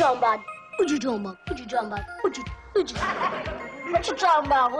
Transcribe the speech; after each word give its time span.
talking 0.00 0.18
about? 0.18 0.40
What 0.78 0.90
you 0.90 0.98
talking 0.98 1.20
about? 1.20 1.36
What 1.46 1.58
you 1.58 1.66
talking 1.66 1.92
about? 1.92 2.04
What 2.22 2.38
you, 2.38 2.44
what 2.72 2.90
you, 2.90 2.96
what 3.92 4.08
you 4.08 4.16
talking 4.16 4.46
about, 4.46 4.72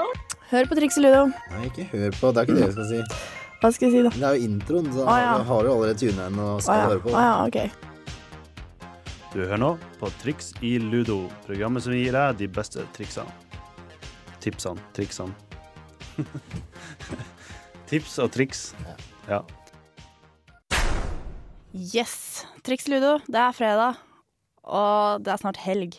Hør 0.50 0.66
på 0.66 0.74
Triks 0.74 0.96
i 0.98 1.00
Ludo. 1.00 1.26
Nei, 1.52 1.66
ikke 1.68 1.84
hør 1.92 2.10
på. 2.16 2.30
Det 2.34 2.40
er 2.40 2.48
ikke 2.48 2.54
det 2.56 2.62
jeg 2.64 2.72
skal 2.72 2.86
si. 2.88 3.18
Hva 3.60 3.68
skal 3.70 3.86
jeg 3.86 3.92
si, 3.92 4.00
da? 4.02 4.10
Det 4.16 4.24
er 4.26 4.38
jo 4.38 4.48
introen, 4.48 4.88
så 4.90 5.04
ah, 5.04 5.18
ja. 5.20 5.34
har 5.46 5.62
du 5.62 5.70
allerede 5.70 5.94
tuna 6.00 6.26
inn 6.26 6.40
og 6.42 6.62
skal 6.64 6.80
ja. 6.80 6.88
høre 6.90 7.02
på. 7.04 7.12
Ah, 7.14 7.26
ja, 7.28 7.36
ok. 7.46 7.58
Du 9.30 9.38
hører 9.44 9.62
nå 9.62 9.70
på 10.00 10.10
Triks 10.24 10.50
i 10.66 10.72
Ludo, 10.82 11.20
programmet 11.46 11.86
som 11.86 11.94
gir 11.94 12.16
deg 12.16 12.40
de 12.40 12.50
beste 12.50 12.88
triksene. 12.96 13.30
Tipsene, 14.42 14.90
triksene. 14.96 15.30
Tips 17.92 18.18
og 18.24 18.32
triks. 18.34 18.70
Ja. 19.28 19.44
Yes. 21.94 22.16
Triks 22.66 22.90
Ludo. 22.90 23.20
Det 23.30 23.38
er 23.38 23.54
fredag, 23.54 24.02
og 24.64 25.24
det 25.24 25.32
er 25.32 25.40
snart 25.42 25.60
helg. 25.64 25.98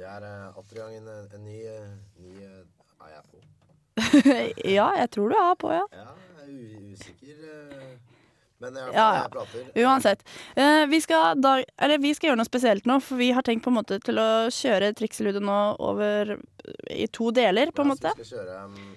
Det 0.00 0.06
er 0.08 0.24
uh, 0.24 0.58
atter 0.58 0.82
en, 0.86 1.08
en 1.36 1.42
ny, 1.44 1.58
eh, 1.68 1.90
ny 2.24 2.36
eh, 2.44 2.62
Er 3.04 3.10
jeg 3.14 3.24
på? 3.30 3.40
ja, 4.78 4.86
jeg 4.96 5.10
tror 5.12 5.28
du 5.32 5.36
er 5.36 5.56
på, 5.60 5.72
ja. 5.74 5.82
Ja, 5.92 6.06
jeg 6.40 6.46
er 6.46 6.94
usikker. 6.94 7.42
eh, 7.50 7.90
men 8.60 8.74
jeg, 8.76 8.92
Ja, 8.92 9.04
ja. 9.14 9.20
jeg 9.22 9.30
prater. 9.34 9.68
Uansett. 9.84 10.24
Eh, 10.56 10.86
vi, 10.90 11.00
skal 11.00 11.38
da, 11.40 11.54
eller, 11.80 12.00
vi 12.00 12.10
skal 12.16 12.30
gjøre 12.30 12.40
noe 12.42 12.48
spesielt 12.48 12.88
nå, 12.88 12.98
for 13.04 13.20
vi 13.20 13.30
har 13.36 13.44
tenkt 13.46 13.64
på 13.64 13.72
en 13.72 13.78
måte 13.78 14.00
til 14.04 14.20
å 14.20 14.28
kjøre 14.52 14.92
trikseludet 14.98 15.40
nå 15.44 15.58
over 15.80 16.34
i 16.92 17.06
to 17.12 17.30
deler, 17.36 17.72
på 17.72 17.84
en 17.84 17.92
Ja, 17.92 17.96
så 17.96 17.96
måte. 17.96 18.12
Vi 18.20 18.26
skal 18.28 18.42
kjøre 18.42 18.58
um, 18.68 18.90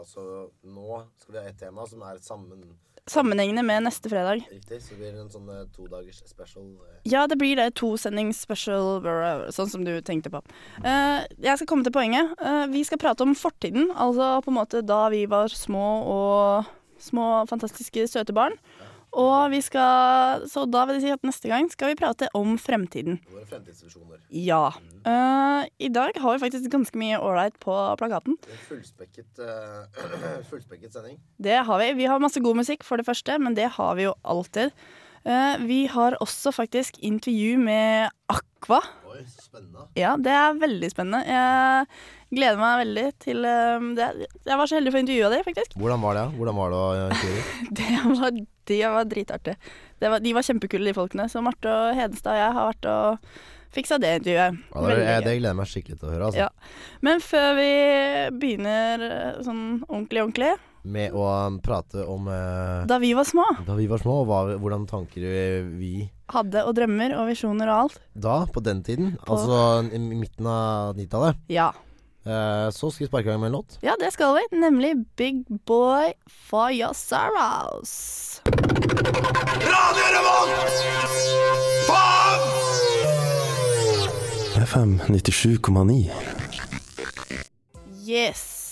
altså, 0.00 0.24
Nå 0.66 1.02
skal 1.22 1.34
vi 1.34 1.38
ha 1.42 1.46
ett 1.52 1.60
tema 1.62 1.86
som 1.90 2.02
er 2.10 2.18
sammen 2.22 2.64
Sammenhengende 3.08 3.62
med 3.64 3.84
neste 3.86 4.10
fredag. 4.12 4.44
Riktig. 4.52 4.80
Så 4.84 4.96
blir 4.98 5.12
det 5.14 5.22
en 5.24 5.30
sånn 5.32 5.48
eh, 5.52 5.64
todagers 5.76 6.20
special. 6.28 6.66
eh. 6.84 6.98
Ja, 7.08 7.26
det 7.26 7.38
blir 7.40 7.56
det 7.56 7.70
tosendings 7.80 8.40
special, 8.44 9.00
sånn 9.54 9.70
som 9.72 9.84
du 9.86 9.94
tenkte 10.04 10.30
på. 10.32 10.42
Eh, 10.84 11.24
jeg 11.40 11.56
skal 11.60 11.70
komme 11.70 11.86
til 11.86 11.94
poenget. 11.94 12.34
Vi 12.72 12.84
skal 12.84 13.00
prate 13.00 13.24
om 13.24 13.34
fortiden, 13.38 13.90
altså 13.96 14.38
på 14.44 14.52
en 14.52 14.58
måte 14.60 14.84
da 14.84 15.06
vi 15.12 15.24
var 15.30 15.48
små 15.48 15.86
og 16.08 16.74
små, 17.00 17.46
fantastiske, 17.48 18.08
søte 18.10 18.34
barn. 18.34 18.56
Og 19.16 19.50
vi 19.52 19.60
skal 19.64 20.44
Så 20.50 20.66
da 20.68 20.84
vil 20.88 20.98
det 20.98 21.04
si 21.06 21.12
at 21.12 21.24
neste 21.26 21.48
gang 21.50 21.68
skal 21.72 21.92
vi 21.92 21.98
prate 21.98 22.28
om 22.36 22.56
fremtiden. 22.60 23.18
Våre 23.32 23.46
fremtidsvisjoner. 23.48 24.20
Ja. 24.34 24.72
Eh, 25.08 25.68
I 25.88 25.90
dag 25.92 26.18
har 26.20 26.36
vi 26.36 26.42
faktisk 26.42 26.70
ganske 26.72 27.00
mye 27.00 27.20
ålreit 27.20 27.56
på 27.62 27.74
plakaten. 28.00 28.36
En 28.36 28.62
fullspekket, 28.68 29.40
uh, 29.40 29.88
fullspekket 30.50 30.92
sending. 30.92 31.18
Det 31.40 31.60
har 31.64 31.82
vi. 31.82 31.92
Vi 32.02 32.08
har 32.10 32.20
masse 32.22 32.42
god 32.44 32.60
musikk, 32.60 32.84
for 32.84 33.00
det 33.00 33.08
første, 33.08 33.38
men 33.40 33.56
det 33.56 33.70
har 33.78 33.96
vi 33.98 34.08
jo 34.08 34.14
alltid. 34.22 34.74
Eh, 35.24 35.56
vi 35.66 35.86
har 35.90 36.16
også 36.22 36.52
faktisk 36.54 36.98
intervju 37.04 37.58
med 37.58 38.10
Aqua. 38.30 38.80
Oi, 39.08 39.24
så 39.26 39.48
spennende. 39.48 39.88
Ja, 39.98 40.14
det 40.16 40.32
er 40.34 40.60
veldig 40.60 40.90
spennende. 40.92 41.24
Jeg 41.26 42.38
gleder 42.38 42.60
meg 42.60 42.78
veldig 42.84 43.06
til 43.24 43.48
eh, 43.48 43.90
det. 43.98 44.08
Jeg 44.46 44.60
var 44.60 44.70
så 44.70 44.78
heldig 44.78 44.92
å 44.92 44.96
få 44.96 45.02
intervjua 45.04 45.30
dem, 45.34 45.44
faktisk. 45.48 45.76
Hvordan 45.80 46.02
var 46.04 46.18
det? 46.18 46.24
Hvordan 46.38 46.58
var 46.60 46.72
det 46.74 46.80
å 46.80 46.88
intervjue? 47.10 47.44
Det 47.82 47.90
var, 48.22 48.40
de 48.72 48.80
var 48.96 49.12
dritartig. 49.12 49.56
Det 49.98 50.14
var, 50.14 50.24
de 50.24 50.34
var 50.38 50.48
kjempekule, 50.48 50.90
de 50.90 50.96
folkene. 50.96 51.28
Så 51.32 51.44
Marte 51.44 51.72
og 51.72 51.94
Hedenstad 51.98 52.36
og 52.36 52.42
jeg 52.42 52.58
har 52.58 52.72
vært 52.72 52.90
og 52.92 53.32
fiksa 53.74 53.98
det 54.00 54.14
intervjuet. 54.20 54.62
Ja, 54.72 54.86
det, 54.86 54.96
jeg, 55.02 55.24
det, 55.26 55.36
gleder 55.40 55.50
jeg 55.50 55.58
meg 55.58 55.70
skikkelig 55.72 55.98
til 56.00 56.08
å 56.08 56.14
høre. 56.14 56.30
Altså. 56.30 56.46
Ja. 56.46 56.96
Men 57.04 57.22
før 57.24 57.50
vi 57.58 57.70
begynner 58.40 59.06
eh, 59.08 59.44
sånn 59.44 59.64
ordentlig, 59.88 60.24
ordentlig 60.24 60.54
Med 60.84 61.12
å 61.12 61.24
um, 61.46 61.58
prate 61.60 62.04
om 62.06 62.28
uh, 62.30 62.84
Da 62.88 62.98
vi 63.02 63.10
var 63.14 63.24
små, 63.28 63.44
da 63.66 63.74
vi 63.74 63.86
var 63.90 63.98
små, 63.98 64.20
og 64.22 64.28
hva, 64.30 64.38
hvordan 64.60 64.86
tanker 64.88 65.24
vi 65.78 66.08
hadde 66.28 66.62
og 66.68 66.74
drømmer 66.76 67.14
og 67.18 67.26
visjoner 67.30 67.68
og 67.72 67.82
alt. 67.82 67.98
da, 68.14 68.44
på 68.52 68.60
den 68.62 68.82
tiden, 68.84 69.16
På- 69.24 69.36
altså 69.36 69.88
i 69.92 69.98
midten 69.98 70.46
av 70.46 70.94
90-tallet, 70.96 71.36
Ja. 71.48 71.70
Uh, 72.28 72.68
så 72.74 72.90
skal 72.92 73.06
vi 73.06 73.08
sparke 73.08 73.26
i 73.28 73.30
gang 73.30 73.40
med 73.40 73.48
en 73.52 73.56
låt. 73.60 73.78
ja, 73.82 73.94
det 74.00 74.12
skal 74.12 74.34
vi. 74.36 74.42
Nemlig 74.60 74.94
Big 75.16 75.44
Boy 75.64 76.12
for 76.28 76.68
Your 76.70 76.92
Sorrows. 76.92 78.42
FM 84.58 84.98
97,9. 85.08 86.10
Yes. 88.04 88.67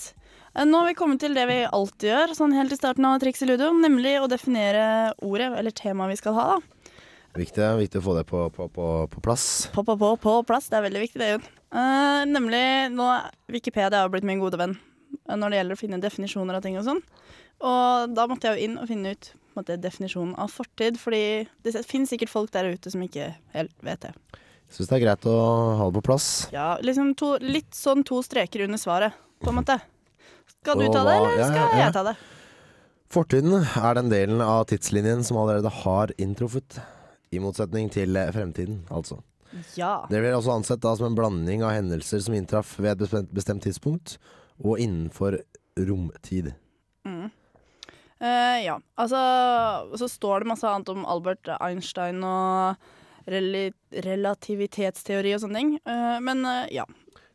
Eh, 0.57 0.65
Nå 0.65 0.79
har 0.81 0.87
vi 0.89 0.97
kommet 0.97 1.21
til 1.21 1.37
det 1.37 1.45
vi 1.49 1.59
alltid 1.65 2.09
gjør, 2.09 2.33
sånn 2.37 2.55
helt 2.57 2.73
i 2.73 2.79
starten 2.79 3.05
av 3.05 3.19
Triks 3.21 3.43
i 3.45 3.49
Ludo, 3.49 3.69
nemlig 3.77 4.15
å 4.21 4.29
definere 4.31 5.13
ordet, 5.21 5.51
eller 5.59 5.75
temaet 5.75 6.15
vi 6.15 6.19
skal 6.19 6.37
ha. 6.37 6.47
da. 6.55 6.93
Viktig, 7.37 7.65
viktig 7.83 7.99
å 8.01 8.05
få 8.07 8.15
det 8.17 8.23
på, 8.25 8.47
på, 8.49 8.65
på, 8.73 8.85
på 9.13 9.21
plass. 9.21 9.67
På, 9.75 9.83
på, 9.85 9.93
på, 10.01 10.15
på 10.23 10.35
plass. 10.49 10.71
Det 10.71 10.79
er 10.79 10.87
veldig 10.87 11.03
viktig, 11.03 11.21
det, 11.21 11.31
Jon. 11.35 11.49
Uh, 11.67 12.23
nemlig 12.25 12.63
nå 12.95 13.05
Wikipedia 13.51 13.99
har 14.01 14.09
blitt 14.09 14.25
min 14.25 14.39
gode 14.39 14.57
venn 14.57 14.77
eh, 15.27 15.35
når 15.35 15.51
det 15.51 15.57
gjelder 15.59 15.75
å 15.75 15.81
finne 15.81 15.99
definisjoner 16.01 16.57
av 16.57 16.63
ting 16.63 16.77
og 16.79 16.85
sånn. 16.87 17.01
Og 17.67 18.15
da 18.15 18.25
måtte 18.29 18.47
jeg 18.47 18.57
jo 18.57 18.69
inn 18.69 18.79
og 18.79 18.87
finne 18.89 19.11
ut 19.13 19.29
måte, 19.57 19.77
definisjonen 19.81 20.33
av 20.39 20.53
fortid, 20.53 20.97
fordi 21.01 21.45
det 21.65 21.75
finnes 21.85 22.09
sikkert 22.13 22.31
folk 22.31 22.53
der 22.55 22.71
ute 22.71 22.93
som 22.93 23.03
ikke 23.03 23.29
helt 23.53 23.75
vet 23.85 24.07
det. 24.07 24.13
Syns 24.73 24.89
det 24.89 24.97
er 24.97 25.03
greit 25.03 25.29
å 25.29 25.35
ha 25.77 25.89
det 25.89 25.97
på 25.99 26.05
plass. 26.09 26.47
Ja, 26.55 26.71
liksom 26.81 27.13
to, 27.19 27.35
litt 27.43 27.77
sånn 27.77 28.05
to 28.07 28.23
streker 28.25 28.65
under 28.65 28.81
svaret, 28.81 29.17
på 29.43 29.51
en 29.51 29.59
måte. 29.59 29.77
Skal 30.67 30.83
du 30.83 30.89
ta 30.91 31.05
det, 31.07 31.15
eller 31.15 31.45
skal 31.45 31.61
ja, 31.61 31.69
ja. 31.71 31.79
jeg 31.85 31.95
ta 31.95 32.03
det? 32.09 32.17
Fortiden 33.07 33.53
er 33.63 33.95
den 33.95 34.09
delen 34.11 34.43
av 34.43 34.65
tidslinjen 34.67 35.23
som 35.23 35.39
allerede 35.39 35.71
har 35.71 36.11
inntruffet. 36.19 36.81
I 37.31 37.39
motsetning 37.43 37.87
til 37.91 38.19
eh, 38.19 38.31
fremtiden, 38.35 38.81
altså. 38.91 39.21
Ja. 39.79 40.07
Det 40.11 40.19
blir 40.19 40.35
også 40.35 40.57
ansett 40.57 40.83
da 40.83 40.91
som 40.99 41.09
en 41.09 41.15
blanding 41.15 41.63
av 41.63 41.71
hendelser 41.75 42.19
som 42.23 42.35
inntraff 42.35 42.75
ved 42.83 42.99
et 42.99 43.31
bestemt, 43.31 43.63
tidspunkt, 43.63 44.17
og 44.59 44.79
innenfor 44.83 45.39
romtid. 45.87 46.51
Mm. 47.07 47.29
Eh, 48.19 48.59
ja, 48.65 48.79
altså 48.97 49.17
Så 49.95 50.07
står 50.09 50.41
det 50.41 50.49
masse 50.49 50.67
annet 50.67 50.89
om 50.89 51.05
Albert 51.05 51.47
Einstein 51.61 52.23
og 52.25 52.75
rel 53.29 53.71
relativitetsteori 53.93 55.35
og 55.35 55.43
sånne 55.43 55.61
ting. 55.61 55.75
Eh, 55.85 56.17
men 56.23 56.43
eh, 56.47 56.73
ja, 56.79 56.87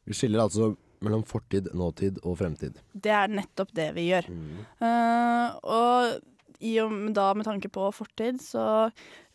Vi 0.05 0.17
skiller 0.19 0.45
altså 0.45 0.75
mellom 1.03 1.25
fortid, 1.29 1.69
nåtid 1.75 2.19
og 2.25 2.39
fremtid. 2.41 2.79
det 2.95 3.11
er 3.13 3.29
nettopp 3.29 3.73
det 3.77 3.91
vi 3.97 4.09
gjør. 4.11 4.29
Eh, 4.81 5.59
og 5.63 6.21
i 6.63 6.77
og 6.83 6.93
med, 6.95 7.15
da 7.19 7.33
med 7.35 7.47
tanke 7.49 7.69
på 7.73 7.89
fortid, 7.95 8.41
så 8.43 8.91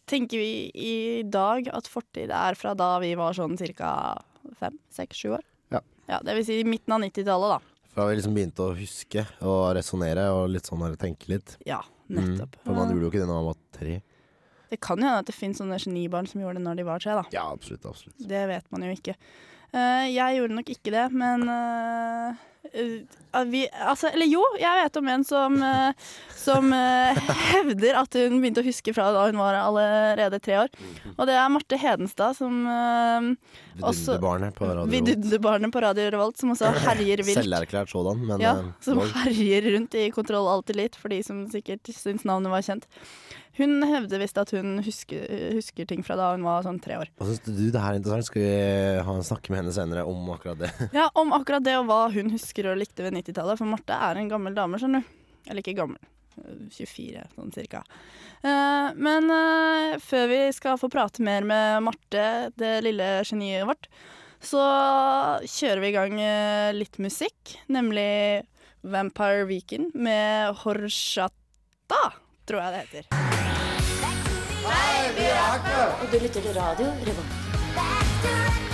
tenker 0.08 0.40
vi 0.40 0.72
i 0.74 1.24
dag 1.28 1.68
at 1.76 1.88
fortid 1.92 2.32
er 2.32 2.56
fra 2.56 2.74
da 2.80 2.94
vi 3.04 3.14
var 3.20 3.34
sånn 3.36 3.58
ca. 3.76 4.22
fem, 4.60 4.78
seks, 4.90 5.18
sju 5.20 5.34
år. 5.36 5.44
Ja. 5.76 5.82
ja. 6.08 6.20
Det 6.24 6.36
vil 6.38 6.46
si 6.48 6.62
midten 6.64 6.94
av 6.96 7.02
90-tallet, 7.04 7.58
da. 7.58 7.60
Fra 7.98 8.06
vi 8.08 8.16
liksom 8.20 8.36
begynte 8.38 8.64
å 8.64 8.76
huske 8.78 9.26
og 9.42 9.74
resonnere 9.76 10.30
og 10.32 10.48
litt 10.54 10.68
sånn 10.70 10.84
her 10.86 10.96
tenke 10.96 11.28
litt. 11.34 11.58
Ja, 11.68 11.82
Mm. 12.08 12.22
nettopp. 12.38 12.54
For 12.64 12.72
man 12.72 12.88
Eh, 12.88 12.94
gjorde 12.94 13.04
jo 13.04 13.10
ikke 13.12 13.20
det 13.20 13.28
når 13.28 13.36
man 13.42 13.46
var 13.50 13.56
tre. 13.76 14.02
det 14.70 14.78
kan 14.80 14.98
jo 14.98 15.04
hende 15.04 15.20
at 15.20 15.26
det 15.26 15.36
finnes 15.36 15.58
sånne 15.60 15.76
genibarn 15.78 16.26
som 16.30 16.40
gjorde 16.40 16.56
det 16.56 16.64
når 16.64 16.76
de 16.78 16.84
var 16.88 17.00
tre, 17.04 17.12
da. 17.20 17.24
Ja, 17.34 17.44
absolutt. 17.52 17.84
absolutt. 17.84 18.16
Det 18.26 18.48
vet 18.48 18.64
man 18.72 18.82
jo 18.88 18.94
ikke. 18.96 19.16
Eh, 19.76 20.10
jeg 20.16 20.38
gjorde 20.40 20.58
nok 20.58 20.70
ikke 20.72 20.92
det, 20.94 21.06
men 21.12 21.44
eh, 21.52 22.44
eh, 22.72 23.42
vi, 23.52 23.66
altså, 23.84 24.10
Eller 24.14 24.30
jo, 24.32 24.42
jeg 24.58 24.80
vet 24.80 25.00
om 25.02 25.10
en 25.12 25.26
som, 25.28 25.58
som 26.34 26.72
hevder 27.52 28.00
at 28.00 28.18
hun 28.18 28.40
begynte 28.40 28.64
å 28.64 28.66
huske 28.66 28.94
fra 28.96 29.10
da 29.14 29.28
hun 29.28 29.38
var 29.42 29.60
allerede 29.60 30.40
tre 30.44 30.62
år. 30.64 30.72
Og 31.18 31.28
det 31.30 31.36
er 31.36 31.52
Marte 31.54 31.78
Hedenstad, 31.78 32.38
som 32.40 32.64
Vidunderbarnet 33.78 34.56
på 34.58 34.72
radio. 34.72 34.88
Vidunderbarnet 34.96 35.76
på 35.76 35.84
Radio 35.84 36.08
Revolt, 36.16 36.40
som 36.40 36.56
også 36.56 36.72
herjer 36.88 37.22
vilt. 37.28 37.44
Selverklært 37.44 37.94
sådan, 37.94 38.24
men 38.26 38.42
Ja, 38.42 38.56
som 38.82 39.04
herjer 39.20 39.70
rundt 39.76 40.00
i 40.00 40.08
Kontroll 40.16 40.50
Alltid 40.56 40.80
Litt, 40.80 40.98
for 40.98 41.14
de 41.14 41.22
som 41.28 41.44
sikkert 41.52 41.92
syns 41.94 42.26
navnet 42.26 42.56
var 42.56 42.66
kjent. 42.66 42.88
Hun 43.58 43.80
hevder 43.90 44.22
visst 44.22 44.38
at 44.38 44.52
hun 44.54 44.78
husker, 44.86 45.24
husker 45.58 45.88
ting 45.90 46.04
fra 46.06 46.18
da 46.20 46.32
hun 46.36 46.44
var 46.46 46.66
sånn 46.66 46.78
tre 46.84 47.00
år. 47.02 47.10
Hva 47.18 47.26
syns 47.30 47.42
du 47.48 47.64
det 47.74 47.82
her 47.82 47.96
er 47.96 48.02
interessant? 48.02 48.28
Skal 48.30 48.44
vi 48.44 48.52
ha 49.08 49.16
en 49.18 49.26
snakke 49.26 49.50
med 49.54 49.64
henne 49.64 49.74
senere 49.74 50.04
om 50.06 50.28
akkurat 50.36 50.60
det? 50.62 50.70
Ja, 50.94 51.08
om 51.18 51.34
akkurat 51.36 51.66
det 51.66 51.74
og 51.80 51.88
hva 51.90 52.04
hun 52.14 52.30
husker 52.34 52.70
og 52.72 52.78
likte 52.82 53.06
ved 53.08 53.18
90-tallet. 53.18 53.58
For 53.58 53.70
Marte 53.70 53.98
er 54.10 54.20
en 54.22 54.30
gammel 54.32 54.54
dame, 54.58 54.78
skjønner 54.82 55.02
du. 55.02 55.18
Eller 55.48 55.64
ikke 55.64 55.78
gammel. 55.80 56.02
øh, 56.44 56.68
24, 56.76 57.24
sånn 57.38 57.54
cirka. 57.56 57.82
Eh, 58.44 58.90
men 59.00 59.32
eh, 59.34 59.96
før 60.04 60.28
vi 60.30 60.42
skal 60.54 60.78
få 60.78 60.90
prate 60.94 61.24
mer 61.26 61.48
med 61.48 61.82
Marte, 61.88 62.28
det 62.62 62.76
lille 62.86 63.10
geniet 63.26 63.66
vårt, 63.70 63.90
så 64.44 64.62
kjører 65.50 65.82
vi 65.82 65.90
i 65.90 65.96
gang 65.98 66.20
eh, 66.22 66.70
litt 66.78 67.00
musikk. 67.02 67.58
Nemlig 67.74 68.44
Vampire 68.86 69.48
Weekend 69.50 69.96
med 69.98 70.54
Horshata, 70.62 72.04
tror 72.48 72.62
jeg 72.62 72.76
det 72.76 72.86
heter. 72.86 73.37
Og 76.02 76.08
du 76.12 76.18
lytter 76.24 76.42
til 76.42 76.54
radio 76.62 76.86
Revolt. 76.86 78.67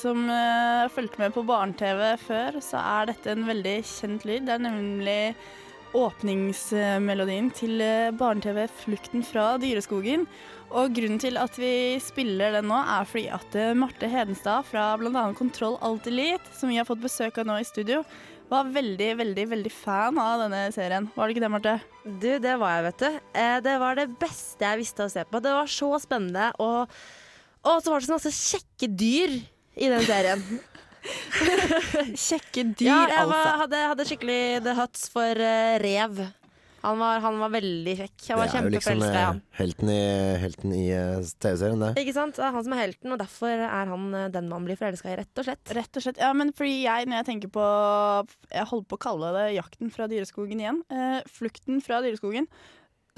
Som 0.00 0.26
uh, 0.30 0.86
fulgte 0.94 1.20
med 1.22 1.34
på 1.34 1.44
barne-TV 1.46 2.02
før, 2.22 2.58
så 2.64 2.80
er 2.80 3.12
dette 3.12 3.32
en 3.32 3.46
veldig 3.48 3.76
kjent 3.86 4.26
lyd. 4.28 4.46
Det 4.48 4.56
er 4.56 4.66
nemlig 4.66 5.20
åpningsmelodien 5.96 7.48
til 7.56 7.80
eh, 7.80 8.12
barne-TV 8.16 8.66
'Flukten 8.68 9.24
fra 9.24 9.54
dyreskogen'. 9.60 10.26
Og 10.76 10.94
grunnen 10.96 11.20
til 11.22 11.38
at 11.38 11.54
vi 11.60 11.96
spiller 12.02 12.56
den 12.56 12.66
nå, 12.70 12.78
er 12.78 13.06
fordi 13.06 13.28
at 13.32 13.58
eh, 13.58 13.74
Marte 13.78 14.08
Hedenstad 14.10 14.66
fra 14.66 14.88
bl.a. 14.98 15.28
Kontroll 15.38 15.78
Alt 15.80 16.08
Elite, 16.10 16.50
som 16.58 16.72
vi 16.72 16.80
har 16.80 16.88
fått 16.88 17.04
besøk 17.04 17.38
av 17.38 17.46
nå 17.46 17.60
i 17.60 17.68
studio, 17.68 18.02
var 18.50 18.68
veldig, 18.70 19.10
veldig 19.18 19.44
veldig 19.50 19.72
fan 19.74 20.18
av 20.22 20.44
denne 20.44 20.66
serien. 20.74 21.08
Var 21.14 21.26
det 21.26 21.34
ikke 21.34 21.44
det, 21.46 21.52
Marte? 21.54 21.76
Du, 22.04 22.30
det 22.42 22.56
var 22.60 22.76
jeg, 22.76 22.86
vet 22.88 23.04
du. 23.04 23.20
Eh, 23.42 23.58
det 23.62 23.76
var 23.82 23.98
det 23.98 24.08
beste 24.20 24.68
jeg 24.68 24.82
visste 24.82 25.06
å 25.06 25.12
se 25.12 25.26
på. 25.26 25.42
Det 25.42 25.54
var 25.54 25.70
så 25.70 25.90
spennende, 26.02 26.50
og, 26.62 26.96
og 27.66 27.82
så 27.82 27.92
var 27.92 28.02
det 28.02 28.10
så 28.10 28.18
masse 28.18 28.34
kjekke 28.36 28.90
dyr 28.94 29.38
i 29.76 29.92
den 29.92 30.08
serien. 30.08 30.42
Kjekke 32.26 32.64
dyr, 32.74 32.88
ja, 32.88 32.96
jeg 33.12 33.28
var, 33.28 33.36
altså. 33.36 33.60
hadde, 33.62 33.84
hadde 33.92 34.08
skikkelig 34.08 34.40
the 34.64 34.74
huts 34.78 35.06
for 35.12 35.38
uh, 35.38 35.76
rev. 35.82 36.26
Han 36.86 37.00
var, 37.00 37.18
han 37.24 37.38
var 37.40 37.50
veldig 37.50 37.94
kjekk. 37.98 38.14
Jeg 38.28 38.38
var 38.38 38.46
Det 38.46 38.58
er 38.58 38.66
jo 38.66 38.70
liksom 38.70 39.00
kjempeforelska 39.00 39.16
i 39.16 39.18
eh, 39.18 39.26
han. 39.26 39.40
helten 39.58 39.90
i, 39.90 40.02
helten 40.42 40.74
i 40.76 40.82
uh, 40.94 41.30
TV-serien, 41.42 41.82
det. 41.82 41.90
Ikke 42.02 42.14
sant? 42.14 42.36
Det 42.38 42.44
er 42.46 42.54
han 42.54 42.66
som 42.66 42.76
er 42.76 42.82
helten, 42.84 43.14
og 43.14 43.20
derfor 43.22 43.54
er 43.54 43.90
han 43.90 44.06
uh, 44.14 44.26
den 44.34 44.50
man 44.52 44.68
blir 44.68 44.78
forelska 44.78 45.10
i, 45.10 45.16
rett 45.18 45.42
og 45.42 45.48
slett. 45.48 45.74
Rett 45.78 45.98
og 45.98 46.06
slett. 46.06 46.20
Ja, 46.22 46.30
men 46.36 46.52
fordi 46.54 46.76
jeg, 46.84 47.08
når 47.10 47.20
jeg 47.20 47.28
tenker 47.32 47.52
på 47.56 47.66
Jeg 48.52 48.70
holdt 48.70 48.88
på 48.92 48.98
å 49.00 49.02
kalle 49.02 49.32
det 49.34 49.46
'Jakten 49.56 49.90
fra 49.94 50.06
dyreskogen' 50.12 50.62
igjen. 50.62 50.82
Uh, 50.92 51.20
'Flukten 51.26 51.82
fra 51.82 52.02
dyreskogen'. 52.06 52.46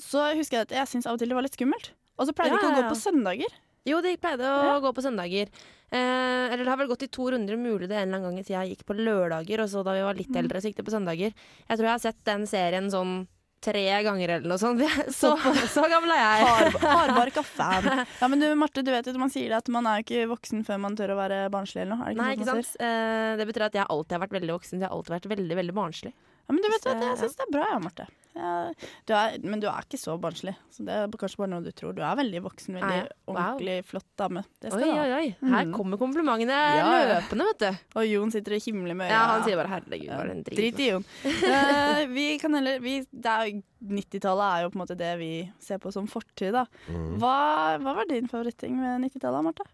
Så 0.01 0.23
husker 0.39 0.61
jeg 0.61 0.69
at 0.71 0.77
jeg 0.79 0.93
syns 0.95 1.11
av 1.11 1.19
og 1.19 1.21
til 1.21 1.29
det 1.29 1.37
var 1.37 1.45
litt 1.45 1.59
skummelt. 1.59 1.93
Og 2.19 2.29
så 2.29 2.35
pleide 2.35 2.55
det 2.55 2.63
ikke 2.63 2.73
å 2.73 2.77
ja, 2.77 2.83
gå 2.87 2.95
på 2.95 3.03
søndager. 3.03 3.59
Jo, 3.89 4.01
de 4.05 4.15
pleide 4.21 4.45
å 4.47 4.59
Ja. 4.69 4.77
gå 4.85 4.93
på 4.95 5.05
søndager. 5.05 5.49
Eh, 5.91 6.53
eller 6.53 6.65
det 6.65 6.69
har 6.69 6.77
vel 6.83 6.91
gått 6.91 7.07
i 7.07 7.09
to 7.09 7.31
runder, 7.33 7.57
mulig 7.57 7.89
det 7.89 7.97
en 7.97 8.09
eller 8.13 8.19
annen 8.21 8.37
gang 8.37 8.45
tida 8.45 8.61
jeg 8.65 8.77
gikk 8.77 8.85
på 8.91 8.97
lørdager, 8.99 9.63
og 9.65 9.69
så 9.73 9.83
da 9.87 9.95
vi 9.97 10.03
var 10.05 10.15
litt 10.19 10.37
eldre, 10.37 10.61
så 10.61 10.69
gikk 10.69 10.77
det 10.83 10.87
på 10.91 10.93
søndager. 10.95 11.33
Jeg 11.33 11.75
tror 11.79 11.87
jeg 11.89 11.95
har 11.97 12.05
sett 12.05 12.25
den 12.29 12.45
serien 12.47 12.91
sånn 12.93 13.27
tre 13.61 13.83
ganger 14.07 14.29
eller 14.37 14.47
noe 14.53 14.59
sånt. 14.61 14.79
Så, 15.19 15.33
så 15.75 15.83
gammel 15.91 16.13
er 16.15 16.21
jeg. 16.23 16.45
Hard, 16.47 16.77
hardbarka 16.79 17.43
fan. 17.59 17.89
Ja, 18.21 18.29
men 18.31 18.39
du, 18.39 18.47
Marte, 18.55 18.85
du 18.87 18.93
vet 18.93 19.09
jo 19.11 19.19
man 19.19 19.33
sier 19.35 19.49
det 19.51 19.57
at 19.59 19.69
man 19.75 19.85
er 19.91 20.05
ikke 20.05 20.29
voksen 20.31 20.63
før 20.65 20.79
man 20.79 20.95
tør 20.95 21.11
å 21.17 21.19
være 21.19 21.41
barnslig 21.51 21.83
eller 21.83 21.97
noe. 21.97 22.05
Det 22.07 22.15
ikke 22.15 22.23
Nei, 22.23 22.37
sånn 22.37 22.61
ikke 22.63 22.69
sant? 22.69 22.77
Eh, 22.87 23.33
det 23.41 23.47
betyr 23.51 23.65
at 23.67 23.79
jeg 23.81 23.89
alltid 23.91 24.15
har 24.15 24.23
vært 24.29 24.37
veldig 24.39 24.55
voksen. 24.55 24.79
Jeg 24.79 24.87
har 24.87 24.95
alltid 24.95 25.17
vært 25.17 25.31
veldig, 25.35 25.57
veldig 25.59 25.75
barnslig. 25.75 26.13
Ja, 26.49 26.55
men 26.57 26.63
du 26.65 26.69
vet 26.73 26.87
hva, 26.89 26.95
jeg 27.05 27.19
syns 27.21 27.37
det 27.37 27.45
er 27.45 27.53
bra, 27.53 27.67
ja, 27.75 27.79
Marte. 27.85 28.07
Ja, 28.39 28.71
du 29.09 29.13
er, 29.19 29.33
men 29.43 29.59
du 29.61 29.67
er 29.67 29.83
ikke 29.83 29.99
så 29.99 30.15
barnslig. 30.23 30.53
Så 30.71 30.85
det 30.87 30.95
er 30.95 31.09
kanskje 31.19 31.41
bare 31.43 31.51
noe 31.51 31.65
du 31.65 31.73
tror. 31.75 31.93
Du 31.97 32.01
er 32.07 32.15
veldig 32.17 32.41
voksen, 32.45 32.77
veldig? 32.79 33.01
Wow. 33.27 33.35
ordentlig 33.35 33.75
flott 33.89 34.07
dame. 34.17 34.45
Det 34.63 34.71
skal 34.71 34.85
Oi, 34.87 34.99
oi, 35.03 35.11
oi. 35.17 35.37
Her 35.43 35.65
Mhm. 35.67 35.73
kommer 35.75 35.99
komplimentene 35.99 36.55
Ja, 36.79 36.87
løpende, 37.19 37.49
vet 37.51 37.59
du. 37.65 37.79
Og 37.99 38.07
Jon 38.07 38.31
sitter 38.31 38.55
og 38.55 38.63
himler 38.63 38.95
med 38.95 39.11
øya. 39.11 39.17
Ja, 39.17 39.25
han 39.33 39.43
sier 39.45 39.57
bare 39.59 39.69
'herregud, 39.75 40.07
Ja, 40.07 40.23
det 40.23 40.31
en 40.31 40.43
Drit 40.45 40.77
drit'. 40.77 40.81
i 40.81 40.89
Jon. 40.91 41.05
uh, 41.27 42.07
vi 42.15 42.39
kan 42.39 42.55
heller 42.55 42.79
vi, 42.81 43.01
det 43.13 43.27
er 43.27 43.45
jo- 43.51 43.63
90-tallet 43.83 44.47
er 44.55 44.63
jo 44.63 44.71
på 44.71 44.77
en 44.81 44.87
måte 44.87 44.97
det 44.97 45.19
vi 45.19 45.53
ser 45.61 45.79
på 45.79 45.93
som 45.93 46.07
fortid, 46.07 46.53
da. 46.53 46.65
Mm. 46.89 47.19
Hva, 47.19 47.79
hva 47.79 47.95
var 47.97 48.05
din 48.09 48.29
favoritting 48.29 48.77
med 48.77 49.01
90-tallet, 49.11 49.43
Marte? 49.45 49.65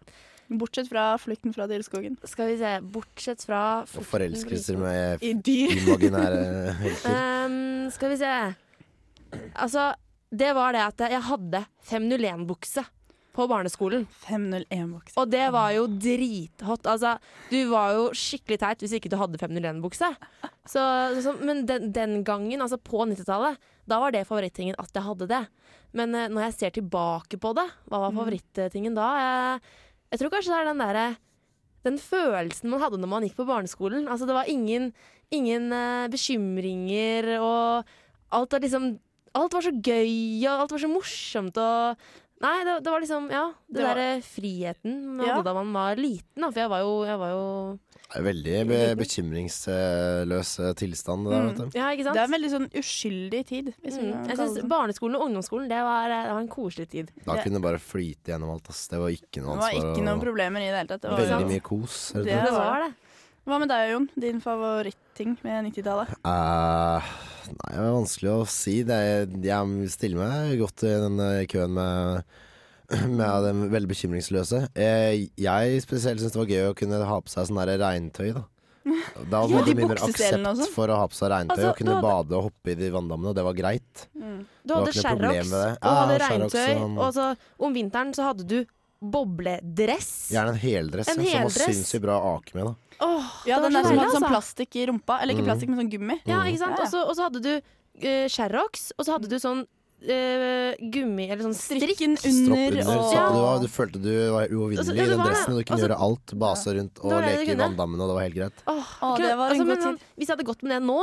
Bortsett 0.49 0.89
fra 0.91 1.17
'Flukten 1.17 1.53
fra 1.55 1.65
dyreskogen'. 1.67 2.17
Skal 2.27 2.51
vi 2.51 2.57
se, 2.59 2.73
bortsett 2.81 3.41
fra 3.45 3.81
Og 3.81 4.05
forelskelser 4.05 4.77
med 4.77 5.23
I 5.25 5.33
dyr. 5.33 5.73
imaginære 5.81 6.73
helter. 6.81 7.15
Ehm, 7.15 7.89
Skal 7.91 8.13
vi 8.13 8.17
se. 8.21 8.33
Altså, 9.55 9.93
det 10.31 10.51
var 10.55 10.73
det 10.75 10.83
at 10.85 11.09
jeg 11.11 11.21
hadde 11.21 11.65
501-bukse 11.89 12.85
på 13.35 13.47
barneskolen. 13.51 14.05
501-bukse. 14.27 15.17
Og 15.19 15.31
det 15.31 15.51
var 15.51 15.71
jo 15.75 15.87
drithot. 15.87 16.87
Altså, 16.87 17.17
du 17.51 17.57
var 17.71 17.93
jo 17.97 18.05
skikkelig 18.15 18.59
teit 18.61 18.83
hvis 18.85 18.95
ikke 18.95 19.11
du 19.11 19.17
hadde 19.19 19.41
501-bukse. 19.41 20.11
Så, 20.65 20.81
så, 21.21 21.33
men 21.41 21.65
den, 21.67 21.91
den 21.91 22.23
gangen, 22.23 22.61
altså 22.63 22.77
på 22.77 23.03
90-tallet, 23.09 23.57
da 23.85 23.99
var 24.01 24.15
det 24.15 24.23
favorittingen 24.29 24.77
at 24.81 24.93
jeg 24.95 25.03
hadde 25.05 25.27
det. 25.29 25.41
Men 25.95 26.15
eh, 26.15 26.29
når 26.31 26.47
jeg 26.47 26.55
ser 26.59 26.75
tilbake 26.77 27.37
på 27.41 27.51
det, 27.57 27.67
hva 27.89 28.05
var 28.05 28.15
favorittingen 28.15 28.95
da? 28.97 29.09
Jeg, 29.19 29.75
jeg 30.15 30.21
tror 30.23 30.31
kanskje 30.33 30.53
det 30.53 30.59
er 30.63 30.69
den 30.71 30.81
derre 30.83 31.05
Den 31.85 31.97
følelsen 32.01 32.71
man 32.71 32.81
hadde 32.81 32.97
når 32.97 33.11
man 33.11 33.25
gikk 33.27 33.35
på 33.37 33.45
barneskolen. 33.45 34.07
Altså, 34.09 34.25
det 34.25 34.33
var 34.33 34.47
ingen, 34.49 34.87
ingen 35.35 35.67
uh, 35.75 36.07
bekymringer, 36.09 37.35
og 37.43 37.85
alt 38.33 38.55
var 38.55 38.63
liksom 38.63 38.95
Alt 39.35 39.51
var 39.51 39.65
så 39.65 39.73
gøy, 39.83 40.47
og 40.47 40.61
alt 40.63 40.71
var 40.71 40.79
så 40.81 40.87
morsomt, 40.89 41.57
og 41.59 42.05
Nei, 42.43 42.55
det, 42.67 42.79
det 42.83 42.91
var 42.91 43.03
liksom 43.03 43.29
Ja, 43.31 43.45
det, 43.67 43.77
Det 43.77 43.83
derre 43.85 44.07
friheten 44.25 44.95
man 45.15 45.27
Ja. 45.27 45.35
hadde 45.37 45.45
da 45.47 45.53
man 45.55 45.71
var 45.75 45.95
liten, 45.99 46.41
da. 46.41 46.49
For 46.51 46.63
jeg 46.63 46.71
var 46.73 46.81
jo, 46.83 46.95
jeg 47.07 47.19
var 47.21 47.29
jo 47.35 47.45
Veldig 48.13 48.59
be 48.69 48.79
bekymringsløs 48.99 50.51
eh, 50.61 50.73
tilstand. 50.77 51.25
Det 51.25 51.33
der, 51.33 51.47
vet 51.47 51.57
du. 51.57 51.77
Ja, 51.77 51.87
ikke 51.91 52.05
sant? 52.05 52.15
Det 52.15 52.21
er 52.21 52.27
en 52.29 52.35
veldig 52.35 52.51
sånn 52.53 52.67
uskyldig 52.81 53.41
tid. 53.49 53.71
Hvis 53.81 53.97
Mm. 53.97 54.11
Jeg 54.29 54.37
det 54.37 54.37
sånn. 54.37 54.69
barneskolen 54.69 55.17
og 55.17 55.25
ungdomsskolen 55.25 55.67
det 55.71 55.81
var, 55.83 56.07
det 56.11 56.31
var 56.31 56.41
en 56.43 56.51
koselig 56.51 56.89
tid. 56.91 57.09
Da 57.25 57.39
kunne 57.41 57.57
det 57.57 57.63
bare 57.65 57.79
flyte 57.81 58.31
gjennom 58.31 58.53
alt. 58.53 58.69
Ass. 58.69 58.87
Det 58.91 58.99
var 59.01 59.09
ikke 59.09 59.41
noe 59.41 59.57
Det 59.57 59.65
var 59.65 59.79
ikke 59.81 60.05
noen 60.05 60.21
problemer 60.21 60.61
i 60.61 60.69
det 60.69 60.77
hele 60.77 60.91
tatt. 60.93 61.01
Det 61.01 61.09
var, 61.09 61.17
veldig 61.19 61.39
sant? 61.39 61.51
mye 61.51 61.65
kos. 61.65 61.97
Det. 62.13 62.23
Det 62.29 62.53
var 62.53 62.85
det. 62.85 62.93
Hva 63.45 63.59
med 63.61 63.69
deg, 63.69 63.91
Jon? 63.91 64.07
Din 64.17 64.39
favoritting 64.41 65.35
med 65.45 65.67
90-tallet? 65.67 66.13
Uh, 66.25 66.97
nei, 67.45 67.73
det 67.75 67.83
er 67.83 67.91
vanskelig 67.93 68.31
å 68.31 68.45
si. 68.49 68.79
Det 68.87 68.95
er, 68.95 69.27
jeg 69.49 69.89
stiller 69.93 70.17
meg 70.17 70.55
godt 70.63 70.85
i 70.87 70.93
den 71.03 71.19
eh, 71.21 71.45
køen 71.51 71.75
med, 71.77 72.23
med 73.19 73.43
den 73.43 73.69
veldig 73.71 73.89
bekymringsløse. 73.93 74.69
Eh, 74.75 75.27
jeg 75.37 75.81
spesielt 75.85 76.19
syns 76.21 76.31
det 76.35 76.41
var 76.41 76.45
gøy 76.51 76.67
å 76.71 76.75
kunne 76.77 76.99
ha 77.05 77.19
på 77.21 77.29
seg 77.29 77.47
sånn 77.49 77.61
der 77.65 77.77
regntøy. 77.81 78.33
Da 78.35 78.43
Da 79.31 79.39
var 79.41 79.49
Ja, 79.49 79.61
det 79.65 79.73
de 79.73 79.81
mye 79.81 79.87
mer 79.89 79.97
aksept 80.05 80.43
sånn. 80.45 80.67
for 80.75 80.87
å 80.93 80.95
ha 81.01 81.07
på 81.09 81.15
seg 81.17 81.31
regntøy 81.33 81.55
Altså, 81.57 81.69
og 81.71 81.77
kunne 81.79 81.95
hadde- 81.95 82.05
bade 82.05 82.35
og 82.37 82.43
hoppe 82.51 82.71
i 82.71 82.75
de 82.75 82.89
vanndammene, 82.93 83.29
og 83.31 83.35
det 83.35 83.43
var 83.47 83.53
greit. 83.57 84.07
Du 84.13 84.73
hadde 84.75 84.93
Sherrox, 84.93 85.51
og 85.53 85.89
hadde 85.89 86.17
ja, 86.19 86.27
regntøy, 86.29 86.71
og- 86.83 86.99
og 87.07 87.13
så 87.13 87.35
om 87.59 87.73
vinteren 87.73 88.13
så 88.13 88.27
hadde 88.29 88.45
du 88.45 88.59
bobledress. 89.29 90.29
Gjerne 90.33 90.53
en 90.55 90.59
heldress, 90.61 91.07
En 91.09 91.19
heldress. 91.19 91.53
som 91.53 91.65
var 91.65 91.73
sinnssykt 91.73 92.01
bra 92.05 92.15
å 92.21 92.35
ake 92.39 92.55
med. 92.55 92.65
da 92.65 93.05
oh, 93.05 93.31
Ja, 93.45 93.59
den 93.59 93.73
der 93.73 93.83
som 93.83 93.97
hadde 93.97 94.11
sånn 94.13 94.23
altså. 94.23 94.31
plastikk 94.33 94.75
i 94.79 94.85
rumpa. 94.87 95.19
Eller 95.21 95.33
ikke 95.35 95.43
Mm. 95.43 95.49
plastikk, 95.49 95.69
men 95.69 95.79
sånn 95.81 95.91
gummi. 95.91 96.19
Ja, 96.25 96.43
ikke 96.43 96.59
sant? 96.59 96.77
Ja, 96.77 96.77
ja. 96.77 96.83
Og 96.83 96.91
så- 96.91 97.05
Og 97.09 97.15
så 97.15 97.21
hadde 97.29 97.41
du 97.41 97.53
uh, 97.57 98.27
Sherrox, 98.27 98.91
og 98.97 99.05
så 99.05 99.11
hadde 99.17 99.29
du 99.29 99.35
sånn 99.39 99.65
eh, 100.09 100.75
gummi 100.93 101.25
Eller 101.29 101.43
sånn 101.47 101.55
strikk. 101.57 101.83
Strikken 101.83 102.17
Stropp 102.17 102.33
under 102.35 102.79
under. 102.81 102.95
og 102.95 103.35
du, 103.35 103.39
var, 103.41 103.59
du 103.63 103.67
følte 103.71 104.01
du 104.01 104.11
var 104.31 104.45
Altså, 104.45 104.55
uovervinnelig 104.55 105.05
i 105.05 105.09
den 105.11 105.17
var 105.21 105.31
dressen. 105.31 105.53
Og 105.53 105.57
du 105.59 105.63
kunne 105.63 105.75
Altså- 105.77 105.87
gjøre 105.87 105.99
alt. 106.07 106.35
Base 106.45 106.75
rundt 106.79 106.99
og 107.03 107.11
leke 107.11 107.25
i 107.25 107.55
vanndammen, 107.55 107.63
vanndammene, 107.65 108.01
og 108.01 108.09
det 108.09 108.15
var 108.15 108.25
helt 108.27 108.35
greit. 108.39 108.65
Åh, 108.67 108.91
Åh, 109.01 109.15
det 109.17 109.31
var 109.37 109.45
en 109.49 109.61
altså, 109.61 109.65
god 109.65 109.83
tid. 109.85 110.05
Hvis 110.17 110.27
jeg 110.27 110.35
hadde 110.37 110.47
gått 110.51 110.63
med 110.63 110.71
det 110.75 110.81
nå, 110.85 110.99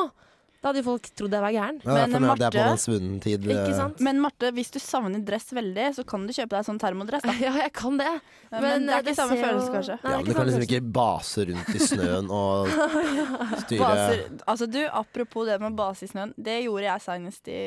da 0.62 0.70
hadde 0.70 0.78
jo 0.78 0.86
folk 0.86 1.08
trodd 1.18 1.32
jeg 1.34 1.42
var 1.42 1.50
gæren. 1.56 1.78
Ja, 1.82 1.94
det 2.06 2.12
Men 2.12 2.28
at 2.30 2.38
det 2.38 2.46
er 2.46 2.52
på 2.54 2.60
Marte- 2.62 2.66
den 2.70 2.78
svunnen 2.78 3.16
tid. 3.22 3.46
Ikke 3.50 3.64
eh, 3.72 3.74
sant? 3.74 3.98
Men 4.06 4.20
Marte, 4.22 4.52
hvis 4.54 4.70
du 4.70 4.78
savner 4.78 5.24
dress 5.26 5.48
veldig, 5.50 5.88
så 5.96 6.04
kan 6.06 6.22
du 6.28 6.30
kjøpe 6.36 6.54
deg 6.54 6.68
sånn 6.68 6.78
termodress. 6.78 7.24
Da. 7.26 7.34
Ja, 7.42 7.50
jeg 7.58 7.72
kan 7.74 7.96
det. 7.98 8.12
Men, 8.52 8.86
det 8.86 8.94
er 8.94 9.02
ikke 9.02 9.14
samme 9.18 9.38
følelse, 9.40 9.66
jo- 9.66 9.74
kanskje. 9.74 9.96
Nei, 10.04 10.12
Ja, 10.12 10.16
men 10.20 10.28
du 10.28 10.34
kan 10.36 10.46
liksom 10.46 10.64
ikke 10.68 10.80
base 10.94 11.46
rundt 11.48 11.72
i 11.74 11.80
snøen 11.82 12.30
og 12.30 12.70
styre 13.64 13.80
Baser, 13.82 14.22
altså 14.52 14.68
du, 14.70 14.78
Apropos 14.92 15.48
det 15.48 15.58
med 15.64 15.74
base 15.74 16.06
i 16.06 16.10
snøen. 16.12 16.34
Det 16.36 16.58
gjorde 16.62 16.86
jeg 16.86 17.04
senest 17.08 17.48
i 17.50 17.60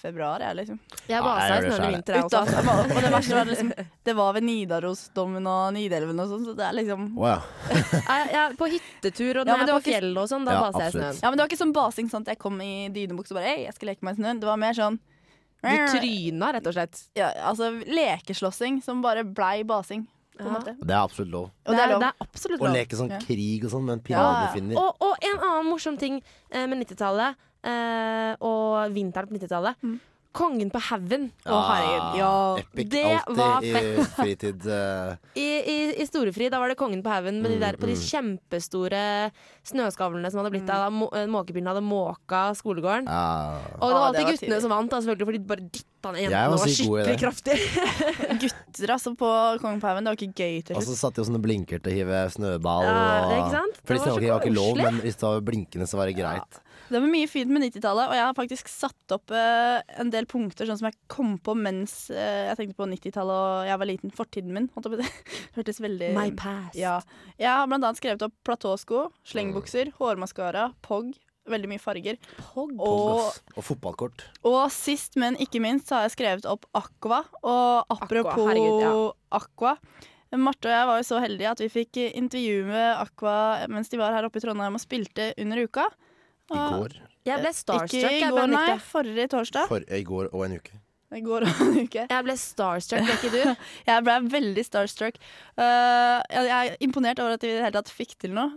februar. 0.00 0.42
Jeg, 0.42 0.58
liksom. 0.64 0.80
Jeg 1.06 1.22
basa 1.22 1.60
i 1.60 1.70
snøen 1.70 1.86
i 1.86 1.94
vinter, 1.94 2.18
jeg 2.18 2.26
også. 2.26 2.64
Og 2.90 3.00
det 3.04 3.12
verste 3.14 3.38
var 3.38 3.50
liksom 3.52 3.72
Det 4.10 4.16
var 4.18 4.34
ved 4.34 4.46
Nidarosdommen 4.48 5.46
og 5.46 5.72
Nidelven 5.76 6.24
og 6.24 6.30
sånn, 6.34 6.44
så 6.48 6.56
det 6.58 6.66
er 6.66 6.76
liksom 6.80 7.06
wow. 7.20 7.46
Jeg, 8.10 8.26
jeg, 8.34 8.56
på 8.58 8.68
hyttetur 8.74 9.42
og 9.42 9.44
Ja, 9.44 9.52
når 9.52 9.60
men 9.60 9.68
jeg 9.68 9.70
er 9.70 9.76
på 9.76 9.86
fjellet 9.90 10.20
og 10.24 10.28
sånn, 10.32 10.46
da 10.48 10.56
Ja, 10.56 10.62
baser 10.66 10.86
jeg 10.86 10.90
i 10.90 10.96
snøen. 10.98 11.20
Ja, 11.22 11.30
men 11.30 11.38
det 11.38 11.44
var 11.44 11.50
ikke 11.52 11.60
sånn 11.60 11.74
basing 12.00 12.10
sånn 12.10 12.24
at 12.26 12.34
jeg 12.34 12.40
kom 12.40 12.60
i 12.60 12.88
dynebukse 12.92 13.34
og 13.34 13.40
bare 13.40 13.50
Hei, 13.54 13.64
jeg 13.66 13.74
skal 13.76 13.90
leke 13.92 14.04
meg 14.06 14.16
i 14.16 14.22
snøen. 14.22 14.40
Det 14.40 14.48
var 14.48 14.56
mer 14.60 14.72
sånn 14.76 14.98
Du 15.60 15.68
tryna, 15.92 16.52
rett 16.54 16.66
og 16.66 16.72
slett. 16.72 17.02
ja, 17.16 17.32
Altså 17.44 17.70
lekeslåssing 17.84 18.82
som 18.82 19.02
bare 19.02 19.24
blei 19.24 19.62
basing, 19.64 20.06
Ja. 20.40 20.56
Det 20.64 20.88
er 20.88 21.02
absolutt 21.02 21.30
lov. 21.30 21.50
Og 21.66 21.74
det 21.74 21.80
er 21.80 21.90
lov. 21.90 22.00
det 22.00 22.08
er 22.08 22.24
absolutt 22.24 22.60
Å 22.60 22.72
leke 22.72 22.96
sånn 22.96 23.10
krig 23.20 23.64
og 23.64 23.70
sånn 23.70 23.84
med 23.84 23.98
en 23.98 24.02
Ja, 24.08 24.48
ja. 24.48 24.78
Og, 24.80 24.96
og 25.00 25.16
en 25.20 25.38
annen 25.38 25.68
morsom 25.68 25.98
ting 25.98 26.22
eh, 26.50 26.66
med 26.66 26.80
90-tallet 26.80 27.36
eh, 27.62 28.36
og 28.40 28.94
vinteren 28.94 29.28
på 29.28 29.36
90-tallet. 29.36 29.76
Mm. 29.82 30.00
Kongen 30.32 30.68
på 30.70 30.78
haugen 30.78 31.24
Å, 31.42 31.56
herregud, 31.66 32.18
ja. 32.20 32.34
Epic. 32.62 32.88
Det 32.92 33.34
var 33.34 33.64
i 33.66 33.72
fritid. 34.16 34.66
eh, 34.70 35.16
I, 35.34 35.46
i, 35.58 35.78
I 36.02 36.06
storefri 36.06 36.46
da 36.52 36.60
var 36.62 36.70
det 36.70 36.76
Kongen 36.78 37.02
på 37.02 37.10
haugen 37.10 37.40
med 37.42 37.50
de 37.50 37.56
Mm, 37.58 37.64
der, 37.64 37.78
på 37.80 37.88
de 37.90 37.96
mm. 37.98 38.04
kjempestore 38.06 39.00
snøskavlene 39.66 40.30
som 40.30 40.38
hadde 40.40 40.52
blitt 40.54 40.66
der. 40.70 40.84
da 40.86 40.90
må- 40.94 41.10
eh, 41.18 41.26
måkebilen 41.26 41.66
hadde 41.66 41.82
måka 41.82 42.44
skolegården. 42.54 43.08
Ah. 43.10 43.58
Og 43.80 43.90
det 43.90 43.90
Ja, 43.90 43.90
var 43.90 43.90
det 43.90 44.06
alltid 44.06 44.22
var 44.24 44.30
guttene 44.30 44.46
tidlig. 44.46 44.60
som 44.62 44.70
vant, 44.70 44.90
da, 44.90 45.00
selvfølgelig, 45.02 45.26
for 45.26 45.32
de 45.32 45.42
bare 45.50 45.66
dytta 45.74 46.12
ned 46.14 46.22
jentene 46.22 46.46
var 46.46 46.54
og 46.54 46.62
var 46.62 46.74
skikkelig 46.78 47.06
det. 47.10 47.18
kraftig. 47.20 47.58
Gutter 48.40 48.94
altså 48.94 49.14
på 49.18 49.30
Kongen 49.60 49.80
på 49.82 49.90
haugen, 49.90 50.04
det 50.06 50.14
var 50.14 50.18
ikke 50.22 50.32
gøy 50.46 50.56
til 50.70 50.76
Og 50.78 50.82
så 50.86 50.96
satt 50.96 51.14
de 51.18 51.22
jo 51.24 51.28
sånne 51.32 51.42
blinker 51.42 51.82
til 51.82 51.90
å 51.92 51.96
hive 51.98 52.22
snøball. 52.38 52.86
Ja, 52.86 52.94
det 52.94 53.34
og- 53.34 53.38
ikke 53.42 53.54
sant? 53.58 53.82
Fordi 53.84 53.98
Det 53.98 54.06
var 54.30 54.38
var 54.38 54.46
ikke 54.46 54.54
lov, 54.56 54.76
men 54.78 55.00
hvis 55.02 55.16
det 55.20 55.26
var 55.26 55.40
blinkende, 55.50 55.86
så 55.90 55.98
var 56.00 56.06
det 56.06 56.16
greit. 56.22 56.60
Det 56.90 56.98
var 56.98 57.10
mye 57.12 57.28
fint 57.30 57.52
med 57.54 57.62
90-tallet, 57.68 58.10
og 58.10 58.18
jeg 58.18 58.24
har 58.26 58.36
faktisk 58.36 58.70
satt 58.70 59.14
opp 59.14 59.30
uh, 59.30 59.78
en 60.00 60.10
del 60.10 60.26
punkter 60.30 60.66
sånn 60.66 60.80
som 60.80 60.88
jeg 60.88 60.98
kom 61.12 61.36
på 61.38 61.54
mens 61.58 61.94
uh, 62.10 62.50
jeg 62.50 62.58
tenkte 62.58 62.78
på 62.80 62.88
90-tallet 62.90 63.38
og 63.38 63.70
jeg 63.70 63.80
var 63.82 63.90
liten. 63.90 64.14
Fortiden 64.14 64.56
min. 64.56 64.68
hørtes 65.56 65.80
veldig 65.82 66.12
My 66.16 66.28
past. 66.34 66.78
Ja. 66.78 66.98
Jeg 67.38 67.50
har 67.50 67.70
blant 67.70 67.86
annet 67.86 68.00
skrevet 68.02 68.26
opp 68.26 68.34
platåsko, 68.46 69.08
slengbukser, 69.30 69.94
hårmaskara, 70.00 70.70
POG. 70.86 71.14
Veldig 71.50 71.70
mye 71.70 71.80
farger. 71.82 72.18
Pog. 72.36 72.74
Og. 72.76 73.38
Og 73.56 73.64
fotballkort. 73.64 74.26
og 74.46 74.60
sist, 74.74 75.16
men 75.18 75.38
ikke 75.40 75.62
minst, 75.62 75.88
så 75.88 75.98
har 75.98 76.06
jeg 76.06 76.18
skrevet 76.18 76.46
opp 76.46 76.68
Aqua. 76.76 77.24
Og 77.40 77.96
apropos 77.96 78.44
herregud, 78.44 78.84
ja. 78.84 78.92
Aqua 79.40 79.76
Marte 80.38 80.68
og 80.68 80.74
jeg 80.74 80.86
var 80.86 80.98
jo 81.00 81.06
så 81.08 81.18
heldige 81.18 81.50
at 81.50 81.60
vi 81.64 81.66
fikk 81.72 81.98
intervjue 82.06 82.82
Aqua 83.00 83.66
mens 83.72 83.90
de 83.90 83.98
var 83.98 84.14
her 84.14 84.28
oppe 84.28 84.38
i 84.38 84.44
Trondheim 84.44 84.76
og 84.78 84.82
spilte 84.82 85.32
under 85.42 85.64
uka. 85.66 85.88
I 86.50 86.62
går. 86.74 86.94
Jeg 87.28 87.42
ble 87.42 87.52
starstruck. 87.54 87.96
Ikke 88.00 88.28
i 88.28 88.30
går, 88.32 88.46
nei. 88.50 88.78
Forrige 88.82 89.26
torsdag. 89.34 89.68
For, 89.70 89.84
I 89.86 90.02
går 90.06 90.30
og 90.32 90.46
en 90.46 90.56
uke. 90.58 90.78
I 91.10 91.20
går 91.26 91.44
og 91.46 91.60
en 91.64 91.76
uke. 91.84 92.06
Jeg 92.14 92.26
ble 92.26 92.36
starstruck, 92.38 93.06
ble 93.06 93.16
ikke 93.18 93.32
du? 93.34 93.66
Jeg 93.90 94.06
ble 94.06 94.16
veldig 94.30 94.64
starstruck. 94.66 95.18
Uh, 95.58 96.18
jeg 96.30 96.50
er 96.54 96.76
imponert 96.86 97.18
over 97.22 97.34
at 97.34 97.44
vi 97.44 97.50
i 97.50 97.56
det 97.58 97.64
hele 97.66 97.76
tatt 97.80 97.90
fikk 97.92 98.16
til 98.22 98.34
noe. 98.36 98.54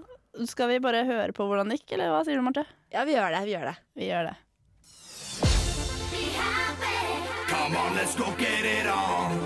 Skal 0.49 0.69
vi 0.71 0.79
bare 0.81 1.03
høre 1.05 1.33
på 1.35 1.45
hvordan 1.45 1.69
det 1.69 1.81
gikk, 1.81 1.95
eller 1.97 2.13
hva 2.13 2.23
sier 2.25 2.39
du, 2.39 2.45
Marte? 2.45 2.65
Ja, 2.93 3.05
vi 3.05 3.17
gjør 3.17 3.33
det. 3.33 3.43
vi 3.45 3.53
gjør 3.53 3.69
det. 3.69 3.75
Vi 3.97 4.09
gjør 4.09 4.29
det. 4.29 4.37
Come 7.53 7.77
on, 7.77 7.95
let's 7.95 8.15
go 8.15 8.25
get 8.37 8.65
it 8.65 8.87
on. 8.87 9.37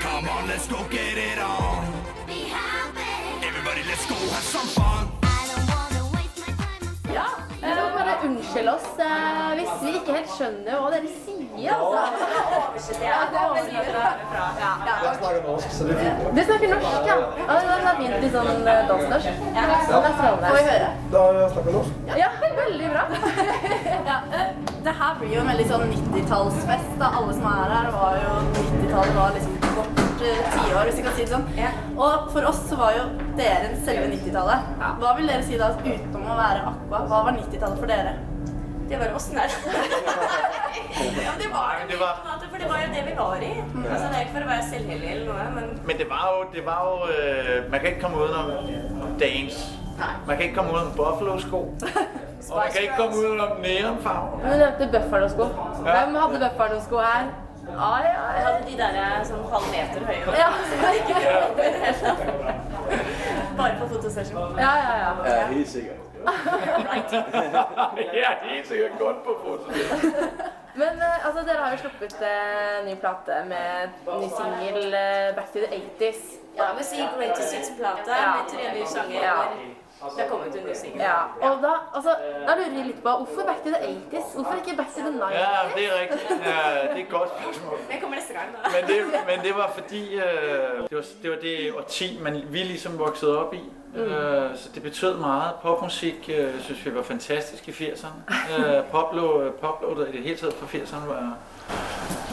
Come 0.00 0.28
on, 0.28 0.48
let's 0.48 0.66
go 0.66 0.84
get 0.90 1.18
it 1.18 1.38
on. 1.38 1.97
Let's 3.98 4.10
go 4.10 4.14
have 4.14 4.44
some 4.44 4.68
fun. 4.68 5.08
Vi 7.62 7.70
må 7.74 7.86
bare 7.94 8.12
unnskyld 8.26 8.68
oss 8.70 8.84
eh, 9.02 9.48
hvis 9.58 9.72
vi 9.82 9.94
ikke 9.98 10.14
helt 10.14 10.28
skjønner 10.36 10.76
hva 10.78 10.92
dere 10.92 11.10
sier. 11.24 11.72
Altså. 11.74 12.92
Ja, 13.02 13.16
det 13.32 13.40
er 13.40 13.56
veldig 13.56 13.82
bra. 13.88 14.04
Ja, 14.36 14.70
ja. 14.86 14.94
Du 15.02 15.08
snakker 15.18 16.70
norsk, 16.76 17.08
ja? 17.08 17.16
ja 17.40 17.58
det 17.58 17.74
er 17.74 17.98
fint. 17.98 18.16
Litt 18.22 18.38
sånn 18.38 18.62
dansk-norsk. 18.68 19.42
Ja, 19.58 19.66
Får 19.90 20.56
vi 20.60 20.64
høre? 20.70 20.94
Da 21.16 21.26
snakker 21.56 21.66
vi 21.66 21.76
norsk. 21.80 22.16
Ja, 22.22 22.32
veldig 22.62 22.94
bra. 22.94 23.04
Det 24.88 24.92
her 24.94 25.16
blir 25.18 25.34
jo 25.34 25.40
en 25.42 25.50
veldig 25.50 25.70
sånn 25.74 25.88
90-tallsfest. 25.90 26.92
da. 27.02 27.10
Alle 27.18 27.34
som 27.34 27.50
er 27.50 27.74
her, 27.74 27.90
var 27.98 28.20
jo 28.22 28.36
90-tallet 28.54 29.18
var 29.18 29.34
liksom 29.34 29.57
eh, 30.24 30.40
tiår, 30.54 30.88
hvis 30.88 30.98
vi 30.98 31.04
kan 31.06 31.14
si 31.16 31.26
det 31.26 31.32
sånn. 31.32 31.46
Og 31.96 32.30
for 32.34 32.48
oss 32.50 32.62
så 32.70 32.78
var 32.80 32.96
jo 32.96 33.04
dere 33.38 33.70
selve 33.86 34.08
90-tallet. 34.14 34.72
Hva 35.02 35.12
vil 35.18 35.30
dere 35.30 35.44
si 35.46 35.60
da, 35.60 35.70
utenom 35.84 36.26
å 36.32 36.38
være 36.38 36.64
Aqua? 36.72 37.04
Hva 37.10 37.22
var 37.28 37.38
90-tallet 37.38 37.78
for 37.82 37.90
dere? 37.90 38.16
Det 38.88 38.96
var 38.96 39.10
oss 39.12 39.26
der. 39.34 39.52
ja, 41.26 41.32
det 41.38 41.48
var 41.52 41.82
det, 41.88 41.96
på 41.98 42.04
en 42.04 42.30
måte, 42.30 42.46
for 42.50 42.58
det 42.58 42.68
var 42.70 42.78
jo 42.80 42.92
det 42.94 43.02
vi 43.04 43.16
var 43.18 43.42
i. 43.44 43.50
Altså, 43.58 44.06
det 44.06 44.14
er 44.14 44.22
ikke 44.22 44.36
for 44.38 44.46
å 44.46 44.52
være 44.52 44.68
selvhellig 44.70 45.10
eller 45.10 45.26
noe, 45.28 45.48
men 45.56 45.66
Men 45.90 45.98
det 46.00 46.06
var 46.08 46.22
jo, 46.32 46.38
det 46.54 46.62
var 46.66 46.86
jo 46.86 46.94
øh, 47.12 47.70
Man 47.70 47.80
kan 47.80 47.90
ikke 47.90 48.00
komme 48.00 48.22
udenom 48.24 49.12
dance. 49.20 49.66
Man 49.98 50.36
kan 50.36 50.44
ikke 50.46 50.56
komme 50.56 50.72
udenom 50.72 50.94
buffalo-sko. 50.96 51.60
Og 52.48 52.56
man 52.56 52.72
kan 52.72 52.82
ikke 52.82 52.96
komme 52.96 53.20
udenom 53.20 53.60
neonfarver. 53.60 54.40
Du 54.46 54.56
nevnte 54.62 54.88
Buffalo-sko. 54.94 55.50
Hvem 55.84 56.18
hadde 56.22 56.40
Buffalo-sko 56.46 57.04
her? 57.04 57.28
Ai, 57.76 58.04
jeg 58.08 58.44
hadde 58.46 58.62
de 58.66 58.76
der 58.78 58.94
eh, 59.02 59.24
sånn 59.28 59.44
halv 59.52 59.66
meter 59.72 60.00
høye. 60.08 60.24
Ja. 60.38 60.48
Som 60.70 60.78
jeg 60.86 60.94
ikke 61.02 61.14
hele. 61.22 61.48
Bare 63.58 63.74
på 63.80 63.84
fotosession. 63.94 64.48
Ja, 64.58 64.72
ja, 64.82 64.92
ja. 65.04 65.10
Ja, 65.28 65.34
helt 65.52 65.68
sikkert. 65.68 66.00
ja, 68.22 68.30
helt 68.42 68.66
sikkert 68.68 68.98
godt 68.98 69.24
på 69.24 69.32
foto. 69.44 69.64
Men 70.78 70.94
eh, 71.02 71.26
altså, 71.26 71.40
dere 71.46 71.58
har 71.64 71.70
jo 71.74 71.78
sluppet 71.84 72.14
eh, 72.22 72.84
ny 72.86 72.94
plate 73.02 73.34
med 73.50 73.88
ny 74.06 74.28
singel 74.30 74.94
eh, 74.94 75.34
Back 75.36 75.48
to 75.52 75.58
the 75.64 75.68
80s. 75.98 76.20
Ja, 76.58 76.64
med 76.74 76.84
sin 76.86 77.06
Greatest 77.18 77.54
Hits-plate 77.54 78.10
Ja. 78.10 78.14
med 78.36 78.44
tre 78.52 78.62
nye 78.74 78.86
sanger. 78.86 79.22
Hvor 80.00 80.08
Det 80.08 80.20
har 80.22 80.28
kommet 80.28 80.56
en 80.60 80.66
ny 80.66 80.74
singel. 80.74 81.00
Ja, 81.00 81.20
og 81.50 81.62
da, 81.62 81.72
altså, 81.96 82.12
da 82.46 82.52
lurer 82.58 82.76
jeg 82.78 82.86
litt 82.86 83.02
på 83.02 83.10
hvorfor 83.20 83.42
Back 83.50 83.60
to 83.64 83.70
the 83.74 83.80
80s? 83.94 84.28
Hvorfor 84.34 84.54
ikke 84.60 84.76
Back 84.80 84.90
to 84.94 85.00
the 85.00 85.12
90s? 85.22 85.32
Ja, 85.42 85.56
det 85.76 85.84
er 85.88 85.94
riktig. 86.02 86.20
Ja, 86.30 86.62
det 86.82 86.98
er 86.98 87.02
et 87.04 87.10
godt 87.10 87.30
spørsmål. 87.38 87.78
Det 87.90 87.96
kommer 88.02 88.16
neste 88.16 88.32
gang, 88.38 88.48
da. 88.54 88.58
Men 88.74 88.82
det, 88.90 88.98
men 89.30 89.44
det 89.46 89.54
var 89.60 89.68
fordi, 89.78 90.02
uh, 90.16 90.22
det, 90.90 90.96
var, 91.00 91.04
det 91.22 91.30
var 91.30 91.36
det 91.36 91.74
årti, 91.78 92.18
man, 92.22 92.42
vi 92.48 92.58
liksom 92.58 92.98
voksede 92.98 93.38
opp 93.38 93.54
i. 93.54 93.62
Mm. 93.94 94.02
Uh, 94.02 94.08
så 94.60 94.68
det 94.74 94.82
betød 94.82 95.18
mye. 95.18 95.48
Popmusikk 95.62 96.20
uh, 96.28 96.60
syns 96.62 96.86
vi 96.86 96.94
var 96.94 97.02
fantastisk 97.02 97.68
i 97.68 97.70
80'erne. 97.70 98.20
Øh, 98.54 98.84
poplo, 98.84 99.50
poplåter 99.50 100.06
i 100.06 100.12
det 100.12 100.22
hele 100.22 100.36
taget 100.36 100.54
fra 100.54 100.66
80'erne 100.78 101.06
var 101.08 101.36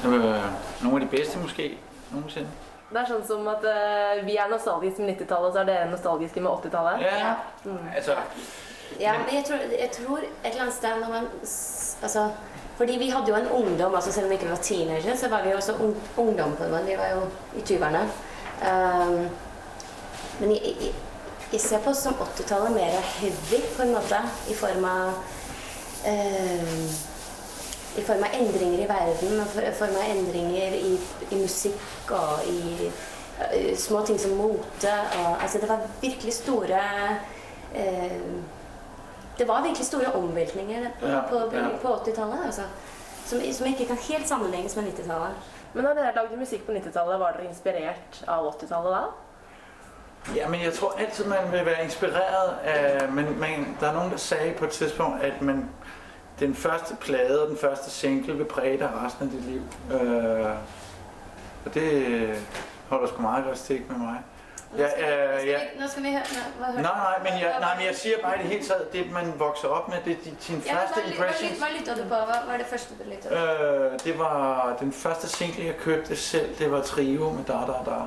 uh, 0.06 0.84
noen 0.84 1.02
av 1.02 1.08
de 1.08 1.18
beste, 1.18 1.40
måske 1.40 1.78
nogensinde. 2.12 2.48
Det 2.96 3.02
er 3.02 3.10
sånn 3.10 3.26
som 3.28 3.48
at 3.52 3.66
uh, 3.68 4.22
vi 4.24 4.38
er 4.40 4.48
nostalgiske 4.48 5.04
med 5.04 5.18
90-tallet, 5.18 5.50
og 5.50 5.52
så 5.52 5.64
er 5.66 5.68
dere 5.68 5.88
nostalgiske 5.92 6.40
med 6.40 6.52
80-tallet. 6.52 7.02
Ja, 7.04 7.34
Mm. 7.66 7.90
Ja, 9.00 9.16
men 9.18 9.34
jeg 9.36 9.44
tror, 9.48 9.64
jeg 9.80 9.90
tror 9.92 10.18
et 10.22 10.52
eller 10.52 10.62
annet 10.62 10.74
sted 10.74 11.00
når 11.02 11.10
man 11.10 11.26
Altså, 12.06 12.30
fordi 12.78 12.98
vi 13.02 13.10
hadde 13.10 13.32
jo 13.32 13.36
en 13.36 13.48
ungdom, 13.58 13.96
altså 13.96 14.12
selv 14.12 14.26
om 14.26 14.30
vi 14.30 14.36
ikke 14.36 14.50
var 14.50 14.62
teenager, 14.62 15.16
så 15.16 15.28
var 15.30 15.44
vi 15.44 15.50
jo 15.50 15.56
også 15.58 15.74
un 15.74 15.96
ungdom 16.18 16.56
på 16.56 16.64
en 16.64 16.72
måte. 16.72 16.86
Vi 16.86 16.98
var 16.98 17.10
jo 17.16 17.22
i 17.60 17.64
20-årene. 17.64 18.04
Um, 18.62 19.30
men 20.40 20.52
jeg, 20.52 20.62
jeg, 20.82 20.94
jeg 21.52 21.62
ser 21.62 21.84
på 21.84 21.90
oss 21.90 22.04
som 22.06 22.14
80-tallet 22.14 22.72
mer 22.76 23.00
heavy, 23.16 23.62
på 23.76 23.82
en 23.82 23.94
måte, 23.96 24.22
i 24.50 24.56
form 24.56 24.88
av 24.92 25.20
um, 26.08 26.88
i 27.98 28.04
form 28.04 28.24
av 28.24 28.36
endringer 28.40 28.84
i 28.84 28.88
verden, 28.90 29.40
og 29.40 29.60
i 29.64 29.74
form 29.76 29.96
av 30.00 30.10
endringer 30.16 30.76
i, 30.78 30.96
i 31.32 31.40
musikk 31.40 32.12
og 32.16 32.50
i 32.52 32.90
uh, 32.90 33.76
små 33.78 34.02
ting 34.06 34.20
som 34.20 34.36
mote. 34.40 34.92
Og, 35.20 35.32
altså 35.42 35.62
det 35.64 35.70
var 35.70 35.88
virkelig 36.02 36.34
store 36.34 36.82
uh, 37.76 38.36
Det 39.38 39.48
var 39.48 39.64
virkelig 39.64 39.86
store 39.86 40.14
omveltninger 40.16 40.90
på, 41.00 41.08
Ja, 41.08 41.22
på, 41.30 41.40
ja. 41.54 41.68
på 41.82 41.96
80-tallet. 41.96 42.46
Altså, 42.46 42.62
som, 43.26 43.42
som 43.52 43.68
ikke 43.68 43.86
kan 43.86 43.98
helt 44.10 44.28
sammenlignes 44.28 44.76
med 44.76 44.84
90-tallet. 44.84 45.52
Men 45.74 45.84
når 45.84 45.94
dere 45.94 46.16
lagde 46.16 46.38
musikk 46.40 46.66
på 46.66 46.72
90-tallet, 46.72 47.20
var 47.20 47.32
dere 47.36 47.50
inspirert 47.50 48.24
av 48.28 48.48
80-tallet 48.54 48.94
da? 48.96 49.02
Ja, 50.36 50.48
men 50.50 50.62
jeg 50.62 50.74
tror 50.74 50.96
altid, 50.98 51.26
man 51.26 51.52
vil 51.52 51.66
være 51.66 51.84
inspireret 51.84 52.54
af... 52.64 53.10
Men 53.12 53.40
man, 53.40 53.78
der 53.80 53.88
er 53.88 53.94
noen 53.94 54.10
som 54.10 54.18
sagde 54.18 54.54
på 54.58 54.66
et 54.66 54.72
tidspunkt, 54.72 55.24
at 55.24 55.42
man, 55.42 55.70
den 56.40 56.56
første 56.56 56.96
plade 56.96 57.44
og 57.44 57.50
den 57.50 57.58
første 57.58 57.92
single 57.92 58.38
vil 58.38 58.46
præge 58.46 58.78
dig 58.78 58.90
resten 59.06 59.26
af 59.26 59.32
dit 59.32 59.46
liv. 59.46 59.62
Øh, 60.02 60.46
og 61.66 61.74
det 61.74 62.44
holder 62.90 63.08
sgu 63.08 63.22
meget 63.22 63.46
godt 63.46 63.58
stik 63.58 63.90
med 63.90 63.98
mig. 63.98 64.16
Ja, 64.78 64.84
øh, 65.38 65.48
ja. 65.48 65.60
Nå 65.80 65.88
skal 65.88 66.04
vi 66.04 66.10
hva, 66.10 66.72
Nej, 66.72 66.82
nej, 66.82 67.20
men 67.24 67.42
jeg, 67.42 67.56
nej, 67.60 67.78
men 67.78 67.86
jeg 67.86 67.96
siger 67.96 68.16
bare 68.24 68.36
i 68.36 68.42
det 68.42 68.48
hele 68.48 68.64
taget, 68.66 68.94
det 68.94 69.12
man 69.12 69.34
vokser 69.38 69.68
op 69.68 69.90
med, 69.90 69.98
det 70.06 70.12
er 70.12 70.32
sin 70.40 70.64
ja, 70.66 70.74
første 70.76 71.02
hva, 71.02 71.12
impressions. 71.12 71.58
hva 71.60 71.68
lytta 71.80 71.92
du 71.92 72.04
på? 72.04 72.16
Hva 72.16 72.38
var 72.52 72.58
det 72.58 72.66
første 72.66 72.94
du 73.00 73.10
lytter? 73.10 73.30
på? 73.30 73.36
Øh, 73.36 74.00
det 74.04 74.20
var 74.20 74.76
den 74.80 74.94
første 74.94 75.30
single, 75.30 75.66
jeg 75.66 75.78
købte 75.78 76.16
selv, 76.16 76.56
det 76.60 76.72
var 76.72 76.82
Trio 76.82 77.30
med 77.30 77.44
Da 77.44 77.54
Da 77.54 77.92
Da. 77.92 77.98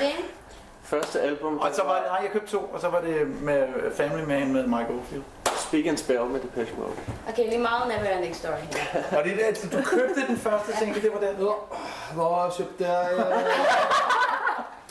Din? 0.00 0.24
Første 0.90 1.20
album. 1.20 1.58
Og 1.58 1.70
så 1.74 1.82
var 1.82 1.94
det, 1.94 2.04
nej, 2.06 2.18
jeg 2.22 2.30
købte 2.32 2.50
to, 2.50 2.58
og 2.58 2.80
så 2.80 2.88
var 2.88 3.00
det 3.00 3.42
med 3.42 3.66
Family 3.96 4.22
Man 4.22 4.52
med 4.52 4.66
Mike 4.66 4.90
Oldfield. 4.90 5.22
Speak 5.56 5.86
and 5.86 5.96
Spell 5.96 6.24
med 6.24 6.40
Depeche 6.40 6.74
Mode. 6.76 6.92
Okay, 7.28 7.50
vi 7.52 7.56
må 7.56 7.66
ha 7.66 7.88
Never 7.88 8.16
Ending 8.16 8.36
Story. 8.36 8.64
Og 9.18 9.24
det 9.24 9.42
er 9.42 9.46
altså, 9.46 9.68
du 9.68 9.82
købte 9.84 10.26
den 10.28 10.36
første 10.36 10.76
single, 10.78 11.02
det 11.02 11.10
var 11.12 11.20
den. 11.20 11.36
Nå, 12.16 12.50
kjøpte 12.56 12.88
jeg 12.88 13.08
købte 13.16 13.36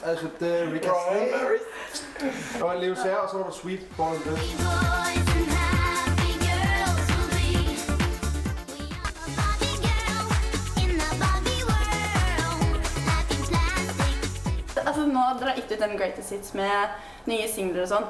Jeg 0.05 0.17
købte 0.17 0.73
Rick 0.73 0.85
Astley. 0.85 1.27
Det 2.53 2.61
var 2.61 2.73
Leo 2.73 2.95
Sager, 2.95 3.15
og 3.15 3.29
så 3.29 3.37
var 3.37 3.45
det 3.45 3.53
Sweet 3.53 3.81
Born 3.97 4.13
and 4.13 5.78
Nå 15.29 15.36
har 15.36 15.41
dere 15.45 15.59
gitt 15.59 15.71
ut 15.71 15.79
den 15.79 15.98
Greatest 15.98 16.31
Hits 16.33 16.53
med 16.57 17.27
nye 17.29 17.45
singler 17.48 17.83
og 17.83 17.89
sånn. 17.91 18.05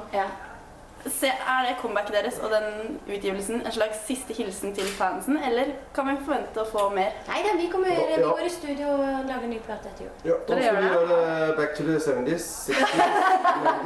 Se, 1.04 1.28
er 1.28 1.66
det 1.66 1.74
comebacket 1.80 2.14
deres 2.16 2.38
og 2.44 2.52
den 2.52 2.96
utgivelsen 3.08 3.60
en 3.60 3.72
slags 3.72 4.00
siste 4.06 4.32
hilsen 4.36 4.72
til 4.76 4.88
fansen, 4.96 5.36
eller 5.48 5.74
kan 5.96 6.08
vi 6.08 6.14
forvente 6.24 6.60
å 6.60 6.66
få 6.68 6.86
mer? 6.96 7.12
Nei 7.28 7.40
da, 7.44 7.52
vi, 7.56 7.68
kommer, 7.72 7.92
Ja, 7.92 8.06
vi 8.08 8.16
ja. 8.20 8.28
går 8.28 8.48
i 8.48 8.52
studio 8.52 8.88
og 8.94 9.04
lager 9.28 9.46
ny 9.52 9.60
plate 9.64 9.92
etter 9.92 10.06
jul. 10.06 10.14
Ja, 10.30 10.36
da 10.48 10.60
skal 10.60 10.76
vi 10.80 10.88
gjøre 10.92 11.08
det 11.10 11.56
back 11.60 11.76
to 11.76 11.86
the 11.88 11.98
70s, 12.00 12.48
60s, 12.68 13.00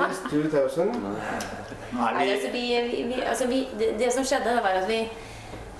90s, 0.03 0.23
2000. 0.31 0.95
Nei, 1.95 2.13
altså, 2.23 2.53
vi, 2.55 2.65
vi, 2.91 3.03
vi, 3.11 3.23
altså, 3.23 3.51
vi, 3.51 3.63
det, 3.79 3.95
det 3.99 4.13
som 4.15 4.27
skjedde, 4.27 4.59
var 4.63 4.79
at 4.83 4.87
vi 4.91 5.01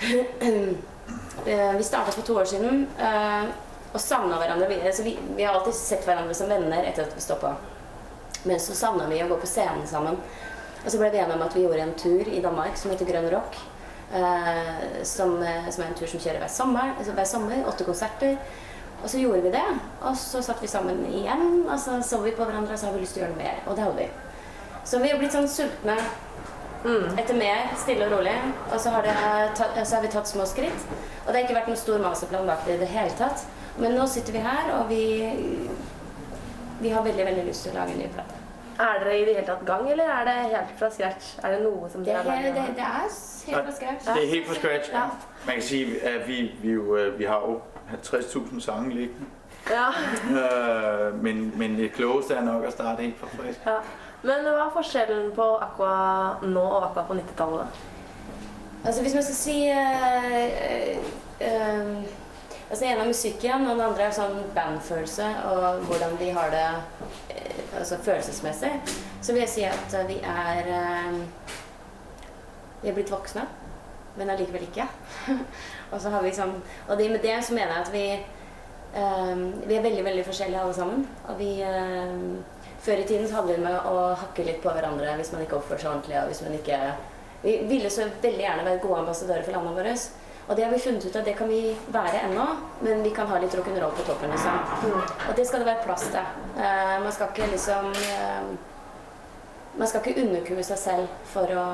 eh, 1.51 1.71
Vi 1.79 1.87
startet 1.87 2.15
for 2.19 2.27
to 2.27 2.39
år 2.43 2.51
siden 2.51 2.89
eh, 2.99 3.47
og 3.95 4.01
savna 4.03 4.39
hverandre 4.41 4.69
videre. 4.69 4.93
Så 4.93 5.07
vi, 5.07 5.15
vi 5.37 5.45
har 5.47 5.55
alltid 5.55 5.77
sett 5.79 6.07
hverandre 6.07 6.35
som 6.35 6.51
venner 6.51 6.83
etter 6.85 7.07
at 7.07 7.15
vi 7.15 7.23
stoppa. 7.23 7.55
Men 8.45 8.59
så 8.61 8.75
savna 8.77 9.07
vi 9.09 9.23
å 9.25 9.29
gå 9.31 9.39
på 9.41 9.49
scenen 9.49 9.87
sammen. 9.89 10.19
Og 10.85 10.91
så 10.93 10.99
ble 11.01 11.09
vi 11.15 11.23
enige 11.23 11.39
om 11.39 11.47
at 11.47 11.55
vi 11.57 11.63
gjorde 11.65 11.87
en 11.87 11.95
tur 11.97 12.29
i 12.29 12.43
Danmark 12.45 12.77
som 12.77 12.91
heter 12.93 13.09
Grønn 13.09 13.31
Rock. 13.33 13.57
eh, 14.15 15.03
som, 15.03 15.43
eh, 15.43 15.71
som 15.71 15.83
er 15.83 15.89
en 15.89 15.95
tur 15.99 16.07
som 16.07 16.21
kjører 16.21 16.43
hver 16.43 16.51
sommer, 16.53 16.93
altså 16.99 17.15
hver 17.17 17.25
sommer. 17.27 17.65
Åtte 17.67 17.87
konserter. 17.89 18.37
Og 19.03 19.09
så 19.11 19.19
gjorde 19.19 19.43
vi 19.47 19.51
det. 19.55 19.65
Og 20.03 20.17
så 20.17 20.43
satt 20.45 20.61
vi 20.63 20.69
sammen 20.71 21.01
igjen, 21.09 21.65
og 21.69 21.79
så 21.81 21.97
så 22.03 22.21
vi 22.23 22.31
på 22.37 22.45
hverandre 22.45 22.73
og 22.73 22.79
så 22.79 22.87
har 22.87 22.95
vi 22.95 23.01
lyst 23.03 23.17
til 23.17 23.23
å 23.23 23.27
gjøre 23.27 23.35
noe 23.35 23.43
mer. 23.43 23.59
Og 23.67 23.77
det 23.77 23.85
hadde 23.85 23.97
vi. 23.97 24.11
Så 24.85 25.01
vi 25.01 25.11
har 25.11 25.19
blitt 25.19 25.33
sånn 25.33 25.49
sultne 25.49 25.97
etter 27.19 27.35
mer, 27.35 27.71
stille 27.81 28.05
og 28.07 28.13
rolig. 28.19 28.37
Og 28.71 28.81
så 28.81 28.91
har, 28.93 29.03
det, 29.03 29.85
så 29.87 29.97
har 29.97 30.03
vi 30.03 30.13
tatt 30.13 30.29
små 30.29 30.45
skritt. 30.47 30.89
Og 31.25 31.33
det 31.33 31.39
har 31.39 31.45
ikke 31.47 31.57
vært 31.57 31.69
noen 31.73 31.81
stor 31.81 31.99
masterplan 32.05 32.47
bak 32.47 32.67
det 32.67 32.75
i 32.77 32.83
det 32.85 32.91
hele 32.93 33.15
tatt. 33.17 33.47
Men 33.79 33.97
nå 33.99 34.07
sitter 34.07 34.33
vi 34.33 34.39
her, 34.39 34.71
og 34.77 34.89
vi, 34.89 35.03
vi 36.81 36.89
har 36.95 37.03
veldig, 37.03 37.27
veldig 37.27 37.45
lyst 37.49 37.67
til 37.67 37.75
å 37.75 37.81
lage 37.81 37.97
en 37.97 38.03
ny 38.05 38.09
plate. 38.15 38.41
Er 38.75 38.99
dere 39.03 39.15
i 39.19 39.25
det 39.27 39.35
hele 39.37 39.47
tatt 39.47 39.63
gang, 39.67 39.85
eller 39.91 40.11
er 40.11 40.25
det 40.27 40.35
helt 40.51 40.73
fra 40.79 40.91
scratch? 40.91 41.35
Er 41.43 41.55
det 41.55 41.61
noe 41.63 41.91
som 41.91 42.05
dere 42.07 42.23
er, 42.23 42.31
har 42.31 42.43
det, 42.43 42.55
laget? 42.55 42.77
det 42.77 42.83
er 42.83 42.99
helt 42.99 43.69
fra 43.69 43.75
scratch. 43.77 44.07
Det 44.07 44.25
er 44.25 44.33
helt 44.33 44.49
fra 44.49 44.59
scratch. 44.59 44.91
Ja. 44.93 45.05
Man 45.47 45.61
kan 45.61 45.63
si 45.63 45.83
at 46.03 46.29
vi, 46.29 46.41
vi, 46.63 46.75
jo, 46.75 46.97
øh, 46.97 47.19
vi 47.19 47.25
har 47.31 47.47
jo 47.47 47.61
50.000 47.93 48.61
sange 48.61 48.95
liggende. 48.95 49.31
Ja. 49.71 49.89
Øh, 50.41 51.23
men, 51.23 51.53
men 51.59 51.79
det 51.79 51.93
klogeste 51.93 52.35
er 52.35 52.45
nok 52.45 52.67
å 52.69 52.73
starte 52.75 53.03
helt 53.07 53.19
fra 53.19 53.31
frisk. 53.37 53.67
ja. 53.67 53.79
Men 54.25 54.47
hva 54.49 54.67
er 54.67 54.73
forskjellen 54.73 55.33
på 55.37 55.47
Aqua 55.61 55.95
nå 56.49 56.61
og 56.65 56.87
Aqua 56.87 57.03
på 57.05 57.17
90-tallet? 57.19 57.81
Altså 58.85 59.03
hvis 59.03 59.15
man 59.15 59.23
skal 59.23 59.37
si 59.37 59.57
eh, 59.69 60.97
eh, 61.41 62.15
eh, 62.65 62.71
Altså 62.71 62.85
En 62.85 63.01
av 63.01 63.07
musikken, 63.07 63.67
og 63.67 63.77
den 63.77 63.87
andre 63.87 64.07
er 64.09 64.15
sånn 64.15 64.39
bandfølelse 64.55 65.27
og 65.51 65.85
hvordan 65.89 66.17
vi 66.19 66.31
har 66.35 66.51
det 66.51 66.69
eh, 67.35 67.61
altså 67.79 67.99
følelsesmessig. 68.03 68.73
Så 69.23 69.33
vil 69.33 69.45
jeg 69.45 69.53
si 69.53 69.67
at 69.69 69.95
eh, 69.95 70.09
vi 70.09 70.21
er 70.23 70.71
eh, 70.79 71.21
Vi 72.83 72.91
er 72.91 72.97
blitt 72.97 73.11
voksne, 73.11 73.47
men 74.17 74.31
allikevel 74.31 74.67
ikke. 74.67 74.87
og 75.93 76.01
så 76.01 76.11
har 76.11 76.23
vi 76.23 76.33
sånn 76.35 76.57
Og 76.89 76.99
med 76.99 77.23
det 77.23 77.39
så 77.45 77.55
mener 77.55 77.73
jeg 77.73 77.85
at 77.87 77.93
vi 77.93 78.07
eh, 78.13 79.37
Vi 79.69 79.77
er 79.77 79.87
veldig, 79.87 80.05
veldig 80.05 80.27
forskjellige 80.27 80.61
alle 80.61 80.75
sammen. 80.75 81.09
Og 81.29 81.39
vi 81.39 81.63
eh, 81.63 82.15
Før 82.85 83.01
i 83.01 83.09
tiden 83.09 83.29
så 83.29 83.41
hadde 83.41 83.55
vi 83.55 83.65
med 83.65 83.77
å 83.89 84.13
hakke 84.21 84.45
litt 84.45 84.63
på 84.63 84.73
hverandre 84.73 85.17
hvis 85.17 85.33
man 85.33 85.45
ikke 85.45 85.57
oppførte 85.57 85.87
seg 85.87 85.91
ordentlig, 85.95 86.19
og 86.21 86.29
hvis 86.29 86.43
man 86.45 86.57
ikke 86.59 86.81
vi 87.45 87.59
ville 87.69 87.91
så 87.93 88.07
veldig 88.23 88.41
gjerne 88.41 88.65
være 88.65 88.81
gode 88.81 89.03
ambassadører 89.03 89.43
for 89.45 89.53
landet 89.53 89.75
vårt. 89.77 90.05
Og 90.49 90.57
det 90.57 90.65
har 90.65 90.73
vi 90.73 90.79
funnet 90.79 91.05
ut 91.07 91.17
at 91.17 91.25
det 91.25 91.37
kan 91.39 91.49
vi 91.49 91.77
være 91.89 92.21
ennå, 92.27 92.45
men 92.81 93.03
vi 93.03 93.11
kan 93.17 93.27
ha 93.31 93.39
litt 93.41 93.55
rock'n'roll 93.57 93.95
på 93.97 94.05
toppen. 94.05 94.31
liksom. 94.31 94.59
Og 95.29 95.37
det 95.37 95.47
skal 95.47 95.65
det 95.65 95.67
være 95.71 95.85
plass 95.87 96.05
til. 96.13 96.27
Uh, 96.59 97.01
man 97.05 97.13
skal 97.13 97.33
ikke 97.33 97.51
liksom 97.51 97.91
uh, 97.93 98.55
Man 99.79 99.89
skal 99.89 100.05
ikke 100.05 100.23
underkue 100.23 100.63
seg 100.63 100.79
selv 100.79 101.15
for 101.27 101.51
å 101.51 101.65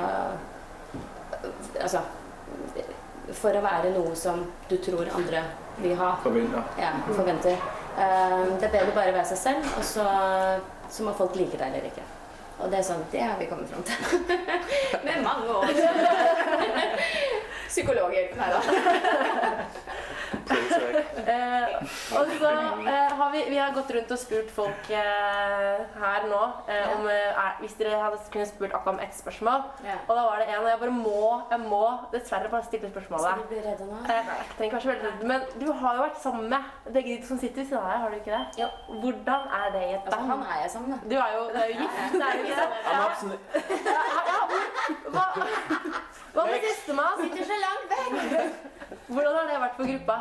Altså 1.80 2.00
For 3.36 3.56
å 3.56 3.60
være 3.60 3.90
noe 3.92 4.14
som 4.16 4.40
du 4.70 4.78
tror 4.80 5.10
andre 5.12 5.42
vil 5.82 5.96
ha. 6.00 6.14
Forventer. 6.22 6.64
Ja, 6.80 6.94
forventer. 7.06 7.60
Eh, 7.98 8.46
det 8.60 8.66
er 8.68 8.72
bedre 8.72 8.94
bare 8.94 9.12
å 9.12 9.16
være 9.16 9.28
seg 9.32 9.38
selv, 9.40 9.68
og 9.78 9.84
så, 9.86 10.04
så 10.92 11.04
må 11.06 11.14
folk 11.16 11.36
like 11.38 11.58
deg 11.58 11.68
eller 11.68 11.88
ikke. 11.90 12.04
Og 12.60 12.68
det 12.72 12.80
er 12.80 12.84
sånn, 12.84 13.02
det 13.12 13.22
har 13.24 13.38
vi 13.40 13.48
kommet 13.48 13.70
fram 13.70 13.84
til. 13.88 13.96
Med 15.06 15.22
mange 15.24 15.48
år. 15.56 15.64
Psykologer. 17.70 18.32
Nei 18.36 18.48
da. 18.50 18.60
Eh, 21.30 21.74
og 22.18 22.30
så 22.40 22.48
eh, 22.50 23.10
har 23.18 23.28
vi, 23.32 23.40
vi 23.50 23.58
har 23.60 23.70
gått 23.74 23.90
rundt 23.94 24.10
og 24.14 24.18
spurt 24.18 24.48
folk 24.54 24.88
eh, 24.94 25.78
her 26.00 26.26
nå 26.30 26.40
eh, 26.70 26.86
om 26.94 27.04
eh, 27.10 27.38
er, 27.38 27.52
Hvis 27.60 27.76
dere 27.78 28.00
hadde 28.02 28.18
kunnet 28.32 28.50
spurt 28.50 28.74
akkurat 28.74 28.94
om 28.96 29.00
ett 29.04 29.14
spørsmål. 29.14 29.60
Og 30.08 30.12
da 30.16 30.22
var 30.26 30.42
det 30.42 30.48
en, 30.50 30.58
og 30.64 30.68
jeg 30.72 30.80
bare 30.82 30.94
må, 30.96 31.22
jeg 31.52 31.60
må 31.70 31.82
dessverre 32.14 32.50
bare 32.52 32.66
stille 32.66 32.90
spørsmålet. 32.90 33.26
Skal 33.28 33.42
du 33.44 33.48
bli 33.52 33.60
redd 33.66 33.82
nå? 33.86 34.00
Eh, 34.06 34.30
jeg 34.32 34.48
trenger 34.56 34.66
ikke 34.66 34.76
være 34.78 34.84
så 34.86 34.90
veldig 34.92 35.06
redd. 35.06 35.22
Men 35.30 35.40
du 35.62 35.66
har 35.82 35.90
jo 35.98 36.04
vært 36.06 36.20
sammen 36.24 36.46
med 36.54 36.62
begge 36.96 37.10
de 37.14 37.18
som 37.30 37.38
sitter 37.42 37.62
ved 37.62 37.66
siden 37.70 37.82
av 37.82 37.86
deg, 37.92 37.98
har 38.02 38.08
du 38.10 38.16
ikke 38.20 38.34
det? 38.36 38.44
Ja. 38.64 38.68
Hvordan 39.04 39.42
er 39.60 39.66
det 39.76 39.82
i 39.86 39.92
et 39.94 40.02
Altså, 40.10 40.22
han 40.32 40.40
er 40.48 40.56
jeg 40.64 40.70
sammen 40.74 40.88
med. 40.96 40.98
Du 41.10 41.16
er 41.20 41.30
jo, 41.36 41.42
det 41.54 41.60
er 41.62 41.68
jo 41.70 41.74
gift, 41.84 41.96
det 42.18 42.24
er 42.26 42.32
jo 42.34 42.42
ikke 42.42 42.58
det? 42.60 42.68
I'm 42.90 43.00
absolutely. 43.06 43.50
Hva, 45.14 45.24
hva 46.34 46.44
med 46.46 46.66
sistemann? 46.68 47.22
Sitter 47.22 47.44
så 47.52 47.58
langt 47.66 47.94
vekk. 47.94 48.14
Hvordan 49.06 49.32
har 49.38 49.46
det 49.50 49.60
vært 49.64 49.76
for 49.78 49.92
gruppa? 49.92 50.18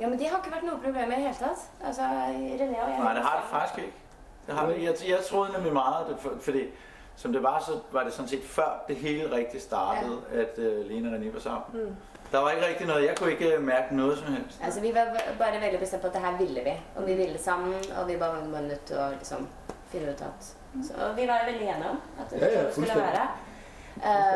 Ja, 0.00 0.08
men 0.08 0.18
det 0.18 0.28
har 0.28 0.38
ikke 0.38 0.52
vært 0.54 0.66
noe 0.66 0.78
problem 0.82 1.10
i 1.10 1.14
det 1.14 1.22
hele 1.24 1.38
tatt. 1.38 1.64
Altså, 1.84 2.02
René 2.02 2.82
og 2.82 2.90
jeg 2.90 3.00
Nei, 3.04 3.14
det 3.14 3.24
har 3.24 3.40
det 3.40 3.48
faktisk 3.50 3.78
ikke. 3.78 4.04
Det 4.46 4.54
har. 4.54 4.70
Jeg, 4.70 4.94
jeg 5.08 5.24
trodde 5.30 5.52
nemlig 5.52 5.72
meget, 5.72 6.06
det, 6.08 6.16
for, 6.20 6.36
fordi 6.40 6.68
som 7.16 7.32
det 7.32 7.42
var, 7.42 7.58
så 7.66 7.80
var 7.92 8.04
det 8.04 8.12
sådan 8.12 8.28
set 8.28 8.44
før 8.44 8.84
det 8.88 8.96
hele 8.96 9.36
rigtig 9.36 9.62
startede, 9.62 10.18
at 10.32 10.58
uh, 10.58 10.86
Lene 10.90 11.08
og 11.08 11.14
René 11.14 11.32
var 11.32 11.40
sammen. 11.40 11.96
Der 12.32 12.38
var 12.38 12.50
ikke 12.50 12.66
rigtig 12.66 12.86
noget, 12.86 13.04
jeg 13.06 13.16
kunne 13.16 13.32
ikke 13.32 13.58
mærke 13.58 13.96
noget 13.96 14.18
som 14.18 14.32
helst. 14.32 14.60
Altså, 14.64 14.80
vi 14.80 14.94
var 14.94 15.04
bare 15.38 15.60
veldig 15.60 15.80
bestemt 15.80 16.02
på 16.02 16.08
at 16.08 16.14
det 16.14 16.22
her 16.22 16.38
ville 16.38 16.60
vi. 16.64 16.72
Og 16.96 17.06
vi 17.06 17.14
ville 17.14 17.38
sammen, 17.38 17.74
og 18.00 18.08
vi 18.08 18.16
bare 18.16 18.52
var 18.52 18.60
nødt 18.60 18.84
til 18.84 18.96
å 18.96 19.08
liksom, 19.10 19.48
finne 19.88 20.12
ut 20.12 20.22
at 20.22 20.54
Så 20.84 20.94
vi 21.16 21.28
var 21.28 21.44
veldig 21.50 21.68
enige 21.68 21.90
om 21.90 22.00
at 22.20 22.30
det 22.30 22.40
Ja, 22.40 22.62
ja, 22.62 22.70
skulle 22.70 22.88
være. 22.94 23.28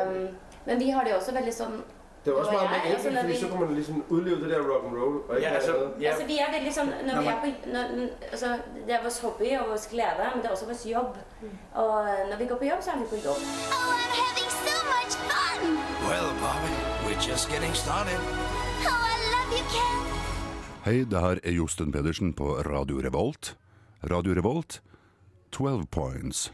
Um, 0.06 0.28
men 0.66 0.79
vi 0.79 0.90
har 0.90 1.05
det 1.05 1.14
også 1.16 1.33
veldig 1.35 1.55
sånn 1.55 1.83
Det 2.25 2.33
var 2.35 2.40
også 2.40 2.53
meget 2.53 2.70
med 2.70 2.94
altså, 2.94 3.11
når 3.11 3.20
fordi 3.22 3.33
vi- 3.33 3.38
så 3.40 3.48
kan 3.48 3.61
man 3.61 3.75
liksom 3.75 4.03
udleve 4.09 4.40
det 4.42 4.51
der 4.51 4.61
rock 4.70 4.85
and 4.87 4.96
roll. 5.01 5.16
Og 5.29 5.37
ikke 5.37 5.48
Ja, 5.48 5.55
altså, 5.55 5.72
ja, 6.01 6.09
Altså, 6.11 6.27
vi 6.27 6.37
er 6.38 6.53
veldig 6.53 6.72
sånn 6.77 6.92
når 7.07 7.20
vi 7.20 7.27
er 7.27 7.38
på, 7.42 7.48
når, 7.72 8.09
altså, 8.31 8.46
Det 8.87 8.94
er 8.94 9.03
vår 9.03 9.16
hobby 9.22 9.48
og 9.61 9.66
vår 9.72 9.88
glede, 9.90 10.25
men 10.35 10.42
det 10.42 10.46
er 10.51 10.55
også 10.55 10.66
vår 10.70 10.81
jobb. 10.92 11.16
Og 11.75 12.05
når 12.31 12.37
vi 12.38 12.46
går 12.46 12.57
på 12.57 12.64
jobb, 12.70 12.83
så 12.83 12.90
er 12.90 12.98
vi 12.98 13.05
på 13.11 13.18
jobb. 13.27 13.42
Well, 16.09 16.31
Bobby, 16.42 16.72
we're 17.07 17.20
just 17.31 17.51
getting 17.51 17.75
started. 17.75 18.18
Hei, 20.85 21.05
det 21.05 21.20
her 21.20 21.38
er 21.44 21.53
Josten 21.53 21.92
Pedersen 21.92 22.33
på 22.35 22.57
Radio 22.66 23.01
Revolt. 23.03 23.55
Radio 24.11 24.35
Revolt, 24.35 24.81
12 25.53 25.87
points. 25.93 26.47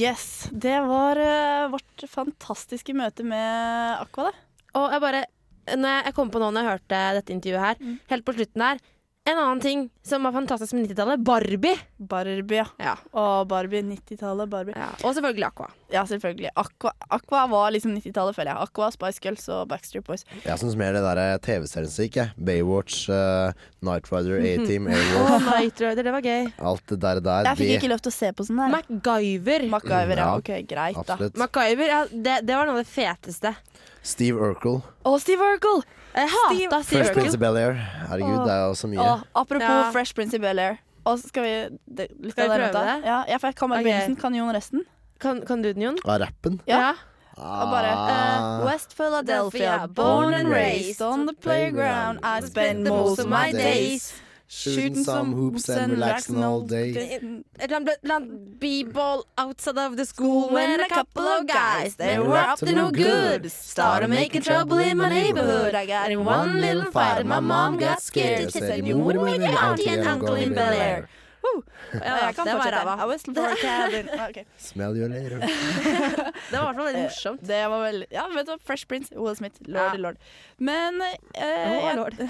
Yes, 0.00 0.48
det 0.50 0.78
var 0.88 1.20
uh, 1.20 1.70
vårt 1.74 2.06
fantastiske 2.08 2.94
møte 2.96 3.26
med 3.26 4.00
Aqua, 4.00 4.30
det. 4.30 4.46
Og 4.80 4.94
jeg 4.94 5.02
bare 5.02 5.26
når 5.70 5.92
jeg, 5.92 6.04
jeg 6.08 6.16
kom 6.16 6.30
på 6.32 6.40
nå 6.40 6.48
når 6.50 6.64
jeg 6.64 6.72
hørte 6.74 7.00
dette 7.18 7.34
intervjuet 7.34 7.66
her, 7.66 7.98
helt 8.10 8.26
på 8.26 8.34
slutten 8.34 8.64
der 8.64 8.80
En 9.30 9.38
annen 9.38 9.60
ting 9.62 9.82
som 10.02 10.24
var 10.26 10.32
fantastisk 10.34 10.72
med 10.74 10.88
90-tallet, 10.88 11.20
Barbie. 11.22 11.76
Barbie, 11.96 12.64
ja. 12.82 12.94
Og 13.14 13.46
Barbie, 13.50 13.82
90-tallet, 13.86 14.48
Barbie. 14.50 14.74
Og 15.04 15.14
selvfølgelig 15.14 15.46
Aqua. 15.46 15.68
Ja, 15.92 16.02
selvfølgelig. 16.08 16.50
Aqua, 16.58 16.90
Aqua 17.14 17.44
var 17.52 17.70
liksom 17.70 17.92
90-tallet, 17.94 18.34
føler 18.34 18.50
jeg. 18.50 18.64
Aqua, 18.66 18.88
Spice 18.94 19.22
Girls 19.22 19.46
og 19.52 19.68
Backstreet 19.70 20.06
Boys. 20.08 20.26
Jeg 20.42 20.58
syns 20.62 20.74
mer 20.80 20.98
det 20.98 21.04
der 21.04 21.38
TV-serien 21.46 21.92
som 21.92 22.08
gikk, 22.08 22.18
jeg. 22.18 22.34
Baywatch, 22.48 23.04
uh, 23.12 23.54
Night 23.86 24.10
Rider, 24.10 24.42
A-Team, 24.50 24.90
Å, 24.90 24.98
oh, 25.22 25.46
Night 25.52 25.84
Rider, 25.84 26.02
det 26.08 26.16
var 26.16 26.26
gøy. 26.26 26.50
Alt 26.72 26.86
det 26.90 27.00
der. 27.06 27.22
der 27.28 27.52
Jeg 27.52 27.62
fikk 27.62 27.76
ikke 27.76 27.92
lov 27.94 28.02
til 28.08 28.14
å 28.14 28.16
se 28.18 28.32
på 28.34 28.48
sånn 28.50 28.64
der. 28.64 28.74
MacGyver. 28.74 29.68
MacGyver, 29.76 30.24
ja. 30.24 30.26
Ja, 30.26 30.34
Ok, 30.42 30.52
greit, 30.74 31.00
da. 31.06 31.20
MacGyver, 31.44 31.94
ja, 31.94 32.02
det, 32.10 32.40
det 32.50 32.58
var 32.58 32.66
noe 32.66 32.80
av 32.80 32.82
det 32.82 32.90
feteste. 32.90 33.54
Steve 34.02 34.50
Urkel. 34.50 34.80
Å, 35.06 35.16
Steve 35.22 35.54
Urkel! 35.54 35.84
Jeg 36.14 36.28
hata 36.28 36.82
Steve, 36.82 37.04
Fresh 37.04 37.12
Prince 37.14 37.34
of 37.36 37.40
Bel-Air. 37.40 37.74
Herregud, 38.10 38.40
det 38.46 38.52
er 38.52 38.62
jo 38.66 38.74
så 38.74 38.88
mye. 38.90 38.98
Og 39.00 39.20
apropos 39.34 39.62
Ja. 39.68 39.90
Fresh 39.94 40.14
Prince 40.14 40.34
i 40.36 40.38
Bel-Air. 40.42 40.78
Og 41.06 41.18
så 41.18 41.28
skal 41.28 41.42
vi 41.42 41.52
det, 41.88 42.08
litt 42.20 42.32
Skal 42.32 42.48
vi 42.48 42.50
av 42.50 42.58
prøve 42.72 42.72
det? 42.84 43.04
Ja, 43.06 43.18
ja, 43.28 43.36
for 43.38 43.46
jeg 43.48 43.56
kan 43.56 43.68
bare 43.70 43.78
Ok. 43.80 43.84
begynnelsen. 43.86 44.16
Kan 44.20 44.34
Jon 44.34 44.50
resten? 44.54 44.80
Kan, 45.20 45.40
kan 45.46 45.62
du 45.62 45.72
den, 45.72 45.82
Jon? 45.82 45.98
Av 46.04 46.18
rappen. 46.20 46.60
Ja. 46.66 46.78
Ja. 46.78 46.92
Og 47.40 47.70
bare 47.70 47.92
Ah. 47.94 48.60
eh, 48.60 48.66
West 48.66 48.94
Philadelphia, 48.96 49.86
born 49.86 50.34
and 50.34 50.48
raised 50.48 51.00
on 51.00 51.26
the 51.26 51.32
playground. 51.32 52.18
I 52.22 52.40
spend 52.44 52.84
most 52.88 53.18
of 53.20 53.26
my 53.26 53.50
days 53.52 54.12
Shooting 54.52 55.04
some 55.04 55.32
hoops 55.32 55.68
and 55.68 55.92
relaxing 55.92 56.42
all 56.42 56.62
day. 56.62 56.90
Et 56.90 57.22
eller 57.70 57.96
annet 58.02 58.58
b-ball 58.58 59.24
outside 59.38 59.78
of 59.78 59.96
the 59.96 60.04
school 60.04 60.50
When 60.50 60.80
a 60.80 60.88
couple 60.88 61.22
of 61.22 61.46
guys, 61.46 61.94
they 61.94 62.18
were 62.18 62.36
up 62.36 62.58
to 62.58 62.72
no 62.72 62.90
good. 62.90 63.52
Started 63.52 64.10
making 64.10 64.42
trouble 64.42 64.78
in 64.78 64.98
my 64.98 65.08
neighborhood. 65.08 65.76
I 65.76 65.86
got 65.86 66.10
in 66.10 66.24
one 66.24 66.60
little 66.60 66.90
fight 66.90 67.20
and 67.20 67.28
my 67.28 67.38
mom 67.38 67.76
got 67.76 68.02
scared. 68.02 68.52
She 68.52 68.58
said, 68.58 68.84
you 68.84 68.98
wouldn't 68.98 69.24
make 69.24 69.40
your 69.40 69.56
auntie 69.56 69.88
and 69.88 70.04
uncle 70.04 70.34
in 70.34 70.52
Bel 70.52 70.72
Air. 70.72 71.08
Woo. 71.40 71.62
Ja, 71.94 72.16
jeg 72.26 72.34
kan 72.36 72.46
det 72.46 72.54
var 72.58 72.70
ræva. 72.74 72.94
I 73.00 73.06
whistled 73.08 73.36
for 73.38 73.48
a 73.48 73.56
cabin. 73.56 74.08
Ah, 74.12 74.26
ok. 74.30 74.42
Smell 74.60 74.96
you 74.98 75.06
later. 75.08 75.40
Det 76.50 76.58
var 76.58 76.60
i 76.60 76.66
hvert 76.66 76.76
fall 76.76 76.86
veldig 76.90 77.02
morsomt. 77.06 77.44
Det 77.48 77.60
var 77.72 77.84
veldig 77.86 78.06
Ja, 78.12 78.24
vet 78.34 78.46
du 78.50 78.52
Fresh 78.66 78.86
Prince, 78.90 79.14
Will 79.16 79.36
Smith, 79.38 79.56
lord, 79.66 79.94
Ja. 79.96 80.00
lord. 80.04 80.18
Men 80.60 81.00
eh, 81.00 81.80
jeg, 81.86 81.96
lord. 81.96 82.20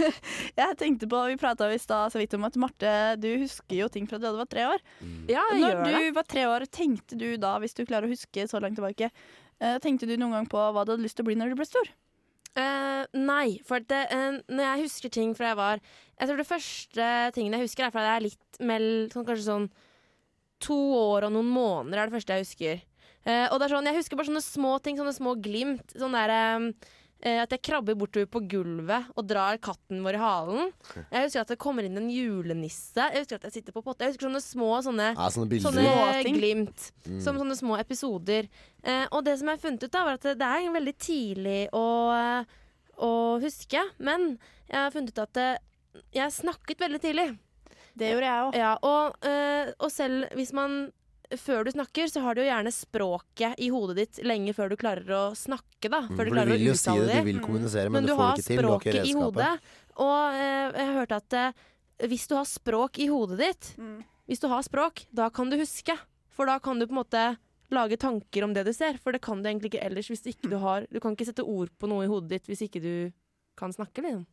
jeg 0.62 0.76
tenkte 0.80 1.08
på 1.10 1.22
Vi 1.30 1.36
prata 1.40 1.68
i 1.72 1.78
stad 1.78 2.12
så 2.14 2.18
vidt 2.20 2.34
om 2.34 2.46
at 2.48 2.56
Marte, 2.60 2.92
du 3.22 3.28
husker 3.44 3.76
jo 3.84 3.88
ting 3.92 4.08
fra 4.10 4.18
da 4.22 4.32
du 4.34 4.40
var 4.42 4.50
tre 4.50 4.66
år. 4.72 4.82
Ja, 5.30 5.44
jeg 5.52 5.60
Når 5.62 5.70
gjør 5.70 5.84
du 5.84 5.92
det. 6.08 6.14
var 6.18 6.28
tre 6.34 6.46
år, 6.50 6.66
tenkte 6.72 7.18
du 7.20 7.28
da, 7.42 7.56
hvis 7.62 7.74
du 7.78 7.84
klarer 7.86 8.08
å 8.08 8.12
huske 8.12 8.48
så 8.50 8.60
langt 8.62 8.78
tilbake, 8.80 9.10
eh, 9.60 9.78
tenkte 9.84 10.08
du 10.10 10.16
noen 10.18 10.34
gang 10.40 10.50
på 10.50 10.58
hva 10.58 10.82
du 10.84 10.94
hadde 10.96 11.06
lyst 11.06 11.16
til 11.20 11.26
å 11.26 11.30
bli 11.30 11.38
når 11.38 11.54
du 11.54 11.60
ble 11.62 11.68
stor? 11.68 11.86
Eh, 12.56 13.02
nei, 13.20 13.58
for 13.68 13.84
det, 13.84 14.06
uh, 14.08 14.38
når 14.48 14.64
jeg 14.64 14.84
husker 14.86 15.12
ting 15.12 15.34
fra 15.36 15.50
jeg 15.50 15.58
var 15.58 15.80
Jeg 16.16 16.28
tror 16.28 16.38
det 16.40 16.48
første 16.48 17.08
tingen 17.36 17.52
jeg 17.52 17.66
husker, 17.66 17.84
er 17.84 17.92
fra 17.92 18.04
jeg 18.06 18.16
er 18.16 18.24
litt 18.24 18.60
mell, 18.64 18.86
sånn, 19.12 19.26
kanskje 19.28 19.44
sånn 19.44 19.66
to 20.64 20.76
år 20.96 21.26
og 21.26 21.34
noen 21.34 21.50
måneder 21.52 22.00
er 22.00 22.08
det 22.08 22.16
første 22.16 22.38
jeg 22.38 22.46
husker. 22.46 22.78
Uh, 23.26 23.44
og 23.50 23.58
det 23.58 23.66
er 23.66 23.74
sånn, 23.74 23.90
Jeg 23.90 23.98
husker 23.98 24.16
bare 24.16 24.30
sånne 24.30 24.44
små 24.46 24.72
ting, 24.80 24.96
sånne 24.96 25.12
små 25.12 25.34
glimt. 25.44 25.92
Sånn 26.00 26.16
derre 26.16 26.40
at 27.42 27.52
jeg 27.54 27.62
krabber 27.66 27.96
bortover 27.98 28.28
på 28.30 28.42
gulvet 28.50 29.08
og 29.16 29.26
drar 29.26 29.58
katten 29.62 30.02
vår 30.04 30.18
i 30.18 30.20
halen. 30.22 30.72
Jeg 30.94 31.26
husker 31.26 31.42
at 31.42 31.52
det 31.52 31.58
kommer 31.62 31.86
inn 31.86 31.98
en 31.98 32.10
julenisse. 32.12 32.94
Jeg 33.00 33.24
husker 33.24 33.40
at 33.40 33.48
jeg 33.48 33.56
sitter 33.58 33.74
på 33.74 33.82
potte. 33.86 34.06
Jeg 34.06 34.14
husker 34.14 34.28
sånne 34.28 34.42
små 34.44 34.68
sånne, 34.86 35.08
Ja, 35.16 35.28
sånne 35.34 35.60
sånne 35.64 36.34
glimt. 36.36 36.90
Mm. 37.06 37.20
Som 37.24 37.40
sånne 37.40 37.56
små 37.58 37.78
episoder. 37.80 38.50
Eh, 38.82 39.06
og 39.10 39.24
det 39.26 39.38
som 39.40 39.50
jeg 39.50 39.58
har 39.58 39.64
funnet 39.64 39.86
ut, 39.86 39.94
da, 39.96 40.04
var 40.06 40.20
at 40.20 40.28
det 40.38 40.50
er 40.52 40.76
veldig 40.76 40.96
tidlig 41.02 41.58
å, 41.74 41.86
å 43.08 43.12
huske. 43.42 43.82
Men 43.98 44.36
jeg 44.68 44.78
har 44.78 44.94
funnet 44.94 45.16
ut 45.16 45.24
at 45.24 45.42
eh, 45.42 45.58
jeg 46.16 46.36
snakket 46.36 46.86
veldig 46.86 47.02
tidlig. 47.02 47.26
Det 47.96 48.12
gjorde 48.12 48.28
jeg 48.28 48.46
òg. 48.46 48.56
Ja, 48.60 48.72
og, 48.84 49.16
eh, 49.24 49.72
og 49.80 49.90
selv 49.92 50.28
hvis 50.36 50.52
man 50.56 50.90
før 51.34 51.64
du 51.66 51.70
snakker, 51.74 52.06
så 52.08 52.20
har 52.22 52.34
du 52.34 52.42
jo 52.42 52.46
gjerne 52.48 52.72
språket 52.72 53.54
i 53.58 53.68
hodet 53.74 53.96
ditt 53.96 54.20
lenge 54.24 54.52
før 54.54 54.70
du 54.70 54.76
klarer 54.76 55.08
å 55.10 55.22
snakke. 55.36 55.88
da 55.90 56.00
Mm, 56.06 56.16
Før 56.16 56.24
du 56.24 56.30
du 56.30 56.52
vil 56.52 56.66
jo 56.68 56.74
si 56.74 56.90
det, 56.98 57.16
du 57.18 57.24
vil 57.26 57.40
kommunisere, 57.40 57.90
men, 57.90 58.02
Men 58.02 58.06
du 58.06 58.12
du 58.12 58.16
får 58.16 58.36
det 58.36 58.44
ikke 58.44 58.46
til. 58.46 58.56
Du 58.62 58.68
har 58.68 58.80
språket 58.80 59.06
i 59.06 59.12
hodet. 59.12 59.60
Og 59.96 60.34
eh, 60.34 60.72
jeg 60.76 60.86
har 60.86 60.94
hørt 61.00 61.12
at 61.12 61.32
eh, 61.32 61.52
hvis 62.06 62.26
du 62.28 62.34
har 62.36 62.44
språk 62.44 62.98
i 62.98 63.06
hodet 63.08 63.38
ditt, 63.38 63.72
Mm. 63.78 64.04
hvis 64.28 64.40
du 64.40 64.48
har 64.48 64.62
språk, 64.62 65.06
da 65.12 65.28
kan 65.30 65.50
du 65.50 65.56
huske. 65.56 65.96
For 66.30 66.46
da 66.46 66.58
kan 66.58 66.78
du 66.78 66.86
på 66.86 66.92
en 66.92 67.02
måte 67.02 67.36
lage 67.72 67.96
tanker 67.98 68.44
om 68.44 68.52
det 68.54 68.64
du 68.66 68.72
ser. 68.72 68.98
For 69.02 69.10
det 69.12 69.22
kan 69.22 69.42
du 69.42 69.48
egentlig 69.48 69.72
ikke 69.74 69.82
ellers 69.84 70.06
hvis 70.08 70.26
ikke 70.26 70.48
du 70.50 70.58
har 70.58 70.86
Du 70.92 71.00
kan 71.00 71.16
ikke 71.16 71.26
sette 71.26 71.42
ord 71.42 71.68
på 71.80 71.88
noe 71.88 72.04
i 72.04 72.06
hodet 72.08 72.28
ditt 72.28 72.46
hvis 72.46 72.62
ikke 72.68 72.80
du 72.82 73.12
kan 73.56 73.72
snakke, 73.72 74.02
liksom. 74.04 74.26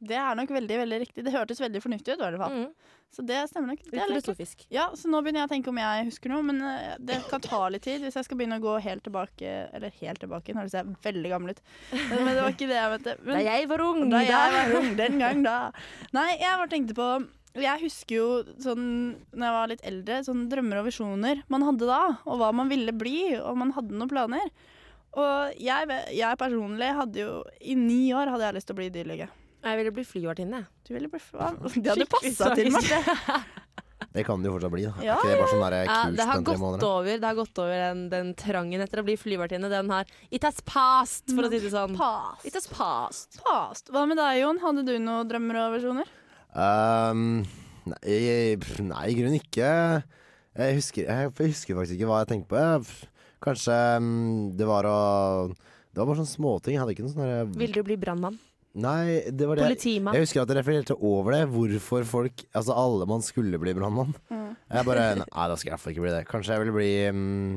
Det 0.00 0.16
er 0.16 0.36
nok 0.38 0.48
veldig 0.54 0.76
veldig 0.80 0.98
riktig. 1.02 1.22
Det 1.26 1.32
hørtes 1.34 1.60
veldig 1.60 1.82
fornuftig 1.84 2.14
ut. 2.14 2.20
i 2.20 2.24
hvert 2.24 2.40
fall. 2.40 2.54
Mm. 2.56 2.96
Så 3.10 3.24
det 3.26 3.40
stemmer 3.50 3.72
nok. 3.74 3.80
Det 3.90 4.04
filosofisk. 4.06 4.62
Ja, 4.72 4.84
så 4.94 5.10
nå 5.10 5.18
begynner 5.20 5.42
jeg 5.42 5.48
å 5.48 5.52
tenke 5.52 5.72
om 5.72 5.80
jeg 5.82 6.06
husker 6.06 6.30
noe, 6.32 6.44
men 6.46 6.60
eh, 6.62 6.94
det 7.02 7.18
kan 7.28 7.42
ta 7.42 7.58
litt 7.74 7.82
tid 7.84 8.04
hvis 8.06 8.16
jeg 8.16 8.28
skal 8.28 8.38
begynne 8.38 8.60
å 8.60 8.62
gå 8.62 8.76
helt 8.84 9.02
tilbake 9.04 9.50
Eller 9.74 9.90
helt 9.98 10.22
tilbake, 10.22 10.54
nå 10.54 10.62
høres 10.62 10.76
jeg 10.78 10.94
veldig 11.04 11.32
gammel 11.32 11.52
ut. 11.56 11.60
Men, 11.90 12.22
men 12.22 12.30
det 12.30 12.44
var 12.44 12.54
ikke 12.54 12.70
det 12.70 12.78
jeg 12.78 12.94
mente. 12.94 13.16
Men, 13.26 13.34
Da 13.34 13.42
jeg 13.48 13.68
var 13.72 13.84
ung, 13.88 14.00
Da 14.14 14.22
jeg 14.24 14.54
var 14.56 14.74
ung, 14.78 14.88
den 15.02 15.18
gang 15.20 15.42
da. 15.44 15.56
Nei, 16.16 16.28
jeg 16.38 16.62
bare 16.62 16.72
tenkte 16.76 16.96
på 17.00 17.08
Jeg 17.60 17.82
husker 17.82 18.14
jo 18.14 18.28
sånn 18.62 18.86
når 19.34 19.44
jeg 19.48 19.56
var 19.58 19.72
litt 19.74 19.84
eldre, 19.90 20.20
sånn 20.30 20.46
drømmer 20.52 20.80
og 20.84 20.86
visjoner 20.86 21.42
man 21.50 21.66
hadde 21.66 21.90
da, 21.90 22.02
og 22.24 22.38
hva 22.38 22.52
man 22.54 22.70
ville 22.70 22.94
bli, 22.94 23.34
og 23.42 23.58
man 23.58 23.74
hadde 23.74 23.98
noen 23.98 24.12
planer. 24.12 24.54
Og 25.18 25.58
jeg, 25.58 25.90
jeg 26.14 26.38
personlig 26.38 26.94
hadde 26.94 27.24
jo 27.24 27.30
I 27.58 27.74
ni 27.74 28.12
år 28.14 28.30
hadde 28.30 28.46
jeg 28.46 28.60
lyst 28.60 28.70
til 28.70 28.78
å 28.78 28.82
bli 28.84 28.90
dyrlege. 28.94 29.26
Jeg 29.60 29.80
ville 29.80 29.92
bli 29.92 30.04
flyvertinne. 30.08 30.62
Du 30.86 30.94
ville 30.94 31.10
bli 31.12 31.20
Det 31.84 31.92
hadde 31.92 32.06
passa 32.10 32.54
til. 32.56 32.70
Marte. 32.74 33.00
Det 34.10 34.24
kan 34.26 34.42
det 34.42 34.48
jo 34.48 34.56
fortsatt 34.56 34.72
bli. 34.72 34.86
da 34.88 35.04
Ja, 35.06 35.16
det 35.22 35.36
sånn 35.52 35.60
der 35.62 35.74
Ja, 35.86 35.98
det 36.10 36.24
har 36.26 36.40
gått 36.42 36.82
over, 36.82 37.10
det 37.12 37.28
har 37.28 37.36
gått 37.38 37.60
over 37.62 37.76
den, 37.78 38.00
den 38.10 38.32
trangen 38.34 38.82
etter 38.82 39.02
å 39.02 39.04
bli 39.06 39.14
flyvertinne. 39.20 39.70
Den 39.70 39.92
har 39.92 40.08
It 40.34 40.42
has 40.46 40.58
passed, 40.66 41.30
for 41.30 41.46
å 41.46 41.50
si 41.52 41.60
det 41.62 41.70
sånn. 41.70 41.94
Past. 41.98 42.48
It 42.48 42.58
has 42.58 42.66
passed. 42.66 43.38
Past. 43.44 43.92
Hva 43.94 44.02
med 44.10 44.18
deg, 44.18 44.40
Jon? 44.42 44.58
Hadde 44.64 44.82
du 44.88 44.96
noen 44.98 45.30
drømmer 45.30 45.60
og 45.62 45.76
versjoner? 45.76 46.10
Um, 46.50 47.22
nei, 47.86 48.58
nei, 48.82 49.04
i 49.12 49.16
grunnen 49.20 49.38
ikke. 49.38 49.70
Jeg 50.58 50.78
husker, 50.80 51.06
jeg, 51.06 51.32
husker 51.38 51.78
faktisk 51.78 52.00
ikke 52.00 52.10
hva 52.10 52.24
jeg 52.24 52.32
tenkte 52.32 52.50
på. 52.50 52.58
Jeg, 52.58 53.10
kanskje 53.46 53.80
mm, 54.02 54.56
det 54.58 54.66
var 54.68 54.90
å 54.90 55.00
Det 55.54 56.02
var 56.02 56.10
bare 56.10 56.24
sånne 56.24 56.34
småting. 56.34 56.74
Jeg 56.74 56.82
hadde 56.82 56.98
ikke 56.98 57.06
noe 57.06 57.14
sånn 57.14 57.28
Ville 57.30 57.62
Vil 57.62 57.78
du 57.78 57.84
bli 57.86 58.00
brannmann? 58.00 58.42
Nei, 58.78 59.30
det 59.34 59.48
var 59.50 59.58
det 59.58 59.66
Politimann? 59.66 60.14
Jeg 60.14 60.28
husker 60.28 60.44
at 60.44 60.52
jeg 60.52 60.60
refererte 60.60 60.94
over 60.94 61.34
det. 61.34 61.44
Hvorfor 61.50 62.06
folk 62.06 62.44
Altså 62.54 62.76
alle 62.78 63.06
man 63.10 63.22
skulle 63.26 63.58
bli 63.58 63.74
brannmann. 63.74 64.14
Mm. 64.30 64.54
Jeg 64.70 64.86
bare 64.86 65.06
Nei, 65.18 65.46
da 65.50 65.56
skal 65.58 65.72
jeg 65.72 65.74
iallfall 65.74 65.94
ikke 65.94 66.04
bli 66.06 66.12
det. 66.14 66.26
Kanskje 66.30 66.54
jeg 66.54 66.62
ville 66.62 66.74
bli 66.76 66.90
um, 67.10 67.56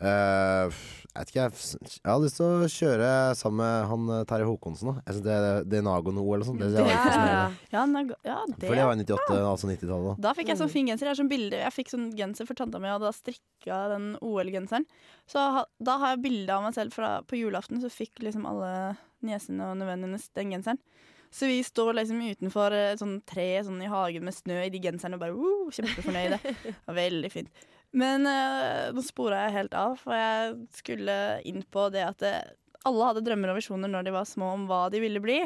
uh, 0.00 0.72
Jeg 0.72 1.18
vet 1.20 1.32
ikke, 1.32 1.44
jeg, 1.44 1.90
jeg 1.98 2.08
har 2.08 2.22
lyst 2.22 2.40
til 2.40 2.46
å 2.48 2.70
kjøre 2.72 3.10
sammen 3.36 3.60
med 3.60 3.90
han 3.90 4.10
eh, 4.16 4.24
Terje 4.28 4.48
Håkonsen. 4.48 4.90
da 4.90 5.04
Jeg 5.04 5.16
synes 5.16 5.26
det, 5.26 5.54
det 5.72 5.84
Nago-noe 5.84 6.36
eller 6.36 6.48
sånt. 6.48 6.60
Det, 6.60 6.70
synes 6.70 6.80
jeg 6.80 6.86
var 6.86 6.92
litt 6.94 7.06
fascinerende. 7.10 7.72
Ja, 7.76 7.84
nei, 7.92 8.04
ja, 8.28 8.36
det 8.50 8.60
For 8.62 8.80
det 8.80 8.86
var 8.88 8.96
i 8.96 9.04
98, 9.04 9.38
altså 9.40 9.70
90-tallet. 9.70 10.06
da. 10.08 10.28
Da 10.28 10.36
fikk 10.36 10.52
jeg 10.52 10.60
sånn 10.60 10.72
fin 10.72 10.88
genser. 10.92 11.08
Jeg, 11.08 11.12
har 11.12 11.20
sånn 11.20 11.32
bilde, 11.32 11.60
jeg 11.60 11.76
fikk 11.76 11.92
sånn 11.92 12.08
genser 12.16 12.48
for 12.48 12.56
tanta 12.56 12.80
mi, 12.80 12.92
og 12.92 13.04
da 13.04 13.12
strikka 13.16 13.82
den 13.92 14.14
OL-genseren. 14.24 14.88
Så 15.28 15.44
da 15.76 15.98
har 16.00 16.16
jeg 16.16 16.24
bilde 16.24 16.56
av 16.56 16.64
meg 16.64 16.76
selv 16.76 16.96
fra 16.96 17.18
på 17.28 17.40
julaften, 17.40 17.80
så 17.84 17.92
fikk 17.92 18.24
liksom 18.24 18.48
alle 18.48 18.72
niesene 19.24 19.70
og 19.70 19.78
nevøene 19.80 20.08
hennes 20.08 20.26
den 20.36 20.52
genseren. 20.54 20.80
Så 21.32 21.48
vi 21.50 21.58
står 21.64 21.96
liksom 21.98 22.20
utenfor 22.22 22.74
et 22.76 23.00
sånn 23.00 23.18
tre 23.28 23.48
sånn 23.66 23.80
i 23.84 23.90
hagen 23.90 24.24
med 24.24 24.36
snø 24.36 24.60
i 24.62 24.70
de 24.72 24.80
genserne 24.82 25.18
og 25.18 25.24
bare 25.24 25.34
uh, 25.36 25.72
kjempefornøyde. 25.74 26.38
Veldig 27.00 27.32
fint. 27.32 27.66
Men 27.96 28.28
uh, 28.28 28.92
nå 28.94 29.02
spora 29.04 29.46
jeg 29.46 29.56
helt 29.58 29.76
av, 29.76 29.96
for 30.00 30.16
jeg 30.16 30.54
skulle 30.78 31.18
inn 31.48 31.64
på 31.72 31.88
det 31.94 32.04
at 32.06 32.22
det, 32.22 32.34
alle 32.86 33.10
hadde 33.10 33.24
drømmer 33.26 33.52
og 33.52 33.60
visjoner 33.60 33.90
når 33.90 34.06
de 34.06 34.14
var 34.14 34.28
små 34.28 34.52
om 34.54 34.66
hva 34.70 34.86
de 34.92 35.02
ville 35.02 35.22
bli. 35.22 35.40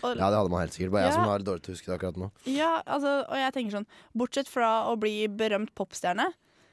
Og, 0.00 0.14
Ja, 0.16 0.30
det 0.30 0.38
hadde 0.38 0.48
man 0.48 0.62
helt 0.64 0.74
sikkert. 0.74 0.94
Bare 0.94 1.10
jeg 1.10 1.16
som 1.18 1.28
har 1.28 1.44
dårlig 1.44 1.66
til 1.66 1.74
å 1.74 1.76
huske 1.76 1.90
det 1.90 1.96
akkurat 1.98 2.20
nå. 2.22 2.30
ja, 2.48 2.70
altså, 2.86 3.18
og 3.26 3.36
jeg 3.36 3.52
tenker 3.56 3.76
sånn 3.76 3.90
Bortsett 4.16 4.48
fra 4.48 4.70
å 4.88 4.94
bli 5.00 5.26
berømt 5.28 5.74
popstjerne, 5.76 6.30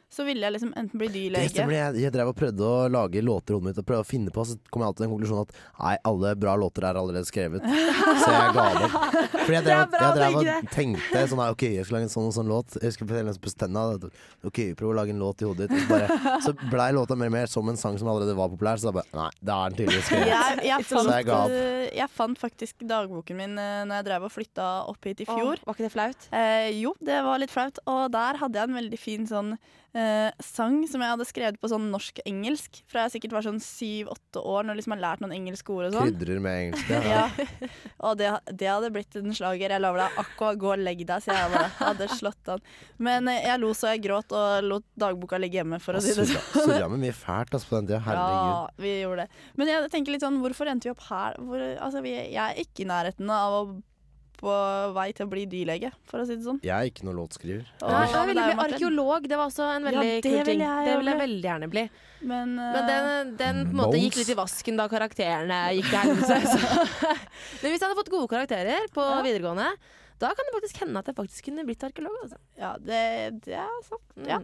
så 0.10 0.24
ville 0.26 0.42
jeg 0.42 0.56
liksom 0.56 0.72
enten 0.74 0.98
bli 0.98 1.08
Det 1.08 1.14
dyrlege 1.14 1.66
jeg, 1.76 2.02
jeg 2.02 2.14
drev 2.16 2.32
og 2.32 2.38
prøvde 2.38 2.66
å 2.66 2.88
lage 2.90 3.22
låter 3.22 3.54
i 3.54 3.58
hodet 3.58 3.68
mitt 3.70 3.82
og 3.82 3.86
prøvde 3.86 4.06
å 4.06 4.10
finne 4.10 4.34
på, 4.34 4.46
så 4.48 4.56
kom 4.74 4.82
jeg 4.82 4.90
alltid 4.90 5.02
til 5.02 5.06
den 5.06 5.12
konklusjonen 5.14 5.44
at 5.46 5.60
nei, 5.84 5.96
alle 6.10 6.32
bra 6.42 6.56
låter 6.58 6.88
er 6.90 6.98
allerede 6.98 7.30
skrevet. 7.30 7.66
Så 7.66 8.32
jeg 8.34 8.56
ga 8.56 8.66
det. 8.80 8.90
For 9.44 9.54
jeg 9.54 9.66
drev, 9.68 9.84
bra 9.94 10.02
jeg 10.02 10.18
drev 10.18 10.40
og 10.40 10.72
tenkte 10.74 11.24
sånn 11.30 11.44
OK, 11.46 11.66
jeg 11.76 11.86
skal 11.86 12.00
lage 12.00 12.08
en 12.10 12.14
sånn 12.16 12.30
og 12.30 12.36
sånn 12.40 12.50
låt. 12.50 12.78
Jeg 12.80 12.90
husker 12.90 13.10
på 13.10 13.36
på 13.46 13.54
Stenna. 13.54 13.86
OK, 14.50 14.60
prøv 14.80 14.92
å 14.92 14.96
lage 14.98 15.14
en 15.14 15.22
låt 15.22 15.44
i 15.44 15.48
hodet 15.50 15.70
ditt. 15.70 15.84
Så 15.84 15.92
bare, 15.92 16.40
så 16.46 16.54
blei 16.72 16.90
låta 16.98 17.18
mer 17.20 17.30
og 17.30 17.36
mer 17.38 17.52
som 17.52 17.70
en 17.70 17.78
sang 17.80 17.98
som 18.02 18.10
allerede 18.10 18.34
var 18.38 18.50
populær. 18.52 18.82
Så 18.82 18.90
da 18.90 18.96
bare 18.98 19.08
Nei, 19.20 19.30
da 19.46 19.56
er 19.66 19.74
den 19.74 19.80
tydeligvis 19.82 20.08
skrevet. 20.10 20.30
jeg, 20.34 20.60
jeg, 20.70 20.88
så 20.90 21.04
jeg 21.10 21.28
ga 21.28 21.40
opp. 21.44 21.56
eh, 21.58 21.86
jeg 22.00 22.14
fant 22.16 22.40
faktisk 22.40 22.86
dagboken 22.90 23.40
min 23.40 23.58
uh, 23.60 23.84
når 23.90 24.00
jeg 24.00 24.08
drev 24.10 24.28
og 24.30 24.34
flytta 24.34 24.70
opp 24.90 25.10
hit 25.10 25.24
i 25.26 25.30
fjor. 25.30 25.62
var 25.66 25.78
ikke 25.78 25.88
det 25.88 25.94
flaut? 25.94 26.30
Eh, 26.36 26.70
jo, 26.80 26.94
det 27.04 27.22
var 27.26 27.42
litt 27.42 27.54
flaut. 27.54 27.82
Og 27.90 28.08
der 28.14 28.40
hadde 28.42 28.62
jeg 28.62 28.72
en 28.72 28.80
veldig 28.80 29.02
fin 29.02 29.30
sånn 29.30 29.54
eh, 29.98 30.30
sang 30.44 30.82
som 30.90 31.02
jeg 31.04 31.14
hadde 31.14 31.28
skrevet 31.28 31.60
på 31.62 31.70
sånn 31.72 31.90
norsk-engelsk. 31.94 32.82
Fra 32.90 33.06
jeg 33.06 33.16
sikkert 33.16 33.36
var 33.38 33.46
sånn 33.46 33.60
syv-åtte 33.64 34.44
år, 34.44 34.66
når 34.66 34.76
jeg 34.76 34.82
liksom 34.82 34.96
har 34.96 35.02
lært 35.04 35.24
noen 35.24 35.36
engelske 35.36 35.74
ord 35.74 35.88
og 35.90 35.98
sånn. 35.98 36.12
Krydrer 36.12 36.44
med 36.44 36.62
engelsk. 36.66 36.94
Ja. 36.94 37.00
Ja. 37.10 37.26
Og 38.06 38.18
det, 38.20 38.28
det 38.60 38.68
hadde 38.70 38.90
blitt 38.94 39.16
en 39.18 39.34
slager. 39.36 39.72
Jeg 39.74 39.82
lover 39.82 40.04
deg. 40.04 40.18
Aqua, 40.22 40.52
gå 40.60 40.70
og 40.76 40.84
legg 40.84 41.02
deg, 41.08 41.24
sier 41.24 41.36
jeg 41.36 41.52
bare. 41.54 41.72
Hadde 41.80 42.08
slått 42.12 42.52
an. 42.54 42.64
Men 43.02 43.28
eh, 43.32 43.42
jeg 43.48 43.62
lo 43.62 43.72
så 43.78 43.94
jeg 43.94 44.04
gråt, 44.06 44.36
og 44.36 44.68
lot 44.68 44.86
dagboka 45.00 45.40
ligge 45.42 45.60
hjemme, 45.60 45.82
for 45.84 45.98
å 45.98 46.04
si 46.04 46.14
det 46.16 46.28
sånn. 46.30 46.68
surra 46.68 46.90
med 46.92 47.04
mye 47.08 47.16
fælt 47.16 47.56
altså, 47.58 47.72
på 47.72 47.80
den 47.80 47.90
tida. 47.90 48.02
Herregud. 48.06 48.54
Ja, 48.54 48.84
vi 48.86 48.96
gjorde 49.02 49.26
det. 49.26 49.44
Men 49.60 49.74
jeg 49.74 49.92
tenker 49.96 50.16
litt 50.16 50.26
sånn, 50.26 50.40
hvorfor 50.44 50.72
endte 50.72 50.90
vi 50.90 50.96
opp 50.96 51.06
her? 51.10 51.40
Hvor, 51.42 51.66
altså, 51.88 52.04
vi, 52.06 52.16
jeg 52.16 52.44
er 52.46 52.64
ikke 52.64 52.86
i 52.86 52.90
nærheten 52.94 53.34
av 53.34 53.58
å 53.58 53.64
på 54.40 54.54
vei 54.96 55.10
til 55.16 55.28
å 55.28 55.32
bli 55.32 55.44
dyrlege, 55.52 55.92
for 56.10 56.24
å 56.24 56.28
si 56.28 56.38
det 56.40 56.46
sånn. 56.48 56.62
Jeg 56.66 56.74
er 56.74 56.90
ikke 56.92 57.06
noen 57.08 57.20
låtskriver. 57.20 57.68
Og 57.84 57.92
Nei, 57.94 58.02
jeg 58.14 58.30
ville 58.32 58.48
bli 58.50 58.66
arkeolog. 58.66 59.28
Det 59.30 59.40
var 59.40 59.52
også 59.52 59.68
en 59.76 59.84
Ja, 59.84 59.92
veldig 59.92 60.16
det 60.16 60.24
kul 60.26 60.38
vil 60.40 60.50
ting. 60.54 60.64
jeg 60.66 60.88
Det 60.90 60.98
ville 61.02 61.14
jeg 61.16 61.24
veldig 61.26 61.48
gjerne 61.50 61.72
bli. 61.76 61.86
Men, 62.22 62.56
Men 62.60 62.90
den, 62.90 63.30
den 63.40 63.62
på 63.70 63.76
en 63.76 63.80
måte 63.84 64.02
gikk 64.02 64.18
litt 64.20 64.34
i 64.34 64.40
vasken 64.40 64.80
da 64.80 64.90
karakterene 64.92 65.62
gikk 65.78 65.92
til 65.92 66.00
helvete. 66.04 66.42
Men 67.62 67.72
hvis 67.72 67.80
jeg 67.80 67.88
hadde 67.88 68.00
fått 68.02 68.12
gode 68.16 68.28
karakterer 68.32 68.92
på 68.96 69.08
videregående, 69.24 69.70
da 70.20 70.34
kan 70.36 70.44
det 70.50 70.52
faktisk 70.52 70.82
hende 70.84 71.00
at 71.00 71.08
jeg 71.08 71.16
faktisk 71.16 71.46
kunne 71.48 71.64
blitt 71.64 71.84
arkeolog. 71.88 72.16
Altså. 72.26 72.36
Ja, 72.60 72.74
det, 72.84 73.00
det 73.46 73.54
er 73.56 73.78
sant. 73.88 74.04
Mm. 74.18 74.26
Ja. 74.28 74.40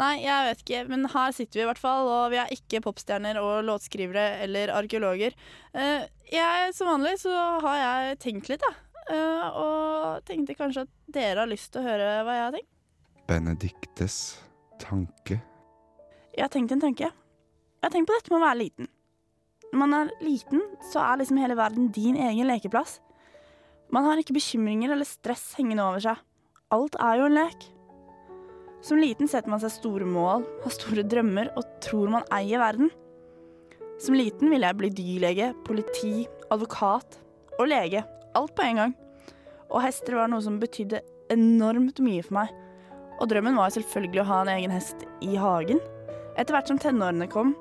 Nei, 0.00 0.12
jeg 0.24 0.48
vet 0.48 0.64
ikke, 0.64 0.80
men 0.90 1.06
her 1.12 1.36
sitter 1.36 1.60
vi 1.60 1.62
i 1.62 1.68
hvert 1.68 1.78
fall, 1.78 2.08
og 2.10 2.32
vi 2.32 2.40
er 2.42 2.50
ikke 2.56 2.80
popstjerner 2.82 3.38
og 3.38 3.60
låtskrivere 3.68 4.24
eller 4.42 4.72
arkeologer. 4.74 5.36
Uh, 5.70 6.02
jeg, 6.34 6.74
som 6.74 6.90
vanlig 6.90 7.14
så 7.22 7.30
har 7.62 7.78
jeg 7.78 8.18
tenkt 8.26 8.50
litt, 8.50 8.66
da. 8.66 8.74
Eh, 9.10 9.58
og 9.58 10.22
tenkte 10.28 10.54
kanskje 10.58 10.84
at 10.86 10.92
dere 11.10 11.42
har 11.42 11.50
lyst 11.50 11.72
til 11.74 11.82
å 11.82 11.88
høre 11.88 12.10
hva 12.26 12.36
jeg 12.36 12.46
har 12.46 12.56
tenkt. 12.56 12.72
Benediktes 13.30 14.16
tanke. 14.82 15.40
Jeg 16.34 16.44
har 16.44 16.52
tenkt 16.52 16.74
en 16.74 16.82
tanke. 16.82 17.10
Jeg 17.10 17.86
har 17.86 17.92
tenkt 17.94 18.10
på 18.10 18.16
dette 18.16 18.32
med 18.32 18.40
å 18.40 18.46
være 18.46 18.60
liten. 18.60 18.90
Når 19.70 19.80
man 19.80 19.96
er 19.96 20.12
liten, 20.22 20.62
så 20.90 21.02
er 21.02 21.20
liksom 21.20 21.38
hele 21.40 21.58
verden 21.58 21.90
din 21.94 22.18
egen 22.18 22.48
lekeplass. 22.50 22.98
Man 23.90 24.06
har 24.06 24.18
ikke 24.18 24.34
bekymringer 24.36 24.94
eller 24.94 25.06
stress 25.06 25.52
hengende 25.58 25.86
over 25.86 26.02
seg. 26.02 26.18
Alt 26.74 26.98
er 27.02 27.18
jo 27.18 27.26
en 27.26 27.38
lek. 27.38 27.66
Som 28.86 29.02
liten 29.02 29.28
setter 29.28 29.50
man 29.52 29.60
seg 29.62 29.72
store 29.74 30.06
mål, 30.08 30.46
har 30.62 30.74
store 30.74 31.04
drømmer 31.06 31.50
og 31.58 31.66
tror 31.84 32.10
man 32.12 32.26
eier 32.34 32.62
verden. 32.62 32.90
Som 34.00 34.16
liten 34.16 34.50
ville 34.50 34.70
jeg 34.70 34.78
bli 34.78 34.92
dyrlege, 34.96 35.50
politi, 35.66 36.24
advokat 36.50 37.18
og 37.58 37.68
lege. 37.68 38.04
Alt 38.34 38.54
på 38.54 38.62
en 38.62 38.76
gang. 38.76 38.92
Og 39.70 39.82
hester 39.84 40.18
var 40.18 40.30
noe 40.30 40.42
som 40.44 40.58
betydde 40.62 41.02
enormt 41.30 42.00
mye 42.02 42.22
for 42.26 42.40
meg. 42.40 42.54
Og 43.20 43.28
drømmen 43.30 43.58
var 43.58 43.72
selvfølgelig 43.74 44.22
å 44.22 44.28
ha 44.30 44.40
en 44.42 44.52
egen 44.56 44.74
hest 44.74 45.04
i 45.24 45.34
hagen. 45.38 45.80
Etter 46.38 46.54
hvert 46.56 46.70
som 46.70 46.78
tenårene 46.80 47.28
kom, 47.30 47.52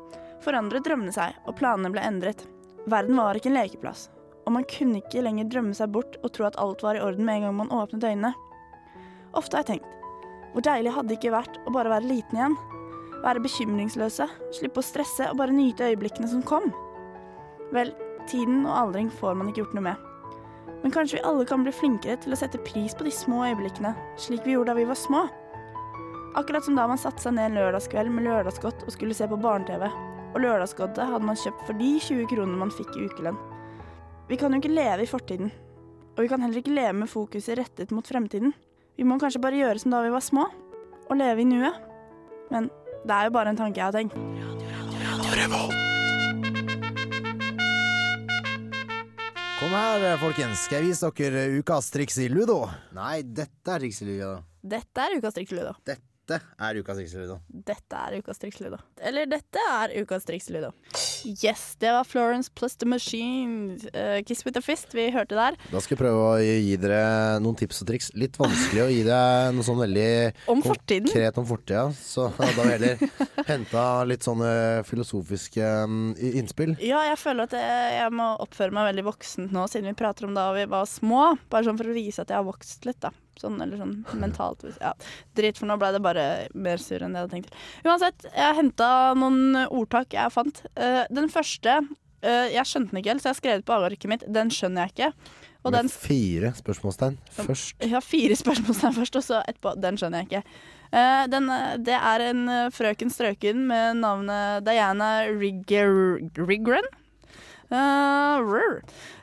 forandret 0.44 0.86
drømmene 0.86 1.14
seg, 1.14 1.36
og 1.46 1.58
planene 1.60 1.92
ble 1.94 2.04
endret. 2.06 2.46
Verden 2.90 3.20
var 3.20 3.38
ikke 3.38 3.52
en 3.52 3.58
lekeplass, 3.58 4.08
og 4.46 4.56
man 4.56 4.68
kunne 4.72 5.02
ikke 5.02 5.24
lenger 5.26 5.50
drømme 5.52 5.76
seg 5.78 5.92
bort 5.94 6.16
og 6.24 6.32
tro 6.34 6.48
at 6.48 6.58
alt 6.62 6.84
var 6.86 6.98
i 6.98 7.04
orden 7.04 7.28
med 7.28 7.42
en 7.42 7.50
gang 7.50 7.58
man 7.60 7.74
åpnet 7.76 8.08
øynene. 8.08 8.34
Ofte 9.38 9.58
har 9.58 9.66
jeg 9.66 9.76
tenkt, 9.76 9.96
Hvor 10.50 10.64
deilig 10.66 10.92
hadde 10.96 11.12
det 11.12 11.20
ikke 11.20 11.36
vært 11.36 11.60
å 11.70 11.72
bare 11.76 11.92
være 11.92 12.10
liten 12.10 12.40
igjen? 12.40 12.56
Være 13.22 13.44
bekymringsløse, 13.44 14.26
slippe 14.58 14.82
å 14.82 14.88
stresse 14.88 15.28
og 15.30 15.38
bare 15.38 15.54
nyte 15.54 15.92
øyeblikkene 15.92 16.26
som 16.32 16.42
kom? 16.42 16.72
Vel, 17.70 17.94
tiden 18.26 18.64
og 18.66 18.74
aldring 18.74 19.12
får 19.14 19.38
man 19.38 19.52
ikke 19.52 19.62
gjort 19.62 19.76
noe 19.78 19.86
med. 19.92 20.09
Men 20.84 20.94
kanskje 20.96 21.18
vi 21.18 21.26
alle 21.28 21.46
kan 21.46 21.64
bli 21.66 21.74
flinkere 21.76 22.18
til 22.24 22.34
å 22.34 22.40
sette 22.40 22.62
pris 22.64 22.96
på 22.96 23.06
de 23.08 23.12
små 23.14 23.44
øyeblikkene, 23.50 23.92
slik 24.20 24.46
vi 24.46 24.56
gjorde 24.56 24.72
da 24.72 24.80
vi 24.80 24.88
var 24.88 25.00
små. 25.00 25.26
Akkurat 26.40 26.66
som 26.66 26.78
da 26.78 26.86
man 26.88 27.00
satte 27.02 27.24
seg 27.24 27.36
ned 27.36 27.50
en 27.50 27.58
lørdagskveld 27.58 28.14
med 28.14 28.28
lørdagsgodt 28.30 28.86
og 28.86 28.94
skulle 28.94 29.18
se 29.18 29.28
på 29.28 29.40
barne-TV. 29.42 29.88
Og 30.30 30.44
lørdagsgodtet 30.44 31.10
hadde 31.10 31.26
man 31.26 31.40
kjøpt 31.40 31.66
for 31.66 31.80
de 31.80 31.90
20 32.06 32.30
kronene 32.30 32.62
man 32.62 32.74
fikk 32.74 32.94
i 32.96 33.08
ukelønn. 33.10 33.40
Vi 34.30 34.38
kan 34.38 34.54
jo 34.54 34.62
ikke 34.62 34.76
leve 34.76 35.04
i 35.04 35.10
fortiden. 35.10 35.50
Og 36.16 36.24
vi 36.24 36.30
kan 36.30 36.44
heller 36.44 36.62
ikke 36.62 36.76
leve 36.76 36.94
med 37.02 37.10
fokuset 37.10 37.58
rettet 37.58 37.92
mot 37.96 38.08
fremtiden. 38.08 38.54
Vi 39.00 39.08
må 39.08 39.18
kanskje 39.18 39.42
bare 39.42 39.58
gjøre 39.58 39.82
som 39.82 39.96
da 39.96 40.04
vi 40.06 40.14
var 40.14 40.24
små, 40.24 40.46
og 41.10 41.18
leve 41.18 41.42
i 41.42 41.50
nuet. 41.50 41.82
Men 42.54 42.70
det 43.08 43.16
er 43.16 43.30
jo 43.30 43.36
bare 43.40 43.56
en 43.56 43.62
tanke 43.62 43.80
jeg 43.80 43.90
har 43.90 43.96
tenkt. 43.96 44.20
Kom 45.50 45.89
her, 49.80 50.18
folkens. 50.20 50.66
Skal 50.66 50.82
jeg 50.82 50.90
vise 50.90 51.10
dere 51.20 51.44
ukas 51.60 51.90
triks 51.94 52.18
i 52.20 52.28
ludo? 52.32 52.62
Nei, 52.96 53.22
dette 53.24 53.72
er 53.72 53.84
triks 53.84 54.02
i 54.04 54.08
ludo. 54.10 54.32
Dette 54.60 55.06
er 55.06 55.18
ukas 55.20 55.36
triks 55.38 55.54
ludo. 55.56 55.74
Dette 55.88 56.09
er 56.38 56.78
ukas 56.80 57.00
triks. 57.00 57.16
Dette 57.70 58.00
er 58.00 58.20
ukas 58.22 58.40
triksludo. 58.42 58.78
Eller 59.02 59.26
dette 59.30 59.64
er 59.74 59.94
ukas 60.04 60.28
triksludo. 60.28 60.70
Yes, 61.26 61.76
det 61.82 61.92
var 61.96 62.06
Florence 62.08 62.52
plus 62.56 62.76
The 62.80 62.88
Machine. 62.88 63.78
Uh, 63.94 64.20
Kiss 64.28 64.46
with 64.46 64.60
a 64.60 64.64
fist 64.64 64.94
vi 64.96 65.10
hørte 65.16 65.36
der. 65.38 65.58
Da 65.72 65.82
skal 65.82 65.96
jeg 65.96 66.02
prøve 66.04 66.26
å 66.30 66.36
gi 66.40 66.76
dere 66.82 67.40
noen 67.44 67.58
tips 67.60 67.82
og 67.84 67.90
triks. 67.92 68.12
Litt 68.20 68.38
vanskelig 68.40 68.84
å 68.86 68.90
gi 68.92 69.02
deg 69.08 69.56
noe 69.58 69.68
sånn 69.68 69.82
veldig 69.82 70.10
Om 70.54 70.64
fortiden. 70.66 71.10
konkret 71.10 71.42
om 71.42 71.48
fortida. 71.50 71.86
Så 71.98 72.30
da 72.38 72.50
vil 72.60 72.74
jeg 72.76 72.98
heller 73.00 73.48
henta 73.50 73.86
litt 74.10 74.26
sånne 74.28 74.52
filosofiske 74.90 75.72
mm, 75.90 76.10
innspill. 76.42 76.76
Ja, 76.84 77.02
jeg 77.10 77.20
føler 77.22 77.50
at 77.50 77.56
jeg, 77.58 77.96
jeg 78.00 78.16
må 78.20 78.32
oppføre 78.44 78.76
meg 78.76 78.92
veldig 78.92 79.08
voksent 79.10 79.56
nå, 79.56 79.66
siden 79.72 79.92
vi 79.92 79.98
prater 80.00 80.28
om 80.30 80.36
da 80.38 80.50
vi 80.58 80.68
var 80.70 80.88
små. 80.90 81.34
Bare 81.50 81.68
sånn 81.68 81.80
for 81.80 81.90
å 81.90 81.96
vise 81.98 82.24
at 82.24 82.32
jeg 82.32 82.40
har 82.40 82.48
vokst 82.48 82.88
litt, 82.88 83.02
da. 83.04 83.12
Sånn, 83.40 83.60
eller 83.64 83.80
sånn 83.80 83.96
mentalt. 84.20 84.66
Ja, 84.82 84.92
Drit, 85.38 85.60
for 85.60 85.70
nå 85.70 85.78
ble 85.80 85.94
det 85.96 86.02
bare 86.04 86.26
mer 86.52 86.82
surr 86.82 87.06
enn 87.06 87.16
det 87.16 87.22
jeg 87.22 87.28
hadde 87.28 87.38
tenkt. 87.38 87.60
Uansett, 87.88 88.26
jeg 88.34 88.58
henta 88.58 88.90
noen 89.16 89.62
ordtak 89.68 90.16
jeg 90.18 90.34
fant. 90.36 90.64
Uh, 90.76 91.06
den 91.14 91.32
første 91.32 91.80
uh, 91.80 92.48
Jeg 92.52 92.66
skjønte 92.68 92.92
den 92.92 93.02
ikke 93.02 93.14
helt, 93.14 93.24
så 93.24 93.30
jeg 93.30 93.38
har 93.38 93.40
skrevet 93.40 93.68
på 93.70 93.78
arket 93.78 94.12
mitt. 94.12 94.26
Den 94.28 94.52
skjønner 94.52 94.88
jeg 94.88 94.96
ikke. 94.96 95.38
Og 95.60 95.72
Med 95.72 95.80
den 95.80 95.92
fire 95.92 96.52
spørsmålstegn 96.56 97.18
først. 97.38 97.88
Har 97.94 98.04
fire 98.04 98.36
spørsmålstegn 98.44 99.00
først, 99.00 99.20
og 99.22 99.28
så 99.30 99.42
etterpå. 99.46 99.76
Den 99.80 100.00
skjønner 100.00 100.24
jeg 100.26 100.32
ikke. 100.32 100.62
Uh, 100.90 101.26
den, 101.32 101.52
det 101.86 101.96
er 101.96 102.26
en 102.28 102.46
frøken 102.76 103.14
Strøken 103.14 103.68
med 103.72 104.02
navnet 104.04 104.68
Diana 104.68 105.14
Rigger, 105.32 106.20
Riggren. 106.44 106.92
Rrr, 107.70 108.80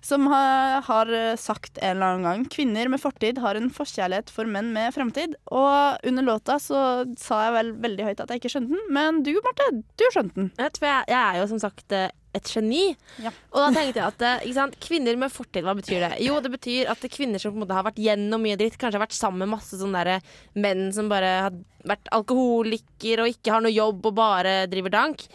som 0.06 0.28
har, 0.30 0.82
har 0.86 1.10
sagt 1.40 1.80
en 1.80 1.96
eller 1.96 2.12
annen 2.12 2.26
gang 2.28 2.44
kvinner 2.52 2.90
med 2.92 3.02
fortid 3.02 3.40
har 3.42 3.58
en 3.58 3.72
forkjærlighet 3.74 4.30
for 4.30 4.48
menn 4.50 4.70
med 4.74 4.94
fremtid. 4.94 5.34
Og 5.50 6.06
under 6.06 6.26
låta 6.26 6.60
så 6.62 6.82
sa 7.18 7.42
jeg 7.46 7.56
vel 7.56 7.72
veldig 7.86 8.10
høyt 8.10 8.22
at 8.22 8.30
jeg 8.30 8.42
ikke 8.42 8.54
skjønte 8.54 8.76
den, 8.76 8.86
men 8.94 9.22
du 9.26 9.32
Marte, 9.42 9.70
du 9.98 10.06
skjønte 10.12 10.38
den. 10.38 10.52
Jeg, 10.60 10.78
jeg, 10.82 11.10
jeg 11.10 11.20
er 11.22 11.40
jo 11.40 11.50
som 11.50 11.62
sagt 11.62 11.96
eh, 11.96 12.12
et 12.36 12.50
geni. 12.52 12.84
Og 13.24 13.60
da 13.60 13.68
tenkte 13.74 14.00
jeg 14.00 14.06
at 14.06 14.26
eh, 14.28 14.52
sant, 14.56 14.76
kvinner 14.82 15.18
med 15.20 15.32
fortid, 15.32 15.64
hva 15.66 15.76
betyr 15.78 16.04
det? 16.04 16.12
Jo, 16.24 16.38
det 16.44 16.52
betyr 16.54 16.92
at 16.92 17.04
er 17.04 17.12
kvinner 17.12 17.42
som 17.42 17.54
på 17.54 17.60
en 17.60 17.64
måte 17.64 17.78
har 17.78 17.86
vært 17.86 18.02
gjennom 18.02 18.44
mye 18.44 18.58
dritt, 18.60 18.78
kanskje 18.80 19.00
har 19.00 19.06
vært 19.06 19.16
sammen 19.16 19.44
med 19.44 19.54
masse 19.56 19.80
sånne 19.80 20.04
der 20.06 20.30
menn 20.58 20.88
som 20.94 21.10
bare 21.12 21.32
har 21.48 21.58
vært 21.86 22.08
alkoholiker 22.14 23.22
og 23.22 23.30
ikke 23.30 23.52
har 23.54 23.62
noe 23.62 23.74
jobb 23.74 24.08
og 24.10 24.16
bare 24.16 24.54
driver 24.70 24.94
dank. 24.94 25.26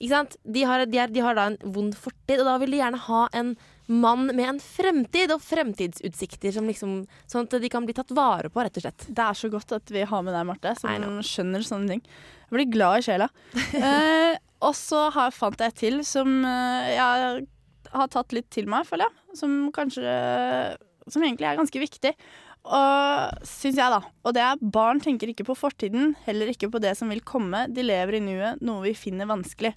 Ikke 0.00 0.12
sant? 0.12 0.38
De 0.42 0.64
har, 0.66 0.86
de, 0.86 1.02
er, 1.02 1.12
de 1.12 1.22
har 1.24 1.38
da 1.38 1.50
en 1.50 1.60
vond 1.74 1.94
fortid, 1.94 2.40
og 2.40 2.48
da 2.48 2.56
vil 2.62 2.74
de 2.74 2.80
gjerne 2.82 3.04
ha 3.06 3.26
en 3.40 3.54
mann 3.90 4.28
med 4.30 4.44
en 4.46 4.60
fremtid 4.62 5.32
og 5.34 5.42
fremtidsutsikter 5.42 6.54
som 6.54 6.68
liksom, 6.70 7.00
sånn 7.30 7.48
at 7.48 7.56
de 7.62 7.70
kan 7.72 7.86
bli 7.86 7.94
tatt 7.96 8.12
vare 8.14 8.50
på, 8.52 8.62
rett 8.62 8.78
og 8.78 8.84
slett. 8.84 9.06
Det 9.08 9.24
er 9.24 9.38
så 9.38 9.50
godt 9.50 9.74
at 9.80 9.90
vi 9.90 10.04
har 10.06 10.22
med 10.22 10.36
deg, 10.36 10.46
Marte, 10.46 10.76
som 10.78 11.18
skjønner 11.26 11.66
sånne 11.66 11.96
ting. 11.96 12.04
Jeg 12.50 12.54
blir 12.54 12.70
glad 12.70 13.00
i 13.00 13.06
sjela. 13.08 13.28
eh, 13.88 14.38
og 14.60 14.76
så 14.76 15.06
har, 15.14 15.32
fant 15.32 15.60
jeg 15.64 15.76
til 15.78 15.98
som 16.06 16.44
eh, 16.44 16.92
jeg 16.92 17.46
har 17.94 18.12
tatt 18.12 18.34
litt 18.36 18.50
til 18.52 18.68
meg, 18.70 18.86
føler 18.88 19.08
jeg. 19.08 19.38
Som 19.40 19.58
kanskje 19.74 20.14
Som 21.10 21.24
egentlig 21.24 21.48
er 21.48 21.58
ganske 21.58 21.82
viktig. 21.82 22.14
Og 22.60 23.46
syns 23.48 23.78
jeg, 23.80 23.88
da. 23.88 24.00
Og 24.26 24.34
det 24.36 24.42
er 24.44 24.60
barn 24.60 25.00
tenker 25.00 25.30
ikke 25.32 25.46
på 25.48 25.56
fortiden, 25.56 26.12
heller 26.26 26.50
ikke 26.52 26.68
på 26.72 26.82
det 26.82 26.92
som 26.98 27.08
vil 27.12 27.22
komme. 27.24 27.64
De 27.72 27.84
lever 27.86 28.18
i 28.18 28.24
nuet, 28.24 28.60
noe 28.60 28.84
vi 28.84 28.92
finner 28.98 29.30
vanskelig. 29.30 29.72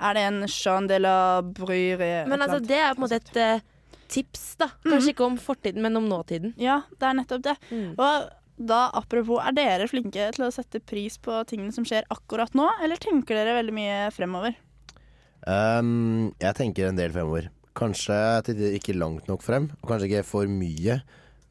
Er 0.00 0.16
det 0.16 0.24
en 0.26 0.42
Jean 0.48 0.88
de 0.88 0.96
la 0.98 1.42
Bruyre 1.44 2.24
Men 2.26 2.40
altså, 2.40 2.58
det 2.64 2.80
er 2.80 2.96
på 2.96 3.02
en 3.02 3.04
måte 3.04 3.20
et 3.20 3.36
uh, 3.36 3.94
tips, 4.10 4.44
da. 4.58 4.70
Kanskje 4.82 5.14
ikke 5.14 5.28
om 5.28 5.38
fortiden, 5.38 5.84
men 5.84 6.00
om 6.00 6.08
nåtiden. 6.10 6.54
Ja, 6.60 6.80
det 6.98 7.08
er 7.08 7.18
nettopp 7.20 7.46
det. 7.46 7.56
Og 7.94 8.30
da, 8.60 8.80
apropos, 8.92 9.40
er 9.40 9.54
dere 9.56 9.88
flinke 9.88 10.26
til 10.36 10.44
å 10.44 10.52
sette 10.52 10.82
pris 10.84 11.16
på 11.22 11.38
tingene 11.48 11.72
som 11.72 11.86
skjer 11.88 12.04
akkurat 12.12 12.52
nå, 12.58 12.66
eller 12.84 13.00
tenker 13.00 13.38
dere 13.38 13.56
veldig 13.56 13.76
mye 13.76 13.96
fremover? 14.12 14.58
Um, 15.48 16.30
jeg 16.42 16.56
tenker 16.58 16.90
en 16.90 17.00
del 17.00 17.14
fremover. 17.14 17.48
Kanskje 17.78 18.18
ikke 18.76 18.98
langt 18.98 19.30
nok 19.30 19.44
frem, 19.46 19.70
og 19.80 19.92
kanskje 19.92 20.10
ikke 20.10 20.26
for 20.28 20.50
mye. 20.50 21.00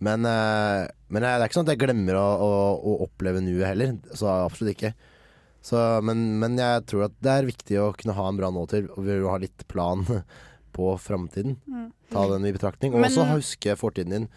Men, 0.05 0.27
uh, 0.27 0.85
men 1.09 1.25
det 1.25 1.31
er 1.31 1.45
ikke 1.47 1.57
sånn 1.57 1.67
at 1.67 1.73
jeg 1.73 1.81
glemmer 1.87 2.19
å, 2.19 2.27
å, 2.45 2.51
å 2.77 2.99
oppleve 3.07 3.41
nuet 3.43 3.65
heller. 3.71 3.97
Så 4.13 4.29
absolutt 4.29 4.77
ikke. 4.77 4.93
Så, 5.65 5.79
men, 6.05 6.37
men 6.39 6.55
jeg 6.59 6.85
tror 6.87 7.09
at 7.09 7.17
det 7.23 7.33
er 7.33 7.49
viktig 7.49 7.81
å 7.81 7.89
kunne 7.97 8.15
ha 8.15 8.29
en 8.29 8.37
bra 8.39 8.51
nåtid, 8.53 8.93
og 8.93 9.01
vi 9.03 9.17
vil 9.17 9.27
ha 9.31 9.39
litt 9.41 9.65
plan 9.71 10.05
på 10.77 10.93
framtiden. 11.01 11.57
Mm. 11.65 11.89
Ta 12.13 12.29
den 12.31 12.45
i 12.47 12.53
betraktning. 12.55 12.93
Og 12.93 13.09
også 13.09 13.27
huske 13.33 13.75
fortiden 13.79 14.15
din. 14.15 14.29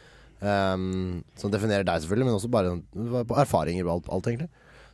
Um, 0.43 1.23
som 1.39 1.53
definerer 1.53 1.87
deg, 1.87 2.03
selvfølgelig, 2.03 2.27
men 2.27 2.35
også 2.35 2.51
bare 2.51 3.25
på 3.29 3.39
erfaringer 3.39 3.87
og 3.87 3.93
alt, 3.95 4.09
alt, 4.17 4.31
egentlig. 4.33 4.49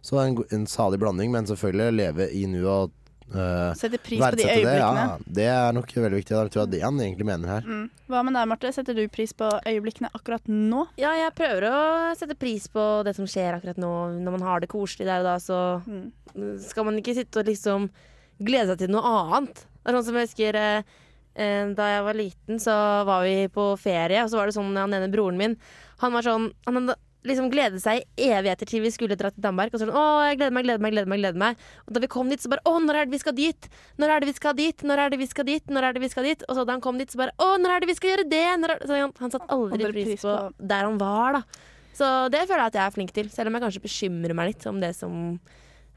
Så 0.05 0.19
en, 0.21 0.37
en 0.53 0.67
salig 0.69 1.01
blanding, 1.01 1.33
men 1.33 1.49
selvfølgelig 1.49 1.95
leve 1.97 2.27
i 2.37 2.43
nuet 2.51 2.69
og 2.69 2.93
uh, 3.33 3.73
Sette 3.77 3.97
pris 4.05 4.21
på 4.21 4.29
de 4.37 4.45
øyeblikkene. 4.45 4.67
det. 4.69 4.77
Ja, 4.83 5.33
det 5.39 5.47
er 5.55 5.79
nok 5.79 5.95
veldig 5.97 6.21
viktig. 6.21 6.37
Det 6.37 6.53
tror 6.53 6.65
jeg 6.67 6.73
det 6.77 6.83
han 6.85 7.01
egentlig 7.01 7.29
mener 7.31 7.55
her. 7.55 7.65
Mm. 7.65 7.89
Hva 8.13 8.23
med 8.29 8.37
deg, 8.37 8.51
Marte? 8.53 8.75
Setter 8.77 9.01
du 9.01 9.03
pris 9.13 9.33
på 9.37 9.49
øyeblikkene 9.65 10.13
akkurat 10.13 10.53
nå? 10.53 10.85
Ja, 11.01 11.15
jeg 11.17 11.35
prøver 11.41 11.71
å 11.71 11.81
sette 12.21 12.37
pris 12.39 12.69
på 12.73 12.87
det 13.09 13.17
som 13.17 13.29
skjer 13.29 13.57
akkurat 13.57 13.81
nå. 13.81 13.95
Når 14.21 14.37
man 14.37 14.47
har 14.51 14.63
det 14.65 14.71
koselig 14.73 15.09
der 15.09 15.25
og 15.25 15.31
da, 15.33 15.37
så 15.41 16.61
skal 16.69 16.89
man 16.89 17.01
ikke 17.01 17.17
sitte 17.17 17.41
og 17.41 17.49
liksom 17.49 17.89
glede 18.39 18.75
seg 18.75 18.85
til 18.85 18.93
noe 18.93 19.17
annet. 19.17 19.65
Det 19.65 19.91
er 19.91 19.97
sånn 19.97 20.09
som 20.11 20.19
jeg 20.19 20.29
husker 20.29 20.59
eh, 20.61 20.81
eh, 20.81 20.97
Da 21.39 21.85
jeg 21.93 22.03
var 22.03 22.17
liten, 22.19 22.59
så 22.59 22.75
var 23.07 23.23
vi 23.23 23.47
på 23.55 23.71
ferie, 23.79 24.25
og 24.25 24.31
så 24.33 24.41
var 24.41 24.49
det 24.51 24.57
sånn 24.57 24.73
han 24.75 24.95
ene 24.97 25.11
broren 25.13 25.39
min 25.39 25.55
Han 26.03 26.13
var 26.17 26.27
sånn 26.27 26.49
Han 26.67 26.81
hadde 26.83 26.97
liksom 27.29 27.49
gledet 27.51 27.83
seg 27.83 28.05
i 28.17 28.29
evigheter 28.33 28.65
til 28.71 28.81
vi 28.81 28.91
skulle 28.95 29.17
dra 29.19 29.29
til 29.35 29.43
Danmark. 29.45 29.73
Og 29.75 29.81
så 29.81 29.85
sånn, 29.85 29.91
å, 29.93 30.03
jeg 30.25 30.39
gleder 30.39 30.55
meg, 30.55 30.65
gleder 30.65 30.81
meg, 30.81 30.93
gleder 30.95 31.11
meg, 31.11 31.19
gleder 31.21 31.41
meg. 31.43 31.65
Og 31.85 31.93
da 31.97 32.01
vi 32.01 32.09
kom 32.09 32.31
dit, 32.31 32.41
så 32.41 32.49
bare 32.49 32.63
Å, 32.65 32.77
når 32.81 33.01
er 33.01 33.09
det 33.11 33.13
vi 33.17 33.21
skal 33.21 33.35
dit? 33.37 33.69
Når 34.01 34.13
er 34.15 34.23
det 34.23 34.29
vi 34.31 34.35
skal 34.39 34.55
dit? 34.57 34.85
Når 34.87 35.03
er 35.03 35.11
det 35.13 35.19
vi 35.21 35.27
skal 35.29 35.49
dit? 35.51 35.67
Når 35.75 35.89
er 35.89 35.97
det 35.99 36.03
vi 36.05 36.09
skal 36.15 36.29
dit? 36.31 36.45
Og 36.49 36.57
så 36.57 36.65
da 36.65 36.77
han 36.79 36.85
kom 36.87 36.97
dit, 37.03 37.11
så 37.13 37.21
bare 37.21 37.35
Å, 37.43 37.49
når 37.61 37.75
er 37.75 37.85
det 37.85 37.91
vi 37.91 37.97
skal 37.99 38.13
gjøre 38.15 38.27
det? 38.31 38.45
Han, 38.49 39.13
han 39.19 39.35
satte 39.35 39.51
aldri 39.59 39.91
pris 39.93 40.25
på- 40.25 40.69
der 40.73 40.87
han 40.89 40.99
var, 41.03 41.41
da. 41.41 41.43
Så 41.99 42.09
det 42.33 42.45
føler 42.47 42.63
jeg 42.65 42.73
at 42.73 42.79
jeg 42.79 42.87
er 42.87 42.97
flink 42.97 43.13
til, 43.19 43.29
selv 43.35 43.51
om 43.51 43.59
jeg 43.59 43.67
kanskje 43.67 43.85
bekymrer 43.85 44.35
meg 44.39 44.53
litt 44.55 44.67
om 44.71 44.81
det 44.81 44.95
som 44.97 45.19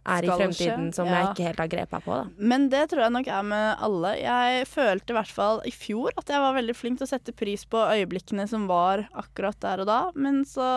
er 0.01 0.25
i 0.25 0.29
fremtiden, 0.29 0.87
skje, 0.89 0.95
som 0.97 1.09
ja. 1.09 1.17
jeg 1.19 1.29
ikke 1.29 1.45
helt 1.49 1.61
har 1.61 1.69
grepa 1.69 1.99
på. 2.01 2.15
da. 2.17 2.47
Men 2.51 2.67
det 2.73 2.87
tror 2.89 3.03
jeg 3.05 3.13
nok 3.13 3.27
er 3.29 3.43
med 3.45 3.83
alle. 3.87 4.13
Jeg 4.17 4.67
følte 4.71 5.13
i 5.13 5.17
hvert 5.17 5.33
fall 5.35 5.61
i 5.69 5.73
fjor 5.75 6.15
at 6.17 6.31
jeg 6.33 6.41
var 6.41 6.55
veldig 6.57 6.75
flink 6.77 6.99
til 6.99 7.05
å 7.05 7.11
sette 7.11 7.35
pris 7.37 7.65
på 7.69 7.81
øyeblikkene 7.81 8.47
som 8.49 8.65
var 8.71 9.05
akkurat 9.13 9.59
der 9.61 9.83
og 9.83 9.89
da. 9.91 9.99
Men 10.17 10.41
så 10.49 10.67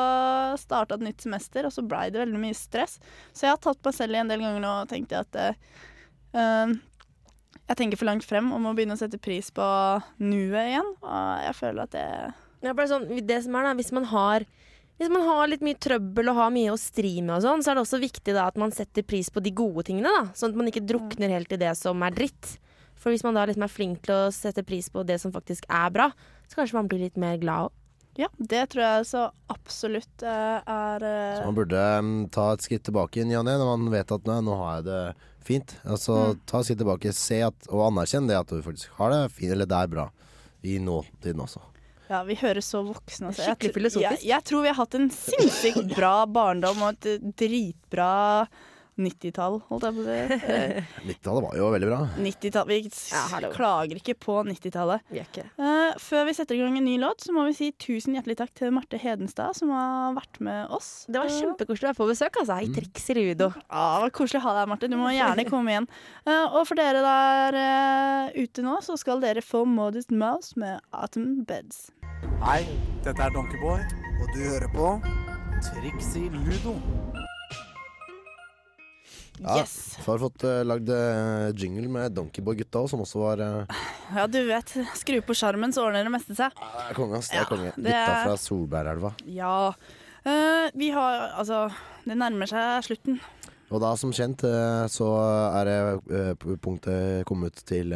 starta 0.60 0.98
et 0.98 1.06
nytt 1.08 1.24
semester, 1.24 1.64
og 1.64 1.72
så 1.74 1.84
blei 1.87 2.10
det 2.12 2.20
veldig 2.20 2.42
mye 2.42 2.58
stress. 2.58 2.98
Så 3.32 3.48
jeg 3.48 3.54
har 3.54 3.62
tatt 3.64 3.80
meg 3.87 3.96
selv 3.96 4.18
i 4.18 4.20
en 4.20 4.32
del 4.32 4.44
ganger 4.44 4.64
nå 4.64 4.74
og 4.82 4.92
tenkt 4.92 5.16
at 5.16 5.40
eh, 5.40 6.74
jeg 7.64 7.78
tenker 7.80 8.00
for 8.00 8.10
langt 8.10 8.26
frem 8.28 8.52
og 8.52 8.60
må 8.60 8.74
begynne 8.76 8.98
å 8.98 9.00
sette 9.00 9.20
pris 9.22 9.48
på 9.54 9.66
nuet 10.20 10.68
igjen. 10.68 10.90
Og 11.00 11.48
jeg 11.48 11.60
føler 11.62 11.88
at 11.88 11.96
det 11.96 12.08
Ja, 12.64 12.72
bare 12.72 12.88
sånn, 12.88 13.08
det 13.24 13.40
som 13.44 13.56
er 13.56 13.66
da, 13.70 13.74
hvis 13.76 13.92
man 13.92 14.06
har 14.12 14.44
hvis 14.98 15.11
man 15.11 15.24
har 15.26 15.48
litt 15.50 15.64
mye 15.66 15.78
trøbbel 15.83 16.28
og 16.30 16.37
har 16.38 16.50
mye 16.54 16.72
å 16.74 16.78
stri 16.80 17.16
med, 17.22 17.37
og 17.38 17.42
sånn, 17.42 17.62
så 17.64 17.72
er 17.72 17.78
det 17.80 17.85
også 17.87 17.98
viktig 18.02 18.35
da 18.37 18.46
at 18.50 18.59
man 18.61 18.70
setter 18.74 19.02
pris 19.02 19.30
på 19.35 19.42
de 19.42 19.50
gode 19.50 19.87
tingene. 19.88 20.11
da, 20.12 20.28
Sånn 20.38 20.52
at 20.54 20.61
man 20.61 20.70
ikke 20.70 20.85
drukner 20.87 21.33
helt 21.35 21.50
i 21.52 21.59
det 21.61 21.72
som 21.80 22.02
er 22.07 22.14
dritt. 22.14 22.59
For 22.94 23.11
hvis 23.11 23.24
man 23.26 23.35
da 23.37 23.42
liksom 23.50 23.66
er 23.66 23.72
flink 23.72 24.04
til 24.07 24.14
å 24.14 24.33
sette 24.33 24.62
pris 24.64 24.87
på 24.88 25.02
det 25.04 25.18
som 25.20 25.33
faktisk 25.35 25.66
er 25.68 25.90
bra, 25.92 26.07
så 26.48 26.61
kanskje 26.61 26.78
man 26.78 26.88
blir 26.88 27.02
litt 27.02 27.18
mer 27.20 27.37
glad 27.42 27.66
òg. 27.68 27.72
Ja, 28.14 28.28
det 28.38 28.61
tror 28.70 28.85
jeg 28.85 29.07
så 29.11 29.24
absolutt 29.50 30.22
eh, 30.22 30.61
er 30.70 31.02
eh, 31.02 31.35
Så 31.40 31.48
man 31.48 31.57
burde 31.59 31.80
um, 31.98 32.12
ta 32.30 32.52
et 32.54 32.62
skritt 32.62 32.85
tilbake 32.87 33.18
inn, 33.24 33.33
Janne 33.35 33.57
når 33.59 33.72
man 33.72 33.88
vet 33.90 34.12
at 34.14 34.28
nei, 34.30 34.37
nå 34.46 34.54
har 34.61 34.76
jeg 34.76 34.85
det 34.87 35.00
fint. 35.44 35.74
Altså 35.83 36.14
Mm. 36.30 36.38
ta 36.46 36.61
et 36.61 36.68
skritt 36.68 36.78
tilbake, 36.85 37.12
se 37.12 37.40
at, 37.42 37.66
og 37.74 37.83
anerkjenn 37.90 38.30
det 38.30 38.38
at 38.38 38.46
du 38.54 38.62
faktisk 38.62 38.94
har 39.00 39.11
det 39.11 39.33
fint, 39.35 39.50
eller 39.50 39.66
det 39.66 39.80
er 39.83 39.90
bra, 39.90 40.07
i 40.62 40.78
nåtiden 40.78 41.42
også. 41.42 41.59
Ja, 42.10 42.20
vi 42.28 42.36
høres 42.36 42.68
så 42.68 42.82
voksne 42.84 43.30
ut. 43.32 43.38
Skikkelig 43.38 43.74
filosofisk. 43.78 44.22
Jeg, 44.24 44.28
jeg 44.28 44.44
tror 44.50 44.64
vi 44.64 44.72
har 44.72 44.76
hatt 44.76 44.96
en 44.98 45.10
sinnssykt 45.14 45.94
bra 45.96 46.14
barndom 46.28 46.82
og 46.84 46.98
et 46.98 47.28
dritbra 47.40 48.10
90-tall, 49.00 49.59
holdt 49.68 49.87
jeg 49.88 49.96
på 49.96 50.02
å 50.02 50.07
si. 50.07 50.40
Eh, 50.54 50.87
90-tallet 51.09 51.44
var 51.44 51.57
jo 51.59 51.68
veldig 51.74 51.88
bra. 51.88 51.98
90-tall, 52.20 52.68
Vi 52.68 52.78
ja, 52.85 53.50
klager 53.54 53.98
ikke 53.98 54.14
på 54.20 54.37
90-tallet. 54.46 55.04
Vi 55.11 55.20
er 55.22 55.28
ikke 55.28 55.44
Eh, 55.64 55.96
før 56.02 56.26
vi 56.28 56.35
setter 56.37 56.57
i 56.57 56.61
gang 56.62 56.76
en 56.78 56.87
ny 56.87 56.94
låt, 57.00 57.24
så 57.24 57.35
må 57.35 57.44
vi 57.48 57.54
si 57.57 57.70
tusen 57.80 58.16
hjertelig 58.16 58.37
takk 58.40 58.52
til 58.59 58.72
Marte 58.74 58.98
Hedenstad, 59.00 59.57
som 59.59 59.72
har 59.74 60.14
vært 60.16 60.40
med 60.44 60.72
oss. 60.74 61.07
Det 61.09 61.20
var 61.20 61.33
kjempekoselig 61.33 61.88
å 61.88 61.90
være 61.92 62.00
på 62.00 62.09
besøk, 62.11 62.38
altså. 62.42 62.61
I 62.64 62.70
Triks 62.74 63.11
i 63.11 63.18
Rudo. 63.18 63.50
Ja, 63.64 63.85
det 63.96 64.07
var 64.07 64.14
koselig 64.20 64.42
å 64.42 64.46
ha 64.48 64.54
deg, 64.61 64.70
Marte. 64.72 64.90
Du 64.90 64.98
må 65.00 65.12
gjerne 65.14 65.46
komme 65.48 65.74
igjen. 65.74 65.90
Uh, 66.26 66.46
og 66.59 66.62
for 66.68 66.78
dere 66.78 67.02
der 67.04 67.59
uh, 67.59 68.38
ute 68.38 68.64
nå, 68.64 68.78
så 68.85 68.98
skal 69.00 69.22
dere 69.24 69.44
få 69.44 69.64
Modest 69.68 70.14
Mouse 70.14 70.59
med 70.61 70.83
Autumn 70.94 71.42
Beds. 71.48 71.88
Hei, 72.44 72.62
dette 73.07 73.20
er 73.20 73.35
Donkeyboy. 73.35 73.85
Og 74.20 74.33
du 74.35 74.40
hører 74.44 74.70
på 74.74 74.94
Trixie 75.64 76.30
Ludo. 76.30 76.78
Ja, 79.42 79.57
Yes. 79.59 79.97
Far 80.05 80.18
har 80.18 80.23
fått 80.31 80.44
uh, 80.47 80.61
lagd 80.64 80.88
uh, 80.94 81.51
jingle 81.59 81.88
med 81.90 82.12
Donkeyboy-gutta 82.14 82.85
òg, 82.85 82.88
som 82.92 83.01
også 83.03 83.18
var 83.18 83.40
uh, 83.42 83.81
Ja, 84.14 84.27
du 84.31 84.38
vet. 84.47 84.70
Skru 84.94 85.18
på 85.27 85.35
skjermen, 85.35 85.73
så 85.75 85.83
ordner 85.88 86.07
det 86.07 86.12
meste 86.14 86.37
seg. 86.38 86.55
Det 86.55 86.94
konge. 86.97 87.18
ass. 87.18 87.29
Det 87.33 87.40
er 87.40 87.42
Ja, 87.42 87.49
konge. 87.51 87.73
det 87.75 87.90
Gutta 87.90 88.14
er- 88.14 88.25
fra 88.29 88.37
Solbergelva. 88.38 89.14
Ja. 89.27 89.57
Vi 90.75 90.88
har 90.94 91.35
Altså, 91.37 91.66
det 92.07 92.16
nærmer 92.16 92.49
seg 92.49 92.87
slutten. 92.87 93.18
Og 93.75 93.81
da, 93.83 93.90
som 93.99 94.12
kjent, 94.14 94.40
så 94.92 95.09
er 95.59 95.64
det 95.68 96.38
punktet 96.62 97.25
kommet 97.29 97.59
til 97.66 97.92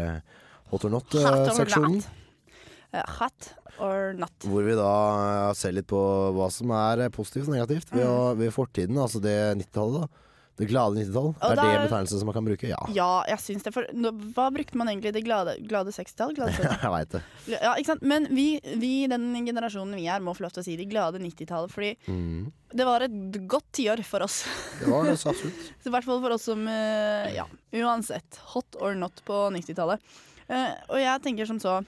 Hot 0.68 0.84
or 0.84 0.90
not-seksjonen. 0.90 2.02
not. 2.02 3.08
Hot 3.20 3.52
or 3.80 4.12
not. 4.18 4.32
Hvor 4.44 4.64
vi 4.66 4.74
da 4.76 5.52
ser 5.56 5.72
litt 5.72 5.86
på 5.88 6.00
hva 6.36 6.50
som 6.52 6.70
er 6.76 7.08
positivt 7.14 7.48
og 7.48 7.54
negativt 7.54 7.92
ved, 7.94 8.04
å- 8.04 8.34
ved 8.36 8.52
fortiden, 8.52 8.98
altså 9.00 9.20
det 9.22 9.36
90-tallet. 9.62 10.08
da 10.08 10.08
Det 10.58 10.66
glade 10.66 10.98
90-tall. 10.98 11.28
Og 11.32 11.44
Er 11.44 11.54
det 11.54 11.62
betegnelsen 11.62 11.84
betegnelse 11.86 12.18
som 12.18 12.26
man 12.28 12.34
kan 12.34 12.46
bruke? 12.48 12.66
Ja. 12.66 12.78
Ja, 12.96 13.08
jeg 13.30 13.38
syns 13.44 13.62
det. 13.66 13.72
For 13.76 13.86
nå, 13.94 14.10
hva 14.34 14.48
brukte 14.54 14.78
man 14.80 14.90
egentlig 14.90 15.12
i 15.12 15.16
det 15.18 15.22
glade, 15.26 15.54
glade 15.70 15.92
60-tall? 15.94 16.34
Jeg 16.82 16.90
veit 16.94 17.12
det. 17.14 17.20
Ja, 17.52 17.74
ikke 17.78 17.92
sant? 17.92 18.02
Men 18.02 18.26
vi, 18.34 18.46
vi, 18.82 18.90
den 19.10 19.28
generasjonen 19.46 19.94
vi 19.98 20.08
er, 20.10 20.24
må 20.24 20.34
få 20.34 20.44
lov 20.48 20.56
til 20.56 20.64
å 20.64 20.66
si 20.66 20.74
det 20.80 20.88
glade 20.90 21.20
90-tallet. 21.22 21.70
Fordi 21.74 21.92
Mm. 22.08 22.48
det 22.74 22.84
var 22.88 23.06
et 23.06 23.38
godt 23.50 23.68
tiår 23.78 24.02
for 24.06 24.26
oss. 24.26 24.40
Det 24.80 24.90
var 24.90 25.06
det, 25.06 25.14
så 25.22 25.30
absolutt. 25.30 25.62
I 25.86 25.92
hvert 25.94 26.08
fall 26.10 26.20
for 26.26 26.34
oss 26.36 26.48
som 26.50 26.66
eh, 26.68 27.30
Ja, 27.36 27.46
uansett. 27.78 28.40
Hot 28.56 28.76
or 28.82 28.98
not 28.98 29.22
på 29.28 29.44
90-tallet. 29.54 30.02
Uh, 30.48 30.72
og 30.88 30.98
jeg 30.98 31.22
tenker 31.22 31.46
som 31.46 31.58
så 31.62 31.78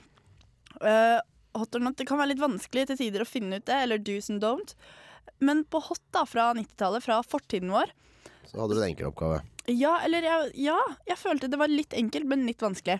uh, 0.85 1.19
Hot 1.57 1.75
or 1.75 1.81
not, 1.83 1.97
det 1.99 2.07
kan 2.07 2.21
være 2.21 2.31
litt 2.35 2.43
vanskelig 2.43 2.87
til 2.91 2.99
tider 3.01 3.25
å 3.25 3.29
finne 3.29 3.59
ut 3.59 3.67
det, 3.67 3.75
eller 3.83 3.99
do's 3.99 4.29
and 4.31 4.39
don't. 4.45 4.77
Men 5.43 5.65
på 5.67 5.81
hot 5.83 6.03
da, 6.15 6.23
fra 6.29 6.51
90-tallet, 6.55 7.03
fra 7.03 7.17
fortiden 7.27 7.73
vår 7.75 7.91
Så 8.51 8.59
hadde 8.59 8.75
du 8.77 8.83
en 8.83 8.89
enkel 8.91 9.11
oppgave. 9.11 9.41
Ja, 9.71 9.97
eller 10.05 10.27
jeg, 10.27 10.51
ja, 10.67 10.79
jeg 11.07 11.21
følte 11.21 11.51
det 11.51 11.61
var 11.61 11.71
litt 11.71 11.95
enkelt, 11.95 12.27
men 12.27 12.43
litt 12.49 12.63
vanskelig. 12.65 12.99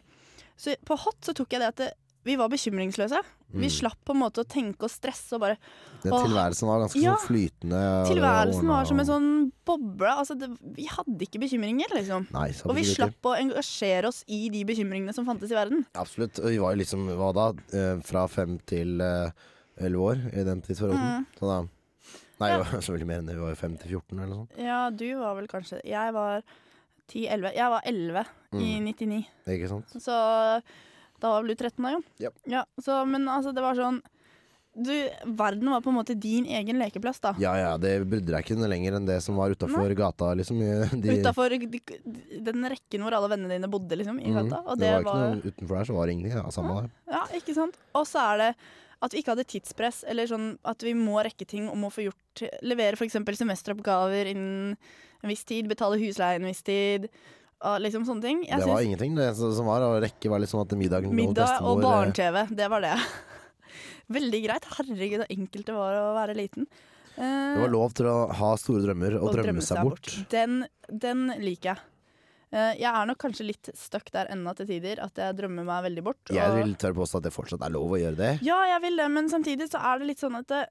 Så 0.61 0.77
på 0.87 0.97
hot 1.03 1.19
så 1.27 1.35
tok 1.35 1.51
jeg 1.57 1.63
det 1.65 1.71
at 1.73 1.81
det, 1.83 1.91
vi 2.29 2.35
var 2.37 2.51
bekymringsløse. 2.53 3.23
Vi 3.51 3.67
Mm. 3.67 3.73
slapp 3.73 3.97
på 4.07 4.13
en 4.15 4.21
måte 4.21 4.45
å 4.45 4.47
tenke 4.47 4.85
og 4.87 4.91
stresse 4.93 5.33
og 5.35 5.41
bare 5.43 5.57
Den 6.05 6.13
tilværelsen 6.13 6.69
var 6.69 6.83
ganske 6.85 7.01
ja. 7.03 7.17
sånn 7.17 7.27
flytende. 7.27 7.81
Tilværelsen 8.07 8.69
var 8.71 8.85
som 8.87 9.01
en 9.01 9.09
sånn 9.09 9.31
boble. 9.67 10.07
Altså 10.13 10.37
det, 10.39 10.51
vi 10.77 10.85
hadde 10.87 11.27
ikke 11.27 11.41
bekymringer, 11.43 11.91
liksom. 11.97 12.29
Nei, 12.31 12.53
og 12.63 12.77
vi 12.77 12.85
slapp 12.87 13.27
å 13.27 13.35
engasjere 13.41 14.13
oss 14.13 14.21
i 14.29 14.45
de 14.55 14.63
bekymringene 14.69 15.17
som 15.17 15.27
fantes 15.27 15.51
i 15.51 15.59
verden. 15.59 15.83
Absolutt. 15.99 16.39
Vi 16.45 16.61
var 16.63 16.77
jo 16.77 16.83
liksom, 16.85 17.09
hva 17.19 17.33
da, 17.35 17.49
eh, 17.75 17.99
fra 18.07 18.29
fem 18.31 18.61
til 18.71 19.01
eh, 19.01 19.33
elleve 19.81 20.13
år 20.13 20.23
i 20.31 20.45
den 20.47 20.63
tidsperioden. 20.63 21.25
Mm. 21.25 21.27
Så 21.41 21.51
da 21.51 21.59
Nei, 22.41 22.51
ja. 22.55 22.81
så 22.81 22.93
veldig 22.97 23.07
mer 23.11 23.21
enn 23.23 23.27
det. 23.31 23.37
Vi 23.39 23.45
var 23.45 23.55
jo 23.55 23.61
fem 23.61 23.77
til 23.81 23.95
14 23.99 24.19
eller 24.19 24.31
noe 24.31 24.43
sånt. 24.45 24.61
Ja, 24.65 24.81
du 24.91 25.07
var 25.21 25.35
vel 25.39 25.49
kanskje 25.51 25.81
Jeg 25.85 26.15
var 26.17 26.43
10-11. 27.11 27.51
Jeg 27.57 27.71
var 27.75 27.83
11 27.91 28.25
i 28.61 28.71
Mm. 28.81 28.87
99. 28.91 29.19
Ikke 29.55 29.69
sant? 29.71 29.93
Så 30.03 30.15
da 31.21 31.29
var 31.35 31.43
vel 31.45 31.53
du 31.53 31.59
13 31.61 31.85
da, 31.85 31.91
jo? 31.95 32.01
Ja. 32.23 32.31
Ja, 32.49 32.63
så, 32.83 33.03
men 33.07 33.29
altså, 33.29 33.53
det 33.55 33.63
var 33.63 33.77
sånn 33.79 34.01
du, 34.75 34.93
Verden 35.27 35.71
var 35.71 35.81
på 35.83 35.91
en 35.91 35.97
måte 35.99 36.15
din 36.15 36.45
egen 36.47 36.79
lekeplass, 36.79 37.19
da. 37.21 37.33
Ja 37.43 37.57
ja, 37.59 37.71
det 37.81 38.05
brydde 38.07 38.31
deg 38.31 38.45
ikke 38.45 38.57
noe 38.59 38.69
lenger 38.71 38.97
enn 39.01 39.09
det 39.09 39.17
som 39.25 39.35
var 39.41 39.51
utafor 39.51 39.91
gata, 39.99 40.29
liksom. 40.39 40.61
De, 41.03 41.17
Utafor 41.19 41.51
den 41.51 42.69
rekken 42.71 43.03
hvor 43.03 43.17
alle 43.19 43.33
vennene 43.33 43.57
dine 43.59 43.71
bodde, 43.71 43.99
liksom, 43.99 44.21
i 44.23 44.31
Mhm. 44.31 44.37
gata. 44.39 44.63
Og 44.67 44.79
det, 44.79 44.87
det, 44.87 44.93
var 44.93 45.03
ikke 45.03 45.17
noe 45.25 45.51
utenfor 45.51 45.75
der, 45.81 45.89
så 45.91 45.97
var 45.99 46.07
det 46.07 46.15
ingenting. 46.15 46.37
Ja, 46.39 46.47
samme 46.55 46.77
der. 46.79 46.91
Ja, 47.17 47.25
ikke 47.41 47.57
sant? 47.59 47.81
Og 47.99 48.07
så 48.07 48.23
er 48.31 48.39
det 48.45 48.51
at 49.03 49.13
vi 49.17 49.23
ikke 49.23 49.33
hadde 49.35 49.49
tidspress, 49.49 50.05
eller 50.07 50.29
sånn 50.29 50.49
at 50.65 50.83
vi 50.85 50.93
må 50.95 51.19
rekke 51.25 51.47
ting 51.49 51.69
og 51.73 51.77
må 51.81 51.91
få 51.91 52.05
gjort 52.07 52.45
Levere 52.63 52.95
f.eks. 52.97 53.17
semesteroppgaver 53.41 54.29
innen 54.31 54.77
en 55.23 55.29
viss 55.29 55.43
tid, 55.45 55.67
betale 55.69 55.99
husleie 56.01 56.39
en 56.39 56.47
viss 56.47 56.63
tid. 56.63 57.09
Og 57.61 57.81
liksom 57.85 58.07
sånne 58.09 58.25
ting. 58.25 58.39
Jeg 58.47 58.57
Det 58.57 58.69
var 58.69 58.79
synes 58.79 58.87
ingenting. 58.87 59.17
Det 59.19 59.35
som 59.37 59.67
var 59.69 59.83
å 59.85 59.91
rekke, 60.01 60.31
var 60.33 60.41
liksom 60.41 60.63
at 60.63 60.71
middagen 60.79 61.13
Middag 61.13 61.59
og 61.61 61.81
eh, 61.81 61.85
barne-TV, 61.85 62.47
det 62.57 62.71
var 62.73 62.81
det. 62.87 62.95
Veldig 64.11 64.41
greit. 64.47 64.65
Herregud, 64.79 65.23
så 65.23 65.29
enkelt 65.31 65.67
det 65.71 65.77
var 65.77 65.99
å 66.01 66.09
være 66.17 66.35
liten. 66.39 66.67
Eh, 67.17 67.55
Det 67.55 67.61
var 67.63 67.73
lov 67.73 67.95
til 67.95 68.07
å 68.11 68.17
ha 68.41 68.51
store 68.59 68.83
drømmer 68.87 69.17
og, 69.21 69.33
drømme 69.37 69.63
seg 69.63 69.83
bort. 69.87 70.11
Den, 70.33 70.65
den 70.91 71.27
liker 71.43 71.75
jeg. 71.75 71.81
Eh, 72.51 72.73
jeg 72.81 72.91
er 72.91 73.07
nok 73.07 73.21
kanskje 73.23 73.47
litt 73.47 73.69
stuck 73.79 74.09
der 74.11 74.27
ennå 74.35 74.55
til 74.59 74.67
tider, 74.67 74.99
at 75.05 75.15
jeg 75.23 75.37
drømmer 75.39 75.67
meg 75.69 75.85
veldig 75.87 76.03
bort. 76.09 76.33
Jeg 76.35 76.43
og- 76.51 76.57
vil 76.59 76.75
tørre 76.75 76.99
påstå 76.99 77.21
at 77.21 77.29
det 77.29 77.33
fortsatt 77.35 77.63
er 77.67 77.71
lov 77.71 77.91
å 77.95 78.01
gjøre 78.01 78.17
det. 78.19 78.33
Ja, 78.43 78.59
jeg 78.73 78.83
vil 78.83 78.97
det, 78.97 79.09
men 79.11 79.29
samtidig 79.31 79.69
så 79.71 79.79
er 79.79 79.99
det 80.01 80.09
litt 80.09 80.19
sånn 80.25 80.39
at 80.39 80.49
det, 80.49 80.65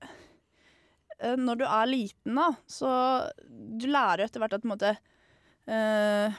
eh, 1.21 1.36
når 1.39 1.58
du 1.60 1.65
er 1.65 1.86
liten, 1.88 2.36
da, 2.36 2.49
så 2.67 3.32
Du 3.80 3.88
lærer 3.88 4.19
jo 4.19 4.25
etter 4.28 4.39
hvert 4.41 4.54
at 4.54 4.62
på 4.62 4.67
en 4.67 4.75
måte 4.78 4.97
eh, 5.67 6.34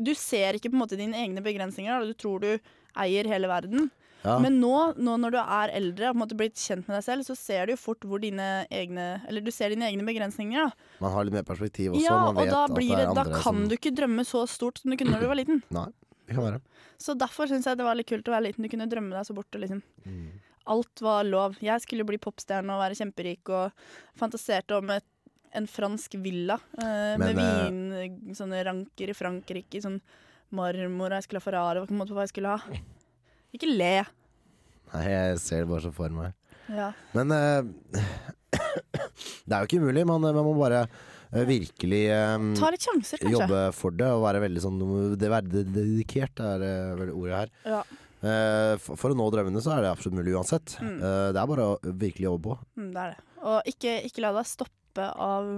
Du 0.00 0.14
ser 0.14 0.54
ikke 0.54 0.70
på 0.70 0.78
en 0.78 0.82
måte 0.86 0.96
dine 0.96 1.14
egne 1.14 1.42
begrensninger, 1.44 2.00
da, 2.00 2.06
du 2.06 2.14
tror 2.14 2.40
du 2.40 2.58
eier 2.96 3.26
hele 3.26 3.46
verden. 3.46 3.90
Ja. 4.24 4.38
Men 4.40 4.56
nå, 4.56 4.72
nå 4.96 5.16
når 5.20 5.34
du 5.34 5.38
er 5.42 5.72
eldre 5.76 6.10
og 6.10 6.22
på 6.22 6.38
blitt 6.40 6.56
kjent 6.56 6.86
med 6.88 6.96
deg 6.96 7.04
selv, 7.04 7.26
så 7.26 7.36
ser 7.36 7.66
du 7.68 7.74
jo 7.74 7.80
fort 7.80 8.06
hvor 8.08 8.22
dine 8.22 8.64
egne 8.72 9.20
Eller 9.28 9.44
du 9.44 9.50
ser 9.52 9.74
dine 9.74 9.90
egne 9.90 10.06
begrensninger. 10.06 10.70
Da. 10.70 10.94
Man 11.04 11.12
har 11.12 11.28
litt 11.28 11.36
mer 11.36 11.44
perspektiv 11.44 11.92
også. 11.92 12.06
ja, 12.06 12.16
man 12.30 12.40
og 12.40 12.54
da, 12.54 12.62
blir 12.72 12.94
det 12.96 13.10
da 13.12 13.26
kan 13.28 13.42
som 13.44 13.66
du 13.68 13.76
ikke 13.76 13.92
drømme 13.92 14.24
så 14.24 14.46
stort 14.48 14.80
som 14.80 14.92
du 14.92 14.96
kunne 15.00 15.12
når 15.12 15.26
du 15.26 15.28
var 15.28 15.40
liten. 15.42 15.60
Nei, 15.76 15.90
det 16.24 16.38
kan 16.38 16.46
være. 16.46 16.62
Så 17.04 17.16
derfor 17.20 17.50
syns 17.50 17.68
jeg 17.68 17.80
det 17.80 17.86
var 17.86 18.00
litt 18.00 18.08
kult 18.08 18.32
å 18.32 18.36
være 18.36 18.48
liten. 18.48 18.64
Du 18.64 18.72
kunne 18.72 18.88
drømme 18.88 19.12
deg 19.12 19.28
så 19.28 19.36
bort. 19.36 19.50
Og 19.52 19.64
liksom. 19.66 19.84
Mm. 20.08 20.40
Alt 20.72 21.04
var 21.04 21.28
lov. 21.28 21.60
Jeg 21.60 21.84
skulle 21.84 22.08
bli 22.08 22.20
popstjerne 22.22 22.72
og 22.72 22.80
være 22.80 22.96
kjemperik 22.96 23.52
og 23.52 23.86
fantaserte 24.16 24.78
om 24.78 24.94
et, 24.94 25.04
en 25.54 25.68
fransk 25.68 26.16
villa 26.24 26.56
eh, 26.80 27.14
med 27.20 27.28
Men, 27.28 27.36
med 27.36 28.08
vin, 28.08 28.34
sånne 28.34 28.64
ranker 28.66 29.12
i 29.12 29.14
Frankrike, 29.14 29.84
sånn 29.84 30.00
marmor, 30.54 31.12
og 31.12 31.18
jeg 31.18 31.26
skulle 31.28 31.42
ha 31.42 31.44
Ferrari, 31.44 31.84
hva 31.84 32.24
jeg 32.24 32.32
skulle 32.32 32.56
ha. 32.56 32.80
Ikke 33.54 33.70
le. 33.70 33.92
Nei, 34.94 35.04
jeg 35.10 35.40
ser 35.42 35.64
det 35.64 35.70
bare 35.70 35.84
så 35.86 35.92
for 35.94 36.14
meg. 36.14 36.34
Ja. 36.74 36.90
Men 37.14 37.32
eh, 37.34 38.04
det 39.46 39.52
er 39.52 39.58
jo 39.64 39.68
ikke 39.68 39.82
umulig. 39.82 40.04
Man, 40.08 40.24
man 40.24 40.46
må 40.46 40.54
bare 40.58 40.84
eh, 40.86 41.44
virkelig 41.48 42.00
eh, 42.14 42.46
Ta 42.58 42.70
litt 42.74 42.86
sjanser, 42.86 43.20
kanskje. 43.20 43.34
jobbe 43.36 43.60
for 43.76 43.94
det 43.98 44.08
og 44.14 44.24
være 44.24 44.42
veldig 44.46 44.62
sånn 44.64 44.80
det 45.20 45.30
Være 45.32 45.64
dedikert 45.66 46.42
er 46.44 46.64
eh, 46.66 46.94
vel 47.00 47.12
ordet 47.14 47.42
her. 47.44 47.54
Ja. 47.76 47.82
Eh, 48.24 48.74
for, 48.80 48.96
for 49.00 49.12
å 49.12 49.18
nå 49.18 49.28
drømmene 49.34 49.60
så 49.64 49.74
er 49.76 49.84
det 49.84 49.92
absolutt 49.92 50.18
mulig 50.20 50.34
uansett. 50.38 50.76
Mm. 50.80 50.98
Eh, 50.98 51.28
det 51.36 51.42
er 51.42 51.50
bare 51.54 51.70
å 51.74 51.78
virkelig 51.84 52.30
jobbe 52.30 52.50
på. 52.54 52.58
Mm, 52.80 52.90
det 52.94 53.02
er 53.06 53.14
det. 53.14 53.24
Og 53.44 53.72
ikke, 53.74 53.96
ikke 54.08 54.24
la 54.24 54.34
deg 54.38 54.48
stoppe 54.48 55.08
av 55.20 55.50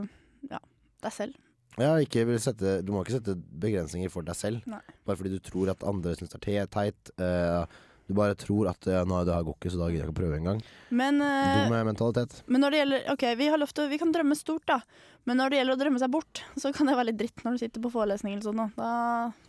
ja, 0.50 0.62
deg 1.06 1.14
selv. 1.14 1.42
Ja, 1.76 1.90
ikke 2.00 2.22
vil 2.24 2.38
sette, 2.40 2.78
du 2.80 2.88
må 2.94 3.02
ikke 3.04 3.18
sette 3.18 3.34
begrensninger 3.36 4.08
for 4.10 4.24
deg 4.26 4.38
selv. 4.38 4.64
Nei. 4.70 4.80
Bare 5.06 5.20
fordi 5.20 5.34
du 5.36 5.42
tror 5.44 5.68
at 5.74 5.84
andre 5.86 6.14
syns 6.16 6.32
det 6.32 6.54
er 6.56 6.70
teit. 6.72 7.12
eh, 7.20 7.82
du 8.06 8.14
bare 8.14 8.36
tror 8.38 8.68
at 8.70 8.86
ja, 8.86 9.02
er 9.02 9.26
det 9.26 9.34
her 9.34 9.44
går 9.46 9.56
ikke, 9.58 9.72
så 9.74 9.80
da 9.80 9.88
gidder 9.90 10.04
jeg 10.04 10.06
ikke 10.06 10.14
å 10.14 10.20
prøve 10.20 10.38
engang. 10.38 10.60
Men, 10.94 11.18
uh, 11.18 11.66
Dum 11.66 11.74
mentalitet. 11.88 12.36
men 12.46 12.62
når 12.62 12.70
det 12.70 12.80
gjelder 12.80 13.08
Ok, 13.10 13.24
vi 13.40 13.48
til 13.74 13.88
Vi 13.90 13.98
kan 13.98 14.12
drømme 14.14 14.36
stort, 14.38 14.66
da. 14.70 14.80
Men 15.26 15.40
når 15.40 15.50
det 15.50 15.58
gjelder 15.58 15.74
å 15.74 15.80
drømme 15.80 15.98
seg 15.98 16.12
bort, 16.14 16.42
så 16.54 16.70
kan 16.72 16.86
det 16.86 16.94
være 16.94 17.08
litt 17.10 17.18
dritt 17.18 17.42
når 17.42 17.56
du 17.56 17.62
sitter 17.64 17.82
på 17.82 17.90
forelesning 17.90 18.36
eller 18.36 18.46
sånn. 18.46 18.62
Da. 18.76 18.90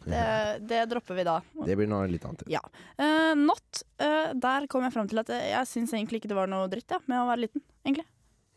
Det, 0.07 0.23
det 0.71 0.79
dropper 0.89 1.19
vi 1.19 1.27
da. 1.27 1.37
Det 1.67 1.77
blir 1.77 1.89
noe 1.91 2.09
litt 2.09 2.25
annet. 2.25 2.41
Ja. 2.49 2.63
Uh, 2.97 3.37
not. 3.37 3.83
uh, 4.01 4.33
der 4.33 4.65
kom 4.71 4.87
jeg 4.87 4.95
fram 4.97 5.09
til 5.11 5.21
at 5.21 5.29
jeg 5.29 5.69
syns 5.69 5.93
egentlig 5.93 6.23
ikke 6.23 6.33
det 6.33 6.39
var 6.39 6.49
noe 6.49 6.65
dritt 6.71 6.97
ja, 6.97 6.97
med 7.05 7.21
å 7.21 7.27
være 7.29 7.45
liten. 7.45 7.65
Egentlig. 7.85 8.07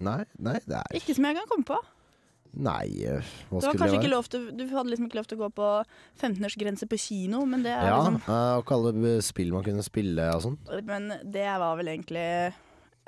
Nei, 0.01 0.22
nei, 0.40 0.57
det 0.64 0.80
er 0.80 0.96
Ikke 0.96 1.12
som 1.12 1.28
jeg 1.28 1.36
kan 1.36 1.51
komme 1.51 1.68
på. 1.68 1.76
Nei, 2.51 3.05
eh, 3.07 3.26
hva 3.51 3.61
Du, 3.61 3.62
skulle 3.62 3.78
kanskje 3.78 3.94
det 3.94 4.01
ikke 4.01 4.11
lov 4.11 4.26
til, 4.30 4.48
du 4.59 4.64
hadde 4.72 4.90
liksom 4.90 5.07
ikke 5.07 5.20
lov 5.20 5.28
til 5.30 5.38
å 5.38 5.42
gå 5.44 5.51
på 5.55 5.68
15-årsgrense 6.18 6.88
på 6.90 6.98
kino, 6.98 7.44
men 7.46 7.62
det 7.62 7.70
er 7.76 7.86
Ja, 7.86 8.01
liksom 8.01 8.18
Ja, 8.26 8.40
og 8.59 8.64
kalle 8.66 8.90
alle 8.90 9.12
spill 9.22 9.53
man 9.55 9.66
kunne 9.66 9.84
spille 9.86 10.26
og 10.34 10.42
sånn. 10.48 10.59
Men 10.88 11.12
det 11.22 11.46
var 11.62 11.78
vel 11.78 11.92
egentlig 11.94 12.26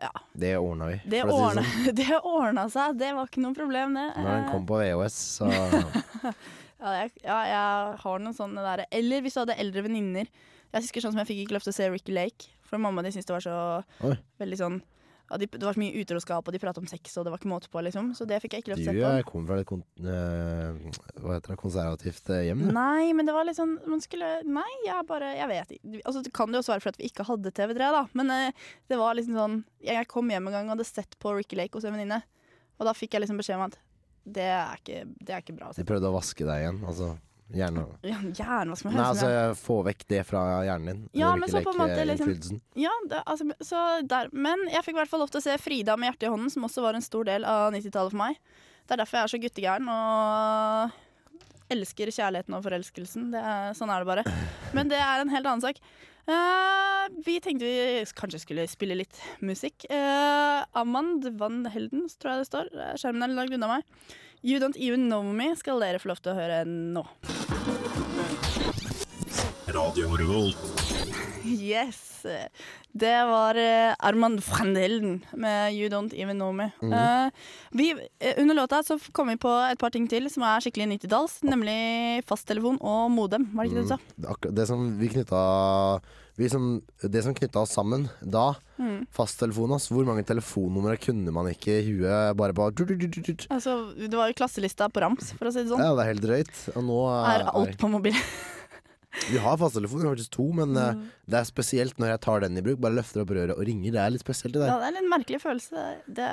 Ja. 0.02 0.10
Det 0.34 0.56
ordna 0.58 0.88
vi. 0.92 1.00
Det 1.10 1.24
å 1.24 1.28
si 1.28 1.42
ordna, 1.42 1.62
sånn. 1.62 1.94
det 2.00 2.20
ordna 2.22 2.66
seg. 2.70 2.96
Det 2.98 3.12
var 3.14 3.28
ikke 3.30 3.42
noe 3.44 3.54
problem, 3.54 3.94
det. 3.98 4.08
Når 4.16 4.32
den 4.32 4.48
kom 4.50 4.66
på 4.66 4.80
VHS, 4.82 5.18
så 5.38 5.50
Ja, 6.82 6.92
jeg, 6.98 7.12
ja, 7.22 7.36
jeg 7.46 7.98
har 8.02 8.22
noen 8.24 8.34
sånne 8.34 8.62
der 8.64 8.86
Eller 8.90 9.22
hvis 9.22 9.36
du 9.36 9.42
hadde 9.44 9.54
eldre 9.54 9.84
venninner 9.86 10.26
Jeg 10.26 10.82
husker 10.82 11.04
sånn 11.04 11.14
som 11.14 11.20
jeg 11.22 11.28
fikk 11.30 11.44
ikke 11.44 11.54
lov 11.54 11.66
til 11.66 11.70
å 11.70 11.76
se 11.76 11.86
Ricky 11.92 12.14
Lake, 12.16 12.48
for 12.66 12.82
mamma 12.82 13.04
de 13.06 13.12
syntes 13.14 13.28
det 13.28 13.36
var 13.36 13.44
så 13.44 13.58
Oi. 14.08 14.16
veldig 14.42 14.58
sånn 14.58 14.80
de, 15.40 15.46
Det 15.46 15.64
var 15.64 15.76
så 15.76 15.80
mye 15.80 16.02
utroskap, 16.02 16.48
og 16.48 16.54
de 16.54 16.60
pratet 16.60 16.82
om 16.82 16.88
sex, 16.90 17.16
og 17.16 17.26
det 17.26 17.32
var 17.32 17.40
ikke 17.40 17.50
måte 17.52 17.70
på, 17.72 17.80
liksom. 17.86 18.10
Så 18.18 18.26
det 18.28 18.40
fikk 18.42 18.56
jeg 18.56 18.64
ikke 18.64 18.72
lov 18.74 18.80
til 18.82 18.90
å 18.90 18.92
se 18.92 18.98
på. 18.98 19.12
Du 19.22 19.28
kommer 19.30 19.52
fra 19.52 19.58
et 19.62 19.68
kon 19.70 19.82
eh, 20.02 20.98
hva 21.22 21.36
heter 21.36 21.54
det, 21.54 21.58
konservativt 21.62 22.32
eh, 22.34 22.42
hjem, 22.48 22.66
du. 22.66 22.72
Nei, 22.76 23.12
men 23.16 23.28
det 23.28 23.36
var 23.36 23.46
litt 23.48 23.58
sånn 23.58 23.78
Man 23.88 24.02
skulle 24.04 24.32
Nei, 24.44 24.68
jeg 24.86 25.06
bare 25.08 25.32
Jeg 25.36 25.48
vet 25.50 25.74
ikke. 25.76 26.02
Altså, 26.02 26.24
det 26.26 26.34
kan 26.36 26.52
jo 26.52 26.60
også 26.62 26.74
være 26.74 26.84
fordi 26.86 27.02
vi 27.02 27.10
ikke 27.12 27.26
hadde 27.28 27.54
TV3, 27.56 27.88
da. 27.96 28.04
Men 28.18 28.34
eh, 28.34 28.68
det 28.92 29.00
var 29.00 29.16
liksom 29.18 29.38
sånn 29.38 29.58
Jeg 29.84 30.10
kom 30.10 30.30
hjem 30.32 30.50
en 30.50 30.56
gang 30.58 30.68
og 30.70 30.76
hadde 30.76 30.88
sett 30.88 31.18
på 31.22 31.34
Ricky 31.36 31.58
Lake 31.58 31.78
hos 31.78 31.88
en 31.88 31.96
venninne. 31.96 32.22
Og 32.80 32.88
da 32.88 32.94
fikk 32.96 33.16
jeg 33.16 33.24
liksom 33.24 33.40
beskjed 33.40 33.60
om 33.60 33.68
at 33.70 33.78
det 34.22 34.46
er 34.54 34.78
ikke, 34.78 35.02
det 35.18 35.34
er 35.34 35.42
ikke 35.42 35.56
bra 35.56 35.70
å 35.70 35.74
se 35.74 35.82
De 35.82 35.88
prøvde 35.88 36.10
å 36.10 36.14
vaske 36.14 36.46
deg 36.46 36.62
igjen. 36.62 36.82
Altså, 36.86 37.14
gjerne 37.56 37.84
Ja, 38.08 38.18
skal 38.74 38.90
man 38.90 38.98
Nei, 38.98 39.06
altså 39.06 39.30
få 39.58 39.78
vekk 39.86 40.04
det 40.12 40.22
fra 40.28 40.42
hjernen 40.66 40.88
din. 40.90 41.04
Ja, 41.20 41.34
men 41.36 41.50
så 41.50 41.62
på 41.64 41.74
en 41.74 41.80
måte 41.82 42.04
liksom 42.08 42.60
ja, 42.78 42.92
det, 43.10 43.22
altså, 43.26 43.48
så 43.60 43.84
der, 44.08 44.30
Men 44.32 44.66
jeg 44.72 44.84
fikk 44.86 44.96
i 44.96 45.00
hvert 45.02 45.12
fall 45.12 45.24
lov 45.24 45.32
til 45.32 45.42
å 45.42 45.44
se 45.44 45.56
Frida 45.60 45.96
med 45.98 46.10
hjertet 46.10 46.28
i 46.28 46.32
hånden, 46.32 46.52
som 46.52 46.68
også 46.68 46.84
var 46.84 46.98
en 46.98 47.04
stor 47.04 47.28
del 47.28 47.46
av 47.48 47.72
90-tallet 47.74 48.14
for 48.14 48.22
meg. 48.22 48.38
Det 48.82 48.96
er 48.96 49.02
derfor 49.02 49.18
jeg 49.18 49.28
er 49.28 49.32
så 49.32 49.42
guttegæren 49.42 49.90
og 49.92 51.00
elsker 51.72 52.12
kjærligheten 52.12 52.56
og 52.56 52.64
forelskelsen. 52.66 53.28
Det 53.32 53.42
er, 53.52 53.76
sånn 53.78 53.92
er 53.92 54.02
det 54.02 54.10
bare. 54.10 54.40
Men 54.76 54.90
det 54.90 54.98
er 55.00 55.22
en 55.22 55.32
helt 55.32 55.48
annen 55.48 55.64
sak. 55.64 55.80
Uh, 56.22 57.08
vi 57.26 57.40
tenkte 57.42 57.66
vi 57.66 58.02
kanskje 58.14 58.42
skulle 58.44 58.66
spille 58.70 58.98
litt 59.00 59.18
musikk. 59.42 59.86
Uh, 59.90 60.62
Amand 60.78 61.26
van 61.40 61.64
Heldens, 61.72 62.14
tror 62.18 62.34
jeg 62.34 62.42
det 62.44 62.50
står. 62.50 62.70
Eh, 62.76 62.92
Skjermen 63.00 63.26
er 63.26 63.34
langt 63.34 63.56
unna 63.56 63.70
meg. 63.76 64.12
You 64.44 64.58
Don't 64.58 64.76
Even 64.76 65.06
Know 65.06 65.22
Me 65.22 65.52
skal 65.54 65.78
dere 65.78 66.00
få 66.02 66.08
lov 66.10 66.18
til 66.18 66.32
å 66.32 66.34
høre 66.34 66.64
nå. 66.66 67.04
Radio 69.70 70.08
Yes. 71.46 72.00
Det 72.90 73.12
var 73.30 73.54
eh, 73.58 73.94
Armand 74.02 74.42
van 74.42 74.74
Helden 74.74 75.20
med 75.38 75.76
You 75.76 75.86
Don't 75.94 76.10
Even 76.18 76.42
Know 76.42 76.50
Me. 76.58 76.72
Mm. 76.82 76.90
Uh, 76.90 77.30
vi, 77.70 77.86
eh, 78.18 78.34
under 78.42 78.58
låta 78.58 78.82
så 78.82 78.98
kom 79.12 79.30
vi 79.30 79.38
på 79.38 79.52
et 79.70 79.78
par 79.78 79.94
ting 79.94 80.10
til 80.10 80.26
som 80.30 80.42
er 80.42 80.66
skikkelig 80.66 80.96
90-talls, 80.96 81.38
nemlig 81.46 82.26
fasttelefon 82.26 82.82
og 82.82 83.12
modem. 83.14 83.46
Var 83.54 83.62
det 83.62 83.70
ikke 83.70 83.78
det 83.78 83.86
du 83.86 83.94
sa? 83.94 84.00
Mm, 84.02 84.34
det 84.42 84.54
det 84.58 84.66
som 84.74 84.84
vi 84.98 85.12
knytta 85.14 85.44
som, 86.48 86.82
Det 87.02 87.22
som 87.24 87.34
knytta 87.34 87.60
oss 87.60 87.74
sammen 87.76 88.08
da, 88.24 88.54
Mm. 88.82 89.06
fasttelefonen 89.14 89.76
oss, 89.76 89.88
hvor 89.92 90.04
mange 90.08 90.24
telefonnumre 90.26 90.96
kunne 90.98 91.30
man 91.30 91.46
ikke 91.52 91.76
i 91.78 91.84
huet 91.92 92.34
bare 92.36 92.52
på 92.56 92.64
Altså, 93.52 93.94
det 93.94 94.10
var 94.16 94.28
jo 94.32 94.34
klasselista 94.40 94.88
på 94.90 95.00
rams, 95.04 95.32
for 95.38 95.46
å 95.46 95.52
si 95.52 95.62
det 95.62 95.70
sånn. 95.70 95.78
Ja, 95.78 95.92
det 95.94 96.02
er 96.02 96.10
helt 96.14 96.24
drøyt. 96.24 96.76
Og 96.76 96.82
nå 96.88 96.98
Er 97.22 97.44
alt 97.52 97.76
på 97.78 97.90
mobil. 97.92 98.16
Vi 99.30 99.36
har 99.38 99.58
fasttelefoner, 99.60 100.08
faktisk 100.14 100.30
to, 100.32 100.46
men 100.56 100.76
eh, 100.76 100.92
Mm. 100.96 101.02
det 101.28 101.36
er 101.38 101.44
spesielt 101.44 101.98
når 102.00 102.08
jeg 102.14 102.20
tar 102.24 102.40
den 102.40 102.56
i 102.56 102.62
bruk. 102.64 102.78
Bare 102.80 102.96
løfter 102.96 103.20
opp 103.22 103.28
røret 103.36 103.52
og 103.52 103.60
ringer. 103.68 103.92
Det 103.92 104.00
er 104.00 104.10
litt 104.14 104.24
spesielt, 104.24 104.54
det 104.56 104.64
Ja, 104.66 104.78
det 104.80 104.88
er 104.88 104.98
en 105.02 105.10
merkelig 105.12 105.40
følelse. 105.42 105.82
Det. 106.08 106.28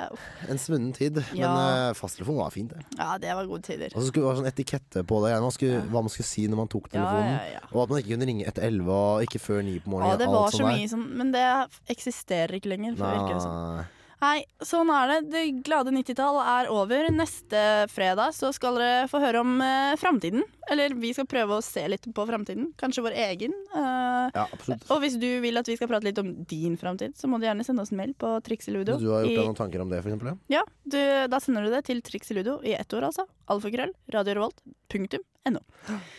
En 0.48 0.58
svunnen 0.58 0.94
tid. 0.96 1.20
Ja. 1.36 1.50
Men 1.52 1.90
uh, 1.90 1.94
fasttelefon 1.98 2.36
var 2.40 2.50
fint, 2.50 2.72
det. 2.72 2.80
ja, 2.98 3.18
det 3.18 3.34
var 3.36 3.46
gode 3.46 3.62
tider. 3.68 3.92
Og 3.94 4.00
så 4.02 4.08
skulle 4.08 4.24
det 4.24 4.30
være 4.32 4.40
sånn 4.40 4.52
etikette 4.52 5.04
på 5.04 5.20
det. 5.26 5.34
Man 5.44 5.52
skulle, 5.52 5.82
Hva 5.92 6.00
man 6.02 6.08
skulle 6.08 6.30
si 6.32 6.46
når 6.48 6.56
man 6.64 6.68
tok 6.72 6.88
telefonen. 6.90 7.36
ja, 7.36 7.60
ja. 7.60 7.62
Og 7.70 7.82
at 7.84 7.88
man 7.92 8.00
ikke 8.02 8.14
kunne 8.16 8.26
ringe 8.32 8.48
etter 8.48 8.62
elleve 8.70 8.96
og 8.96 9.22
ikke 9.28 9.40
før 9.44 9.62
ni 9.62 9.78
på 9.78 9.92
morgenen. 9.92 10.16
Ja, 10.16 10.20
det 10.24 10.28
var 10.32 10.50
så 10.50 10.64
mye 10.66 10.88
sånn, 10.88 11.06
men 11.20 11.32
det 11.36 11.46
eksisterer 11.92 12.56
ikke 12.56 12.72
lenger. 12.72 12.96
For 12.96 13.40
som. 13.40 13.56
Nei. 13.76 13.84
Nei, 14.20 14.42
sånn 14.60 14.90
er 14.92 15.08
det. 15.08 15.18
Det 15.32 15.42
glade 15.64 15.92
90-tall 15.96 16.38
er 16.44 16.68
over. 16.68 17.06
Neste 17.14 17.60
fredag 17.88 18.34
så 18.36 18.50
skal 18.52 18.76
dere 18.76 19.06
få 19.08 19.20
høre 19.22 19.40
om 19.40 19.54
eh, 19.64 19.94
framtiden. 20.00 20.42
Eller 20.70 20.92
vi 20.94 21.14
skal 21.16 21.26
prøve 21.26 21.56
å 21.56 21.64
se 21.64 21.82
litt 21.88 22.04
på 22.14 22.26
framtiden. 22.28 22.68
Kanskje 22.80 23.02
vår 23.06 23.16
egen. 23.16 23.54
eh, 23.72 24.28
Ja, 24.36 24.44
absolutt. 24.52 24.84
og 24.92 25.00
hvis 25.02 25.16
du 25.18 25.26
vil 25.42 25.56
at 25.58 25.66
vi 25.66 25.78
skal 25.80 25.88
prate 25.90 26.04
litt 26.06 26.20
om 26.20 26.34
din 26.44 26.76
framtid, 26.78 27.16
så 27.16 27.26
må 27.32 27.40
du 27.40 27.48
gjerne 27.48 27.64
sende 27.64 27.82
oss 27.82 27.90
en 27.94 28.02
mail 28.02 28.12
på 28.14 28.34
Trikseludo. 28.44 28.98
Du 29.00 29.08
har 29.10 29.24
gjort 29.24 29.32
deg 29.40 29.48
noen 29.48 29.58
tanker 29.58 29.80
om 29.82 29.88
det, 29.90 30.02
for 30.04 30.12
eksempel? 30.12 30.34
Ja? 30.52 30.60
Ja, 30.60 30.62
du, 30.84 31.00
da 31.32 31.40
sender 31.40 31.64
du 31.64 31.72
det 31.72 31.84
til 31.88 32.04
Trikseludo 32.04 32.60
i 32.62 32.76
ett 32.76 32.92
ord, 32.92 33.08
altså. 33.08 33.24
Alfakrøll, 33.50 33.96
radiorevolt.no. 34.12 35.60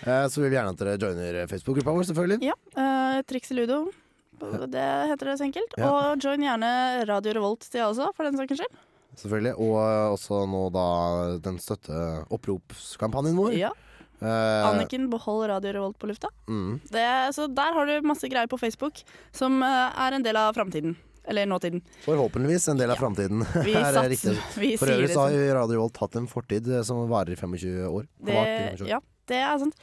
Eh, 0.02 0.28
så 0.28 0.42
vil 0.42 0.50
vi 0.50 0.58
gjerne 0.58 0.74
at 0.74 0.82
dere 0.82 0.98
joiner 0.98 1.44
Facebook-gruppa 1.48 1.94
vår, 1.96 2.08
selvfølgelig. 2.10 2.50
Ja, 2.50 2.58
uh, 2.76 3.22
Trikseludo. 3.30 3.84
Det 4.72 4.88
heter 5.12 5.32
det 5.32 5.38
så 5.40 5.48
enkelt. 5.48 5.76
Ja. 5.78 5.92
Og 5.92 6.24
join 6.24 6.44
gjerne 6.46 6.72
Radio 7.10 7.36
Revolt-sida 7.38 7.90
også, 7.90 8.10
for 8.18 8.28
den 8.28 8.40
saks 8.40 8.60
skyld. 8.60 8.82
Selvfølgelig. 9.20 9.54
Og 9.60 9.78
eh, 9.84 10.08
også 10.16 10.44
nå 10.50 10.66
da 10.74 10.88
den 11.44 11.60
støtteoppropskampanjen 11.62 13.40
vår. 13.40 13.56
Ja. 13.60 13.72
Eh, 14.22 14.68
Anniken, 14.70 15.10
behold 15.12 15.48
Radio 15.50 15.76
Revolt 15.78 16.00
på 16.00 16.10
lufta. 16.12 16.30
Mm. 16.48 16.80
Det, 16.92 17.08
så 17.36 17.48
der 17.52 17.74
har 17.78 17.90
du 17.90 18.08
masse 18.08 18.30
greier 18.32 18.50
på 18.52 18.60
Facebook 18.62 19.02
som 19.36 19.62
eh, 19.66 20.04
er 20.06 20.18
en 20.18 20.26
del 20.26 20.40
av 20.40 20.54
framtiden. 20.58 20.96
Eller 21.30 21.46
nåtiden. 21.46 21.84
Forhåpentligvis 22.02 22.68
en 22.72 22.80
del 22.80 22.92
av 22.92 22.98
framtiden. 22.98 23.44
Vi 23.66 23.76
riktig. 24.10 24.38
vi 24.58 24.72
For 24.82 24.90
øvrig 24.90 25.12
så 25.12 25.28
har 25.28 25.36
sånn. 25.36 25.52
Radio 25.60 25.78
Revolt 25.78 26.00
hatt 26.02 26.18
en 26.18 26.30
fortid 26.30 26.70
som 26.88 27.04
varer 27.12 27.36
i 27.36 27.38
25 27.38 27.84
år. 27.92 28.08
Det, 28.18 28.34
i 28.34 28.48
25 28.80 28.88
år. 28.88 28.90
ja, 28.90 29.02
det 29.30 29.44
er 29.46 29.62
sant. 29.62 29.78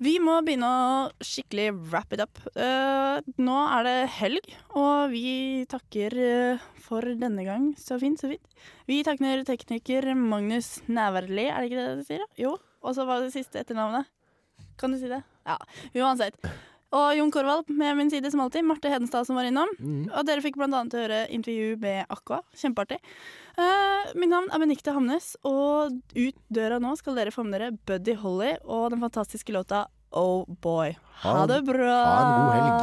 Vi 0.00 0.14
må 0.22 0.38
begynne 0.40 0.64
å 0.64 0.92
skikkelig 1.20 1.66
wrap 1.90 2.14
it 2.16 2.22
up. 2.24 2.38
Uh, 2.54 3.20
nå 3.36 3.56
er 3.76 3.84
det 3.84 3.96
helg, 4.16 4.46
og 4.72 5.12
vi 5.12 5.66
takker 5.68 6.16
uh, 6.16 6.62
for 6.80 7.04
denne 7.20 7.44
gang. 7.44 7.66
Så 7.76 7.98
fint, 8.00 8.16
så 8.16 8.30
fint. 8.30 8.64
Vi 8.88 9.02
takker 9.04 9.44
tekniker 9.44 10.08
Magnus 10.16 10.78
Næverli, 10.88 11.50
er 11.52 11.60
det 11.60 11.68
ikke 11.68 11.84
det 11.84 12.00
du 12.00 12.08
sier? 12.08 12.24
da? 12.24 12.40
Jo. 12.40 12.54
Og 12.80 12.96
så 12.96 13.04
var 13.04 13.20
det 13.20 13.34
siste 13.34 13.60
etternavnet. 13.60 14.08
Kan 14.80 14.96
du 14.96 14.96
si 14.96 15.10
det? 15.10 15.20
Ja. 15.44 15.58
Uansett. 16.00 16.40
Og 16.96 17.12
Jon 17.18 17.30
Korvald 17.30 17.68
med 17.68 17.98
min 18.00 18.08
side 18.10 18.32
som 18.32 18.40
alltid. 18.42 18.64
Marte 18.66 18.88
Hedenstad 18.88 19.28
som 19.28 19.36
var 19.36 19.46
innom. 19.46 19.68
Og 20.08 20.24
dere 20.26 20.42
fikk 20.42 20.56
blant 20.58 20.74
annet 20.74 20.96
høre 20.96 21.20
intervju 21.30 21.76
med 21.84 22.08
Aqua. 22.08 22.40
Kjempeartig. 22.56 22.98
Eh, 23.58 24.12
mitt 24.14 24.28
navn 24.30 24.48
er 24.52 24.58
Benikte 24.62 24.92
Hamnes, 24.94 25.36
og 25.46 25.90
ut 26.16 26.34
døra 26.52 26.78
nå 26.82 26.94
skal 26.98 27.14
dere 27.18 27.30
få 27.34 27.42
med 27.46 27.52
dere 27.58 27.70
Buddy 27.86 28.14
Holly 28.20 28.52
og 28.64 28.90
den 28.94 29.00
fantastiske 29.02 29.52
låta 29.54 29.86
Oh 30.12 30.44
Boy. 30.62 30.90
Ha, 31.22 31.30
Ha- 31.40 31.46
det 31.46 31.62
bra! 31.68 32.04
ha 32.04 32.20
en 32.20 32.26
god 32.36 32.52
helg. 32.56 32.80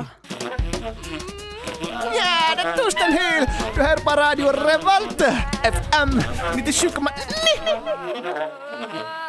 Ja, 2.15 2.55
det 2.55 2.63
er 2.65 2.72
Torstein 2.78 3.13
Hyl! 3.18 3.43
Du 3.76 3.80
hører 3.82 4.01
på 4.05 4.11
Radio 4.20 4.47
Revolt! 4.55 5.22
FM 5.68 6.11
97,9! 6.55 9.26